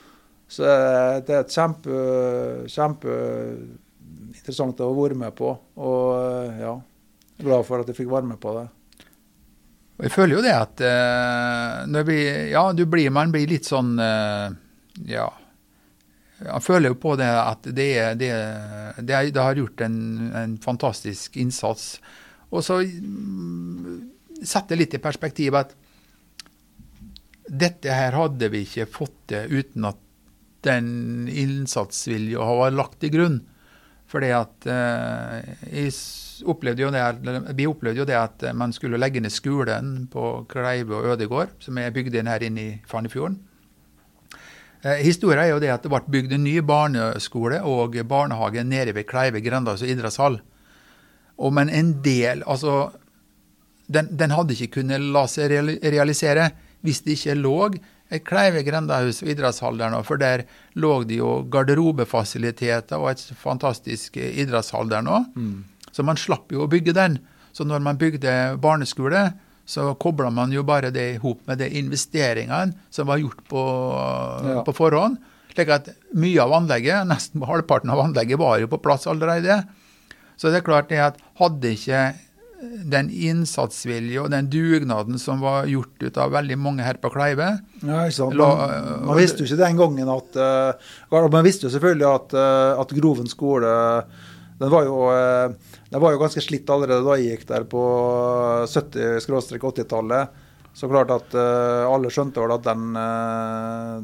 så 0.50 0.66
eh, 0.66 1.16
det 1.26 1.36
er 1.36 1.44
et 1.44 1.54
kjempe, 1.54 2.02
kjempe 2.72 3.16
interessant 4.34 4.82
å 4.82 4.90
være 4.98 5.18
med 5.20 5.36
på. 5.38 5.52
Og 5.78 6.06
eh, 6.18 6.62
ja, 6.64 6.74
glad 7.44 7.68
for 7.68 7.84
at 7.84 7.92
jeg 7.92 8.00
fikk 8.02 8.10
være 8.16 8.32
med 8.32 8.42
på 8.42 8.56
det. 8.58 8.66
Og 10.00 10.08
jeg 10.08 10.16
føler 10.16 10.38
jo 10.38 10.46
det 10.46 10.56
at 10.56 10.82
uh, 10.82 12.02
vi, 12.08 12.18
ja, 12.54 12.64
du 12.72 12.86
blir, 12.88 13.12
man 13.12 13.34
blir 13.36 13.50
litt 13.52 13.68
sånn 13.68 13.98
uh, 14.00 14.48
Ja. 15.12 15.28
Jeg 16.40 16.64
føler 16.64 16.94
jo 16.94 16.96
på 17.04 17.18
det 17.20 17.28
at 17.28 17.66
det, 17.76 17.90
det, 18.16 18.30
det, 19.04 19.18
det 19.36 19.44
har 19.44 19.60
gjort 19.60 19.82
en, 19.84 19.98
en 20.40 20.54
fantastisk 20.64 21.36
innsats. 21.36 21.98
Og 22.48 22.64
så 22.64 22.78
mm, 22.80 23.98
setter 24.48 24.80
litt 24.80 24.96
i 24.96 25.02
perspektiv 25.04 25.58
at 25.60 25.76
dette 27.50 27.92
her 27.92 28.16
hadde 28.16 28.48
vi 28.54 28.64
ikke 28.64 28.88
fått 28.88 29.18
til 29.34 29.60
uten 29.60 29.90
at 29.90 30.00
den 30.68 31.30
innsatsvilja 31.32 32.44
var 32.60 32.76
lagt 32.76 33.00
til 33.04 33.14
grunn. 33.14 33.40
Fordi 34.10 34.32
at 34.34 34.66
eh, 34.66 35.52
jeg 35.70 35.94
opplevde 36.50 36.82
jo 36.82 36.90
det, 36.94 37.04
vi 37.58 37.68
opplevde 37.70 38.02
jo 38.02 38.08
det 38.10 38.18
at 38.18 38.46
eh, 38.48 38.56
man 38.58 38.74
skulle 38.74 38.98
legge 38.98 39.22
ned 39.22 39.34
skolen 39.34 40.08
på 40.10 40.48
Kleive 40.50 40.98
og 40.98 41.14
Ødegård, 41.14 41.54
som 41.62 41.78
er 41.78 41.94
bygd 41.94 42.18
inn 42.18 42.32
her 42.32 42.46
inne 42.46 42.64
i 42.64 42.72
Fannefjorden. 42.90 43.38
Eh, 44.82 45.04
historien 45.04 45.44
er 45.44 45.52
jo 45.52 45.60
det 45.62 45.70
at 45.74 45.86
det 45.86 45.92
ble 45.94 46.02
bygd 46.10 46.34
en 46.38 46.46
ny 46.48 46.56
barneskole 46.66 47.62
og 47.68 48.00
barnehage 48.10 48.64
nede 48.66 48.96
ved 48.98 49.06
Kleive 49.10 49.44
grendas 49.46 49.86
idrettshall. 49.86 50.40
Og 51.40 51.54
men 51.56 51.70
en 51.70 51.94
del, 52.04 52.42
altså 52.50 52.90
den, 53.88 54.10
den 54.18 54.34
hadde 54.34 54.56
ikke 54.56 54.80
kunnet 54.80 55.06
la 55.14 55.26
seg 55.30 55.54
realisere 55.54 56.50
hvis 56.86 57.04
det 57.06 57.18
ikke 57.18 57.38
lå 57.38 57.58
et 58.12 58.24
Kleive 58.26 58.64
grendehus 58.66 59.22
og 59.24 59.30
idrettshall 59.30 59.78
nå, 59.78 60.00
for 60.08 60.18
der 60.18 60.44
lå 60.76 61.04
det 61.06 61.20
jo 61.20 61.44
garderobefasiliteter 61.52 62.98
og 63.00 63.12
et 63.12 63.22
fantastisk 63.38 64.18
eh, 64.18 64.32
idrettshall 64.44 64.90
der 64.90 65.04
nå. 65.06 65.20
Så 65.92 66.06
man 66.06 66.18
slapp 66.18 66.52
jo 66.54 66.66
å 66.66 66.70
bygge 66.72 66.94
den. 66.94 67.20
Så 67.54 67.66
når 67.66 67.82
man 67.86 67.98
bygde 67.98 68.34
barneskole, 68.62 69.34
så 69.70 69.92
kobla 70.02 70.30
man 70.34 70.52
jo 70.54 70.64
bare 70.66 70.90
det 70.94 71.06
i 71.16 71.20
hop 71.22 71.42
med 71.50 71.60
de 71.62 71.68
investeringene 71.80 72.74
som 72.94 73.08
var 73.10 73.18
gjort 73.22 73.44
på, 73.50 73.64
Ja. 74.50 74.64
på 74.66 74.74
forhånd. 74.74 75.18
Slik 75.54 75.70
at 75.74 75.90
mye 76.16 76.40
av 76.42 76.54
anlegget, 76.54 77.06
nesten 77.10 77.42
halvparten 77.46 77.90
av 77.90 78.00
anlegget, 78.00 78.38
var 78.40 78.60
jo 78.62 78.68
på 78.68 78.82
plass 78.82 79.06
allerede. 79.10 79.64
Så 80.38 80.50
det 80.50 80.62
er 80.62 80.66
klart 80.66 80.90
det 80.90 81.00
at 81.04 81.18
hadde 81.42 81.74
ikke 81.76 82.04
den 82.60 83.08
innsatsvilje 83.14 84.20
og 84.20 84.32
den 84.34 84.50
dugnaden 84.52 85.20
som 85.22 85.40
var 85.44 85.68
gjort 85.70 86.04
ut 86.04 86.18
av 86.20 86.34
veldig 86.34 86.58
mange 86.60 86.84
her 86.84 87.00
på 87.00 87.12
Kleive 87.14 87.54
Ja, 87.80 88.02
ikke 88.04 88.18
sant? 88.18 88.36
Man, 88.36 88.90
man 89.08 89.20
visste 89.20 89.44
jo 89.44 89.48
ikke 89.48 89.62
den 89.62 89.80
gangen 89.80 90.12
at 90.12 90.40
uh, 90.40 91.30
Man 91.32 91.46
visste 91.48 91.68
jo 91.68 91.74
selvfølgelig 91.74 92.10
at, 92.10 92.36
eh, 92.36 92.82
at 92.84 92.94
Groven 92.98 93.32
skole 93.32 93.72
den 94.60 94.74
var, 94.74 94.84
jo, 94.84 95.06
eh, 95.16 95.78
den 95.88 96.02
var 96.04 96.12
jo 96.12 96.20
ganske 96.20 96.42
slitt 96.44 96.68
allerede 96.68 97.06
da 97.06 97.16
jeg 97.16 97.38
gikk 97.38 97.46
der 97.48 97.64
på 97.72 97.84
70-80-tallet. 98.68 100.42
Så 100.76 100.90
klart 100.92 101.14
at 101.16 101.32
eh, 101.32 101.84
alle 101.88 102.12
skjønte 102.12 102.44
vel 102.44 102.52
at 102.58 102.66
den 102.68 102.90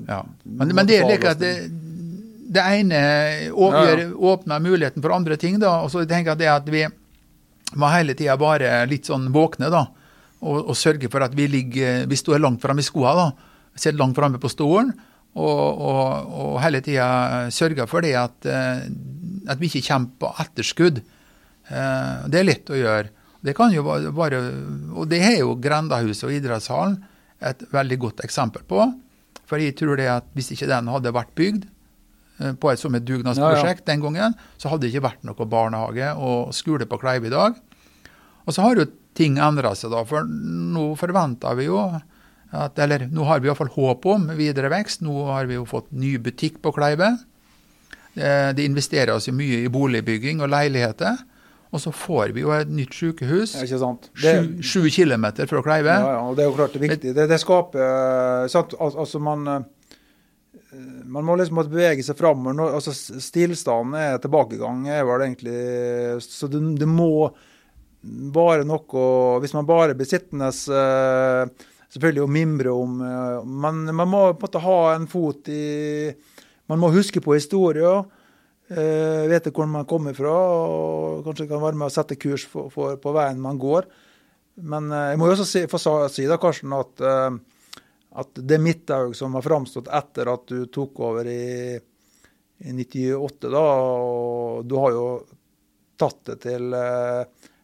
Ja. 0.07 0.21
Men, 0.45 0.71
men 0.71 0.87
det 0.87 1.01
er 1.01 1.09
like 1.11 1.33
at 1.35 1.41
det, 1.43 1.51
det 2.55 2.63
ene 2.79 3.01
åpner, 3.51 4.05
åpner 4.15 4.63
muligheten 4.63 5.03
for 5.03 5.11
andre 5.17 5.35
ting, 5.35 5.59
da. 5.59 5.81
Og 5.83 5.91
så 5.91 6.05
tenker 6.07 6.31
jeg 6.31 6.45
det 6.45 6.53
at 6.53 6.71
vi 6.71 6.85
må 7.75 7.89
hele 7.93 8.15
tida 8.17 8.35
være 8.39 8.85
litt 8.89 9.07
sånn 9.09 9.29
våkne, 9.35 9.69
da. 9.73 9.85
Og, 10.45 10.69
og 10.69 10.75
sørge 10.77 11.09
for 11.09 11.23
at 11.25 11.33
vi 11.33 11.47
ligger 11.49 12.03
Vi 12.11 12.17
står 12.19 12.41
langt 12.43 12.61
framme 12.61 12.83
i 12.83 12.85
skoa, 12.85 13.13
da. 13.17 13.27
Sitter 13.75 13.97
langt 13.99 14.15
framme 14.17 14.39
på 14.41 14.51
stolen. 14.51 14.93
Og, 15.35 15.81
og, 15.83 16.29
og 16.39 16.59
hele 16.63 16.79
tida 16.83 17.49
sørge 17.51 17.83
for 17.91 18.05
det 18.05 18.13
at, 18.15 18.45
eh, 18.47 18.85
at 19.51 19.59
vi 19.59 19.67
ikke 19.67 19.83
kommer 19.89 20.13
på 20.21 20.29
etterskudd. 20.45 21.01
Eh, 21.67 22.27
Det 22.31 22.39
er 22.39 22.47
lett 22.47 22.71
å 22.71 22.77
gjøre. 22.79 23.09
Det 23.45 23.53
kan 23.57 23.73
jo 23.73 23.83
bare, 23.85 24.09
bare 24.15 24.39
Og 24.95 25.09
det 25.11 25.19
er 25.21 25.35
jo 25.43 25.57
Grendahuset 25.61 26.23
og 26.29 26.33
idrettshallen 26.33 26.95
et 27.45 27.65
veldig 27.73 27.97
godt 27.99 28.23
eksempel 28.25 28.63
på. 28.65 28.85
For 29.45 29.61
jeg 29.61 29.75
tror 29.77 29.99
det 29.99 30.07
at 30.09 30.25
hvis 30.33 30.53
ikke 30.55 30.69
den 30.71 30.87
hadde 30.89 31.11
vært 31.13 31.35
bygd 31.37 31.65
eh, 32.39 32.53
på 32.55 32.71
et 32.71 32.79
som 32.81 32.95
et 32.95 33.05
dugnadsprosjekt 33.05 33.85
den 33.91 34.01
gangen, 34.01 34.37
så 34.57 34.71
hadde 34.71 34.87
det 34.87 34.93
ikke 34.93 35.09
vært 35.09 35.27
noe 35.27 35.45
barnehage 35.51 36.13
og 36.15 36.53
skole 36.55 36.87
på 36.89 36.97
Kleive 37.03 37.27
i 37.27 37.33
dag. 37.35 37.59
Og 38.45 38.53
så 38.53 38.65
har 38.65 38.79
jo 38.79 38.85
ting 39.17 39.37
endra 39.41 39.73
seg, 39.77 39.91
da. 39.93 40.03
For 40.07 40.25
nå 40.27 40.91
forventer 40.99 41.57
vi 41.57 41.69
jo 41.69 41.79
at 42.55 42.77
Eller 42.79 43.07
nå 43.11 43.25
har 43.27 43.41
vi 43.43 43.49
iallfall 43.49 43.71
håp 43.73 44.05
om 44.07 44.27
videre 44.37 44.69
vekst. 44.71 45.01
Nå 45.03 45.25
har 45.27 45.47
vi 45.49 45.57
jo 45.57 45.65
fått 45.67 45.89
ny 45.91 46.13
butikk 46.23 46.61
på 46.63 46.71
Kleive. 46.75 47.09
Eh, 48.15 48.53
Det 48.55 48.63
investeres 48.63 49.27
jo 49.27 49.33
mye 49.35 49.65
i 49.65 49.71
boligbygging 49.71 50.39
og 50.45 50.53
leiligheter. 50.53 51.17
Og 51.75 51.81
så 51.83 51.91
får 51.91 52.31
vi 52.31 52.45
jo 52.45 52.53
et 52.55 52.69
nytt 52.71 52.93
sykehus 52.95 53.57
ja, 53.57 53.65
Ikke 53.65 53.79
sant? 53.81 54.05
Det, 54.21 54.35
sju, 54.61 54.85
sju 54.85 54.89
kilometer 55.01 55.49
fra 55.49 55.63
Kleive. 55.65 55.97
ja, 55.99 56.11
ja, 56.15 56.21
og 56.23 56.37
det 56.37 56.45
er 56.45 56.47
jo 56.47 56.55
klart 56.55 56.77
det 56.77 56.79
er 56.79 56.85
viktig. 56.85 57.15
Det, 57.17 57.25
det 57.33 57.39
skaper 57.41 57.81
eh, 57.83 58.45
sant? 58.53 58.77
Al 58.79 58.95
altså 59.03 59.19
man 59.19 59.47
eh, 59.47 59.65
man 61.05 61.23
må 61.23 61.35
liksom 61.39 61.59
bevege 61.71 62.03
seg 62.03 62.17
framover. 62.19 62.75
Altså, 62.77 62.91
stillstanden 62.95 63.95
er 63.99 64.17
tilbakegang, 64.23 64.87
er 64.91 65.03
vel 65.07 65.23
egentlig 65.23 65.59
Så 66.23 66.49
det, 66.51 66.61
det 66.81 66.87
må 66.89 67.31
bare 68.05 68.65
noe 68.67 69.39
Hvis 69.43 69.55
man 69.55 69.67
bare 69.67 69.95
blir 69.97 70.09
sittende 70.09 70.51
eh, 70.51 71.65
selvfølgelig 71.93 72.23
og 72.25 72.33
mimre 72.33 72.75
om 72.75 72.99
Men 73.45 73.85
man, 73.89 74.07
må 74.09 74.21
på 74.33 74.35
en 74.35 74.43
måte 74.47 74.63
ha 74.65 74.79
en 74.93 75.07
fot 75.09 75.49
i 75.53 76.13
Man 76.69 76.81
må 76.81 76.93
huske 76.93 77.21
på 77.21 77.37
historien. 77.37 78.07
Uh, 78.65 79.29
vite 79.29 79.51
hvor 79.53 79.67
man 79.69 79.85
kommer 79.85 80.15
fra, 80.17 80.31
og 80.33 81.19
kanskje 81.27 81.45
kan 81.51 81.61
være 81.61 81.77
med 81.77 81.85
å 81.85 81.93
sette 81.93 82.15
kurs 82.17 82.47
for, 82.49 82.71
for, 82.73 82.95
på 82.97 83.11
veien 83.13 83.37
man 83.37 83.59
går. 83.61 83.85
Men 84.65 84.87
uh, 84.89 85.11
jeg 85.11 85.19
må 85.21 85.27
jo 85.29 85.35
også 85.35 85.45
si, 85.45 85.61
få 85.69 85.77
si 86.09 86.25
da, 86.25 86.39
Karsten, 86.41 86.73
at, 86.73 87.03
uh, 87.05 87.77
at 88.17 88.41
det 88.41 88.57
Midthaug 88.65 89.13
som 89.13 89.37
har 89.37 89.45
framstått 89.45 89.91
etter 89.93 90.33
at 90.33 90.49
du 90.49 90.65
tok 90.73 91.03
over 91.11 91.29
i, 91.29 91.77
i 92.65 92.73
98, 92.73 93.53
da, 93.53 93.61
og 93.61 94.65
du 94.65 94.77
har 94.81 94.97
jo 94.97 95.05
tatt 95.99 96.21
det 96.29 96.37
til 96.43 96.73
eh, 96.75 97.21
en 97.21 97.54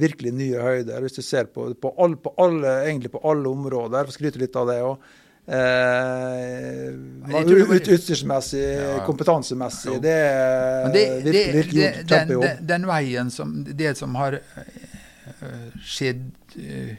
virkelig 0.00 0.32
nye 0.34 0.60
høyder. 0.62 1.00
Hvis 1.04 1.16
du 1.18 1.22
ser 1.22 1.48
på, 1.52 1.68
på, 1.80 1.94
all, 1.98 2.16
på 2.20 2.32
alle, 2.42 2.74
egentlig 2.88 3.10
på 3.14 3.22
alle 3.28 3.48
områder, 3.50 4.04
for 4.04 4.14
å 4.14 4.16
skryte 4.18 4.40
litt 4.42 4.56
av 4.58 4.68
det 4.70 4.78
òg. 4.84 5.08
Eh, 5.48 6.92
ut, 6.92 7.88
utstyrsmessig, 7.88 8.62
Ja. 8.62 9.04
kompetansemessig. 9.06 10.00
Det 10.02 10.12
er 10.12 10.92
det, 10.92 11.04
virkelig, 11.24 11.54
virkelig 11.54 11.82
det, 11.82 11.94
gjort 11.96 12.08
kjempejobb. 12.12 12.42
den, 12.42 12.66
den 12.66 12.86
veien 12.86 13.30
som 13.30 13.54
Det 13.64 13.94
som 13.96 14.14
har 14.20 14.36
eh, 14.38 15.70
skjedd 15.80 16.30
eh, 16.56 16.96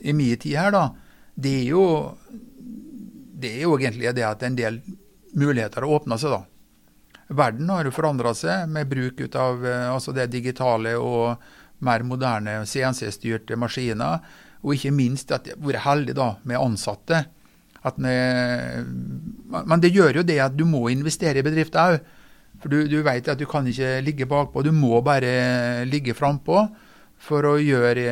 i 0.00 0.12
min 0.12 0.36
tid 0.36 0.56
her, 0.60 0.70
da, 0.70 0.90
det 1.34 1.54
er 1.62 1.64
jo 1.70 1.86
Det 3.36 3.54
er 3.58 3.62
jo 3.66 3.78
egentlig 3.78 4.14
det 4.16 4.24
at 4.24 4.42
en 4.42 4.56
del 4.56 4.80
muligheter 5.36 5.84
har 5.84 5.90
åpna 5.92 6.16
seg, 6.18 6.30
da. 6.32 6.44
Verden 7.28 7.68
har 7.68 7.84
jo 7.84 7.90
forandra 7.92 8.32
seg 8.34 8.68
med 8.70 8.88
bruk 8.88 9.20
ut 9.20 9.34
av 9.36 9.64
eh, 9.66 9.88
altså 9.92 10.12
det 10.16 10.30
digitale 10.32 10.94
og 10.96 11.36
mer 11.84 12.04
moderne 12.06 12.60
CNC-styrte 12.66 13.58
maskiner. 13.60 14.20
Og 14.64 14.76
ikke 14.76 14.94
minst 14.94 15.32
at 15.34 15.48
jeg 15.48 15.58
har 15.58 15.66
vært 15.68 15.84
heldig 15.86 16.16
da 16.16 16.28
med 16.48 16.60
ansatte. 16.60 17.24
At 17.86 17.98
med, 18.02 18.86
men 19.52 19.82
det 19.82 19.92
gjør 19.94 20.20
jo 20.20 20.26
det 20.26 20.40
at 20.42 20.56
du 20.56 20.64
må 20.68 20.86
investere 20.90 21.40
i 21.40 21.46
bedrifter 21.46 21.96
òg. 21.96 22.12
For 22.56 22.72
du, 22.72 22.86
du 22.88 23.02
vet 23.04 23.26
at 23.28 23.38
du 23.38 23.44
kan 23.48 23.66
ikke 23.68 23.98
ligge 24.00 24.26
bakpå, 24.28 24.62
du 24.64 24.72
må 24.72 25.02
bare 25.04 25.84
ligge 25.84 26.14
frampå 26.16 26.62
for 27.20 27.44
å 27.48 27.56
gjøre, 27.60 28.04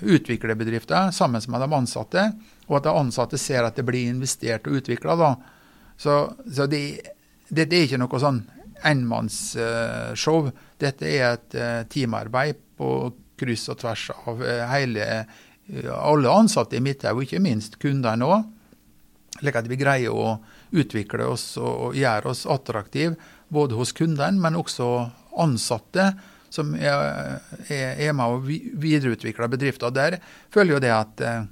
utvikle 0.00 0.56
bedrifter 0.56 1.12
sammen 1.12 1.44
med 1.52 1.64
de 1.64 1.68
ansatte. 1.76 2.24
Og 2.68 2.78
at 2.78 2.88
de 2.88 2.94
ansatte 2.96 3.40
ser 3.40 3.66
at 3.66 3.76
det 3.76 3.84
blir 3.88 4.08
investert 4.08 4.68
og 4.68 4.80
utvikla. 4.80 5.34
Så, 6.00 6.16
så 6.48 6.66
det, 6.70 6.82
dette 7.48 7.76
er 7.76 7.86
ikke 7.86 8.00
noe 8.00 8.22
sånn 8.22 8.40
enmannsshow. 8.86 10.50
Dette 10.80 11.08
er 11.08 11.26
et 11.34 11.58
eh, 11.58 11.82
teamarbeid 11.90 12.60
på 12.80 12.90
kryss 13.40 13.68
og 13.72 13.80
tvers 13.80 14.08
av 14.28 14.42
hele, 14.68 15.04
alle 15.96 16.32
ansatte 16.32 16.76
i 16.76 16.82
Midthaug, 16.84 17.22
ikke 17.24 17.40
minst 17.40 17.78
kundene 17.80 18.26
òg. 18.26 18.48
Slik 19.38 19.56
at 19.56 19.68
vi 19.70 19.78
greier 19.80 20.12
å 20.12 20.34
utvikle 20.76 21.28
oss 21.30 21.54
og 21.60 21.96
gjøre 21.96 22.34
oss 22.34 22.44
attraktive 22.50 23.16
både 23.48 23.78
hos 23.78 23.94
kundene, 23.96 24.40
men 24.42 24.58
også 24.58 24.90
ansatte 25.40 26.12
som 26.50 26.74
er, 26.74 28.10
med 28.12 28.24
å 28.26 28.40
videreutvikle 28.42 29.48
bedrifter. 29.52 29.94
Der 29.94 30.18
føler 30.52 30.76
jo 30.76 30.82
det 30.82 30.92
at 30.94 31.22
eh, 31.24 31.44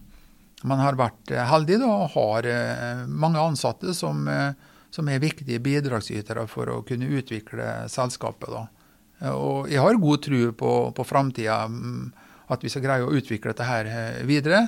man 0.67 0.83
har 0.83 0.99
vært 0.99 1.31
heldig 1.31 1.79
da, 1.85 1.91
og 2.03 2.17
har 2.17 2.49
eh, 2.51 3.05
mange 3.07 3.43
ansatte 3.43 3.95
som, 3.95 4.27
eh, 4.29 4.51
som, 4.95 5.09
er 5.09 5.23
viktige 5.23 5.61
bidragsytere 5.63 6.47
for 6.51 6.71
å 6.73 6.83
kunne 6.87 7.11
utvikle 7.19 7.89
selskapet. 7.93 8.51
Da. 8.55 9.33
Og 9.35 9.69
jeg 9.71 9.83
har 9.83 10.01
god 10.01 10.23
tro 10.25 10.43
på, 10.53 10.75
på 10.97 11.07
framtida, 11.07 11.65
mm, 11.69 12.05
at 12.49 12.65
vi 12.65 12.73
skal 12.73 12.85
greie 12.87 13.07
å 13.07 13.13
utvikle 13.13 13.53
dette 13.53 13.67
her 13.69 13.91
videre. 14.29 14.67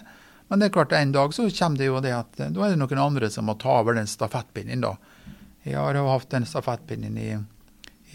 Men 0.50 0.60
det 0.60 0.68
er 0.68 0.74
klart 0.74 0.92
en 0.98 1.14
dag 1.14 1.32
så 1.34 1.46
kommer 1.54 1.78
det 1.78 1.86
jo 1.86 2.02
det 2.02 2.12
at 2.16 2.40
da 2.40 2.66
er 2.66 2.74
det 2.74 2.80
noen 2.80 3.04
andre 3.04 3.30
som 3.30 3.46
må 3.46 3.54
ta 3.60 3.78
over 3.80 3.94
den 3.96 4.10
stafettpinnen. 4.10 4.82
da. 4.82 4.96
Jeg 5.62 5.78
har 5.78 5.94
jo 5.94 6.08
hatt 6.08 6.30
den 6.32 6.46
stafettpinnen 6.48 7.16
i, 7.20 7.30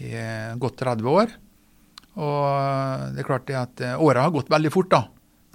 i 0.04 0.12
godt 0.60 0.82
30 0.82 1.08
år. 1.10 1.32
Og 2.16 3.12
det 3.14 3.22
er 3.22 3.28
klart 3.28 3.48
det 3.48 3.58
at 3.60 3.82
eh, 3.84 4.02
åra 4.02 4.24
har 4.24 4.34
gått 4.34 4.52
veldig 4.52 4.72
fort, 4.72 4.90
da. 4.92 5.02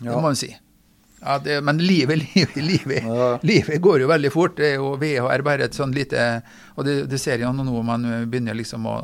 Det 0.02 0.10
må 0.10 0.22
man 0.26 0.38
si. 0.38 0.50
Ja, 1.22 1.38
det, 1.40 1.60
men 1.62 1.78
livet, 1.78 2.18
livet, 2.36 2.56
livet, 2.56 3.04
ja. 3.04 3.40
livet, 3.42 3.82
går 3.82 4.02
jo 4.02 4.08
veldig 4.10 4.32
fort. 4.34 4.56
Det 4.58 4.72
er 4.72 4.80
jo, 4.80 4.96
VHR 5.02 5.44
bare 5.46 5.68
et 5.70 5.78
sånn 5.78 5.94
lite 5.94 6.42
Og 6.76 6.88
det, 6.88 7.04
det 7.12 7.20
ser 7.22 7.44
jo 7.44 7.52
nå 7.54 7.84
man 7.86 8.08
begynner 8.32 8.58
liksom 8.58 8.88
å, 8.90 8.96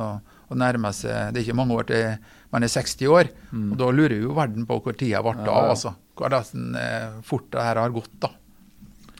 å, 0.50 0.58
nærme 0.58 0.90
seg 0.96 1.34
Det 1.34 1.42
er 1.42 1.46
ikke 1.46 1.60
mange 1.60 1.78
år 1.78 1.90
til 1.92 2.34
man 2.56 2.64
er 2.64 2.72
60 2.72 3.12
år. 3.12 3.30
Mm. 3.52 3.70
Og 3.74 3.78
da 3.82 3.92
lurer 3.92 4.18
jo 4.22 4.34
verden 4.38 4.66
på 4.66 4.80
hvor 4.82 4.96
tida 4.98 5.22
ble 5.22 5.36
av. 5.36 5.46
Ja. 5.46 5.76
altså. 5.76 5.94
Hvor 6.18 6.32
nesten 6.34 6.72
eh, 6.80 7.20
fort 7.28 7.52
det 7.54 7.66
her 7.66 7.82
har 7.84 7.94
gått, 7.94 8.14
da. 8.24 8.32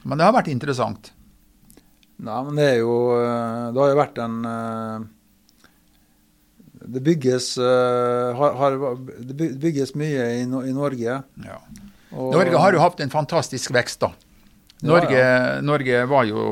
Men 0.08 0.18
det 0.18 0.24
har 0.24 0.34
vært 0.34 0.48
interessant. 0.50 1.12
Nei, 2.24 2.38
men 2.46 2.56
det 2.58 2.64
er 2.72 2.80
jo 2.80 2.94
eh, 3.14 3.68
Det 3.76 3.82
har 3.82 3.92
jo 3.92 4.00
vært 4.00 4.20
en 4.24 4.38
det 6.88 7.02
bygges, 7.04 7.58
uh, 7.58 8.32
har, 8.38 8.54
har, 8.56 8.76
det 9.28 9.48
bygges 9.60 9.92
mye 9.98 10.24
i, 10.38 10.44
i 10.46 10.72
Norge. 10.72 11.18
Ja. 11.44 11.58
Og, 12.12 12.32
Norge 12.32 12.60
har 12.62 12.74
jo 12.76 12.82
hatt 12.82 13.02
en 13.04 13.12
fantastisk 13.12 13.72
vekst, 13.74 14.00
da. 14.04 14.12
Norge, 14.86 15.16
ja, 15.18 15.56
ja. 15.56 15.60
Norge 15.64 16.04
jo, 16.28 16.44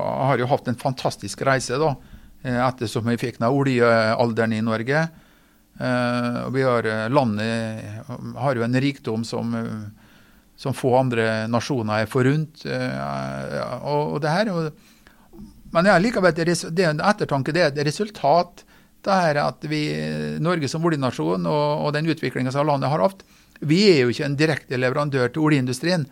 har 0.00 0.40
jo 0.40 0.48
hatt 0.50 0.70
en 0.70 0.78
fantastisk 0.80 1.42
reise, 1.46 1.78
da. 1.80 1.92
Eh, 2.42 2.56
ettersom 2.56 3.06
vi 3.10 3.18
fikk 3.20 3.38
den 3.40 3.50
oljealderen 3.50 4.56
i 4.56 4.64
Norge. 4.64 5.06
Uh, 5.76 6.46
og 6.46 6.54
vi 6.54 6.62
har, 6.64 6.86
Landet 7.12 8.06
har 8.40 8.56
jo 8.56 8.62
en 8.64 8.78
rikdom 8.80 9.26
som, 9.28 9.50
som 10.56 10.72
få 10.72 10.94
andre 10.96 11.26
nasjoner 11.52 12.06
er 12.06 12.08
forunt. 12.08 12.64
Og, 12.64 14.14
og 14.16 14.22
det 14.24 14.32
her, 14.32 14.52
men 15.76 15.90
ja, 15.90 15.98
likevel, 16.00 16.32
det, 16.32 16.48
det 16.72 16.86
er 16.86 16.94
en 16.94 17.04
ettertanke, 17.04 17.52
det 17.52 17.66
er 17.66 17.74
et 17.74 17.84
resultat 17.90 18.64
det 19.06 19.16
er 19.30 19.40
at 19.42 19.66
vi, 19.70 19.80
Norge 20.42 20.68
som 20.70 20.84
oljenasjon 20.86 21.46
og, 21.46 21.66
og 21.86 21.92
den 21.94 22.08
utviklinga 22.10 22.52
som 22.54 22.66
landet 22.66 22.90
har 22.90 23.04
hatt, 23.04 23.22
vi 23.60 23.82
er 23.90 24.04
jo 24.04 24.14
ikke 24.14 24.26
en 24.26 24.38
direkte 24.38 24.80
leverandør 24.80 25.32
til 25.32 25.48
oljeindustrien. 25.48 26.06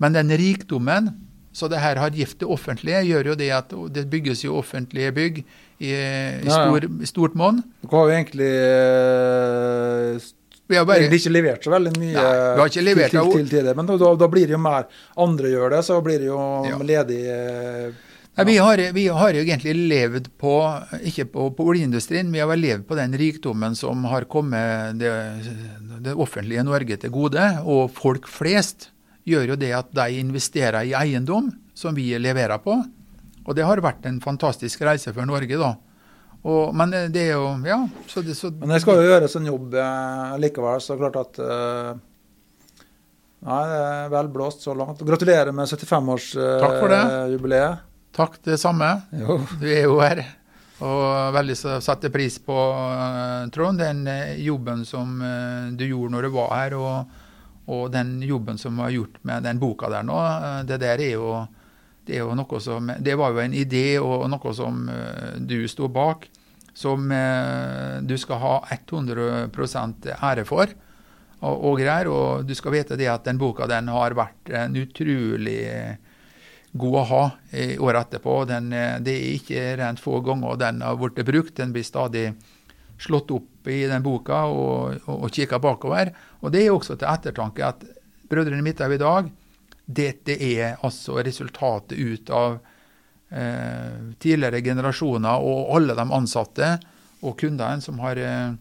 Men 0.00 0.16
den 0.16 0.32
rikdommen 0.40 1.12
så 1.52 1.66
det 1.68 1.80
her 1.82 1.98
har 1.98 2.14
gift 2.14 2.38
det 2.40 2.46
offentlige, 2.46 3.02
gjør 3.08 3.32
jo 3.32 3.38
det 3.38 3.48
at 3.50 3.72
det 3.90 4.04
bygges 4.10 4.44
jo 4.44 4.56
offentlige 4.60 5.10
bygg 5.12 5.40
i, 5.42 5.90
i 5.90 6.46
stor, 6.46 6.84
ja, 6.84 6.90
ja. 7.00 7.08
stort 7.10 7.34
monn. 7.38 7.58
Dere 7.82 7.96
har 7.96 8.04
jo 8.06 8.14
egentlig 8.14 8.50
eh, 8.60 10.28
vi 10.70 10.78
har 10.78 10.86
bare, 10.86 11.02
egentlig 11.02 11.18
ikke 11.24 11.32
levert 11.34 11.66
så 11.66 11.72
veldig 11.72 11.92
mye 11.96 12.14
nei, 12.14 12.26
vi 12.30 12.62
har 12.62 12.70
ikke 12.70 12.84
levert, 12.86 13.10
til, 13.16 13.32
til, 13.34 13.48
til, 13.50 13.64
det. 13.66 13.74
Men 13.74 13.90
da, 13.90 14.12
da, 14.22 14.28
blir 14.30 14.46
det 14.46 14.54
jo 14.54 14.62
mer 14.62 14.86
andre 15.18 15.50
gjør 15.50 15.74
det, 15.74 15.82
så 15.88 15.98
blir 16.06 16.22
det 16.22 16.28
jo 16.28 16.38
ja. 16.68 16.78
ledig 16.92 17.18
eh, 17.34 17.88
ja, 18.40 18.46
vi, 18.48 18.56
har, 18.58 18.80
vi, 18.96 19.04
har, 19.12 19.36
jo 19.36 19.42
egentlig 19.44 19.74
levd 19.90 20.30
på, 20.40 20.54
ikke 21.06 21.26
på, 21.28 21.50
på 21.56 21.66
oljeindustrien, 21.72 22.30
vi 22.32 22.40
har 22.40 22.56
levd 22.56 22.86
på 22.88 22.96
den 22.96 23.12
rikdommen 23.20 23.76
som 23.76 24.06
har 24.08 24.24
kommet 24.30 24.96
det, 25.00 25.12
det, 26.00 26.16
offentlige 26.16 26.64
Norge 26.64 26.96
til 27.02 27.12
gode. 27.12 27.44
Og 27.68 27.92
folk 27.92 28.28
flest 28.30 28.88
gjør 29.28 29.52
jo 29.52 29.60
det 29.60 29.74
at 29.76 29.92
de 29.94 30.22
investerer 30.22 30.88
i 30.88 30.96
eiendom, 30.96 31.52
som 31.76 31.94
vi 31.96 32.08
leverer 32.18 32.58
på. 32.64 32.78
Og 33.44 33.56
det 33.56 33.68
har 33.68 33.84
vært 33.84 34.08
en 34.08 34.20
fantastisk 34.24 34.80
reise 34.88 35.12
for 35.12 35.28
Norge, 35.28 35.60
da. 35.60 35.74
Og, 36.40 36.72
men 36.72 36.94
det 37.12 37.26
er 37.28 37.34
jo 37.36 37.58
Ja. 37.68 37.82
Så 38.08 38.24
det, 38.24 38.38
så 38.38 38.48
men 38.50 38.72
det 38.72 38.80
skal 38.80 38.96
jo 38.96 39.10
gjøres 39.10 39.36
en 39.36 39.50
jobb 39.50 39.74
eh, 39.76 40.38
likevel, 40.40 40.80
så 40.80 40.96
klart 40.96 41.18
at 41.20 41.40
eh, 41.44 41.98
Nei, 43.40 43.60
det 43.68 43.76
er 43.80 44.08
vel 44.12 44.26
blåst 44.28 44.60
så 44.66 44.74
langt. 44.76 45.00
Gratulerer 45.00 45.48
med 45.56 45.64
75-årsjubileet. 45.64 47.72
Eh, 47.72 47.78
Takk, 48.16 48.40
det 48.44 48.58
samme. 48.58 49.00
Jo. 49.14 49.38
Du 49.60 49.66
er 49.70 49.84
jo 49.86 50.00
her. 50.02 50.24
Og 50.80 51.34
veldig 51.36 51.54
setter 51.84 52.12
pris 52.12 52.38
på, 52.42 52.56
uh, 52.56 53.46
Trond, 53.52 53.82
den 53.82 54.06
uh, 54.08 54.32
jobben 54.40 54.86
som 54.88 55.18
uh, 55.20 55.68
du 55.76 55.84
gjorde 55.84 56.14
når 56.14 56.26
du 56.26 56.30
var 56.34 56.54
her, 56.56 56.76
og, 56.78 57.16
og, 57.68 57.84
den 57.92 58.16
jobben 58.24 58.58
som 58.58 58.80
var 58.80 58.92
gjort 58.94 59.20
med 59.28 59.44
den 59.44 59.60
boka 59.60 59.90
der 59.92 60.06
nå. 60.08 60.18
det 60.66 60.80
der 60.80 61.04
er 61.04 61.12
jo, 61.20 61.34
det 62.08 62.16
er 62.16 62.24
jo 62.24 62.34
noe 62.34 62.60
som 62.64 62.90
Det 62.98 63.14
var 63.20 63.30
jo 63.36 63.42
en 63.44 63.54
idé 63.54 63.84
og 64.00 64.24
noe 64.32 64.54
som 64.56 64.88
du 65.38 65.68
sto 65.68 65.88
bak, 65.92 66.26
som 66.74 67.12
du 68.02 68.16
skal 68.18 68.40
ha 68.40 68.54
100 68.72 69.50
ære 70.16 70.44
for. 70.48 70.72
Og, 71.40 71.54
og, 71.54 71.78
greier, 71.78 72.08
og 72.08 72.48
du 72.48 72.54
skal 72.56 72.74
vite 72.74 72.98
det 72.98 73.06
at 73.12 73.28
den 73.28 73.38
boka 73.38 73.68
den 73.70 73.92
har 73.92 74.16
vært 74.16 74.50
en 74.50 74.74
utrolig 74.80 75.60
god 76.72 76.96
å 77.00 77.04
ha 77.08 77.24
i 77.56 77.78
året 77.78 78.08
etterpå. 78.08 78.44
Den, 78.48 78.72
eh, 78.72 78.98
det 79.02 79.14
er 79.16 79.36
ikke 79.36 79.76
rent 79.80 80.02
få 80.02 80.20
ganger 80.24 80.58
den 80.60 80.82
har 80.82 80.98
blitt 81.00 81.26
brukt. 81.26 81.56
Den 81.56 81.72
blir 81.72 81.86
stadig 81.86 82.32
slått 83.00 83.30
opp 83.30 83.68
i 83.68 83.86
den 83.88 84.02
boka 84.04 84.44
og, 84.46 85.00
og, 85.06 85.16
og 85.24 85.30
kikka 85.32 85.58
bakover. 85.58 86.12
Og 86.40 86.52
det 86.52 86.66
er 86.66 86.74
også 86.74 86.96
til 86.96 87.10
ettertanke 87.10 87.66
at 87.66 87.84
Brødrene 88.30 88.62
Midthaug 88.62 88.94
i 88.94 89.00
dag, 89.00 89.30
dette 89.90 90.36
er 90.38 90.76
altså 90.86 91.18
resultatet 91.18 91.98
ut 91.98 92.30
av 92.30 92.60
eh, 93.34 94.14
tidligere 94.22 94.62
generasjoner 94.62 95.42
og 95.42 95.72
alle 95.74 95.96
de 95.98 96.04
ansatte 96.14 96.68
og 97.26 97.34
kundene 97.40 97.82
som 97.82 97.98
har 98.04 98.20
eh, 98.22 98.52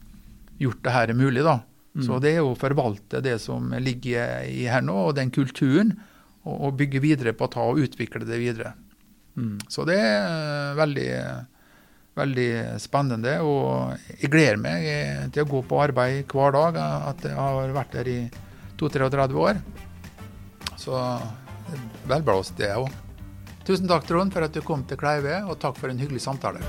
gjort 0.59 0.81
det 0.83 0.95
her 0.95 1.13
mulig. 1.13 1.43
da. 1.45 1.59
Mm. 1.93 2.05
Så 2.07 2.17
det 2.23 2.33
er 2.37 2.45
å 2.45 2.57
forvalte 2.57 3.21
det 3.21 3.37
som 3.43 3.69
ligger 3.77 4.47
i 4.49 4.65
her 4.71 4.81
nå, 4.85 4.95
og 5.09 5.17
den 5.19 5.29
kulturen 5.35 5.99
og, 6.45 6.55
og 6.55 6.77
bygge 6.79 7.01
videre 7.03 7.33
på 7.35 7.47
å 7.47 7.53
ta 7.53 7.65
og 7.67 7.81
utvikle 7.83 8.27
det 8.27 8.39
videre. 8.41 8.73
Mm. 9.39 9.57
Så 9.71 9.85
det 9.87 9.97
er 9.99 10.77
veldig, 10.79 11.09
veldig 12.19 12.49
spennende. 12.81 13.39
Og 13.45 14.15
jeg 14.19 14.31
gleder 14.31 14.61
meg 14.61 14.87
til 15.35 15.45
å 15.45 15.51
gå 15.53 15.63
på 15.69 15.83
arbeid 15.83 16.31
hver 16.31 16.55
dag. 16.55 16.79
At 17.13 17.27
jeg 17.27 17.37
har 17.37 17.75
vært 17.75 17.99
der 17.99 18.11
i 18.11 18.19
32-33 18.79 19.43
år. 19.43 19.61
Så 20.79 20.95
velblåst, 22.09 22.57
det 22.59 22.71
òg. 22.75 22.89
Tusen 23.67 23.89
takk, 23.89 24.07
Trond, 24.09 24.33
for 24.33 24.47
at 24.47 24.55
du 24.55 24.63
kom 24.65 24.81
til 24.89 24.97
Kleive, 24.97 25.43
og 25.45 25.59
takk 25.61 25.77
for 25.77 25.91
en 25.91 25.99
hyggelig 26.01 26.23
samtale. 26.25 26.63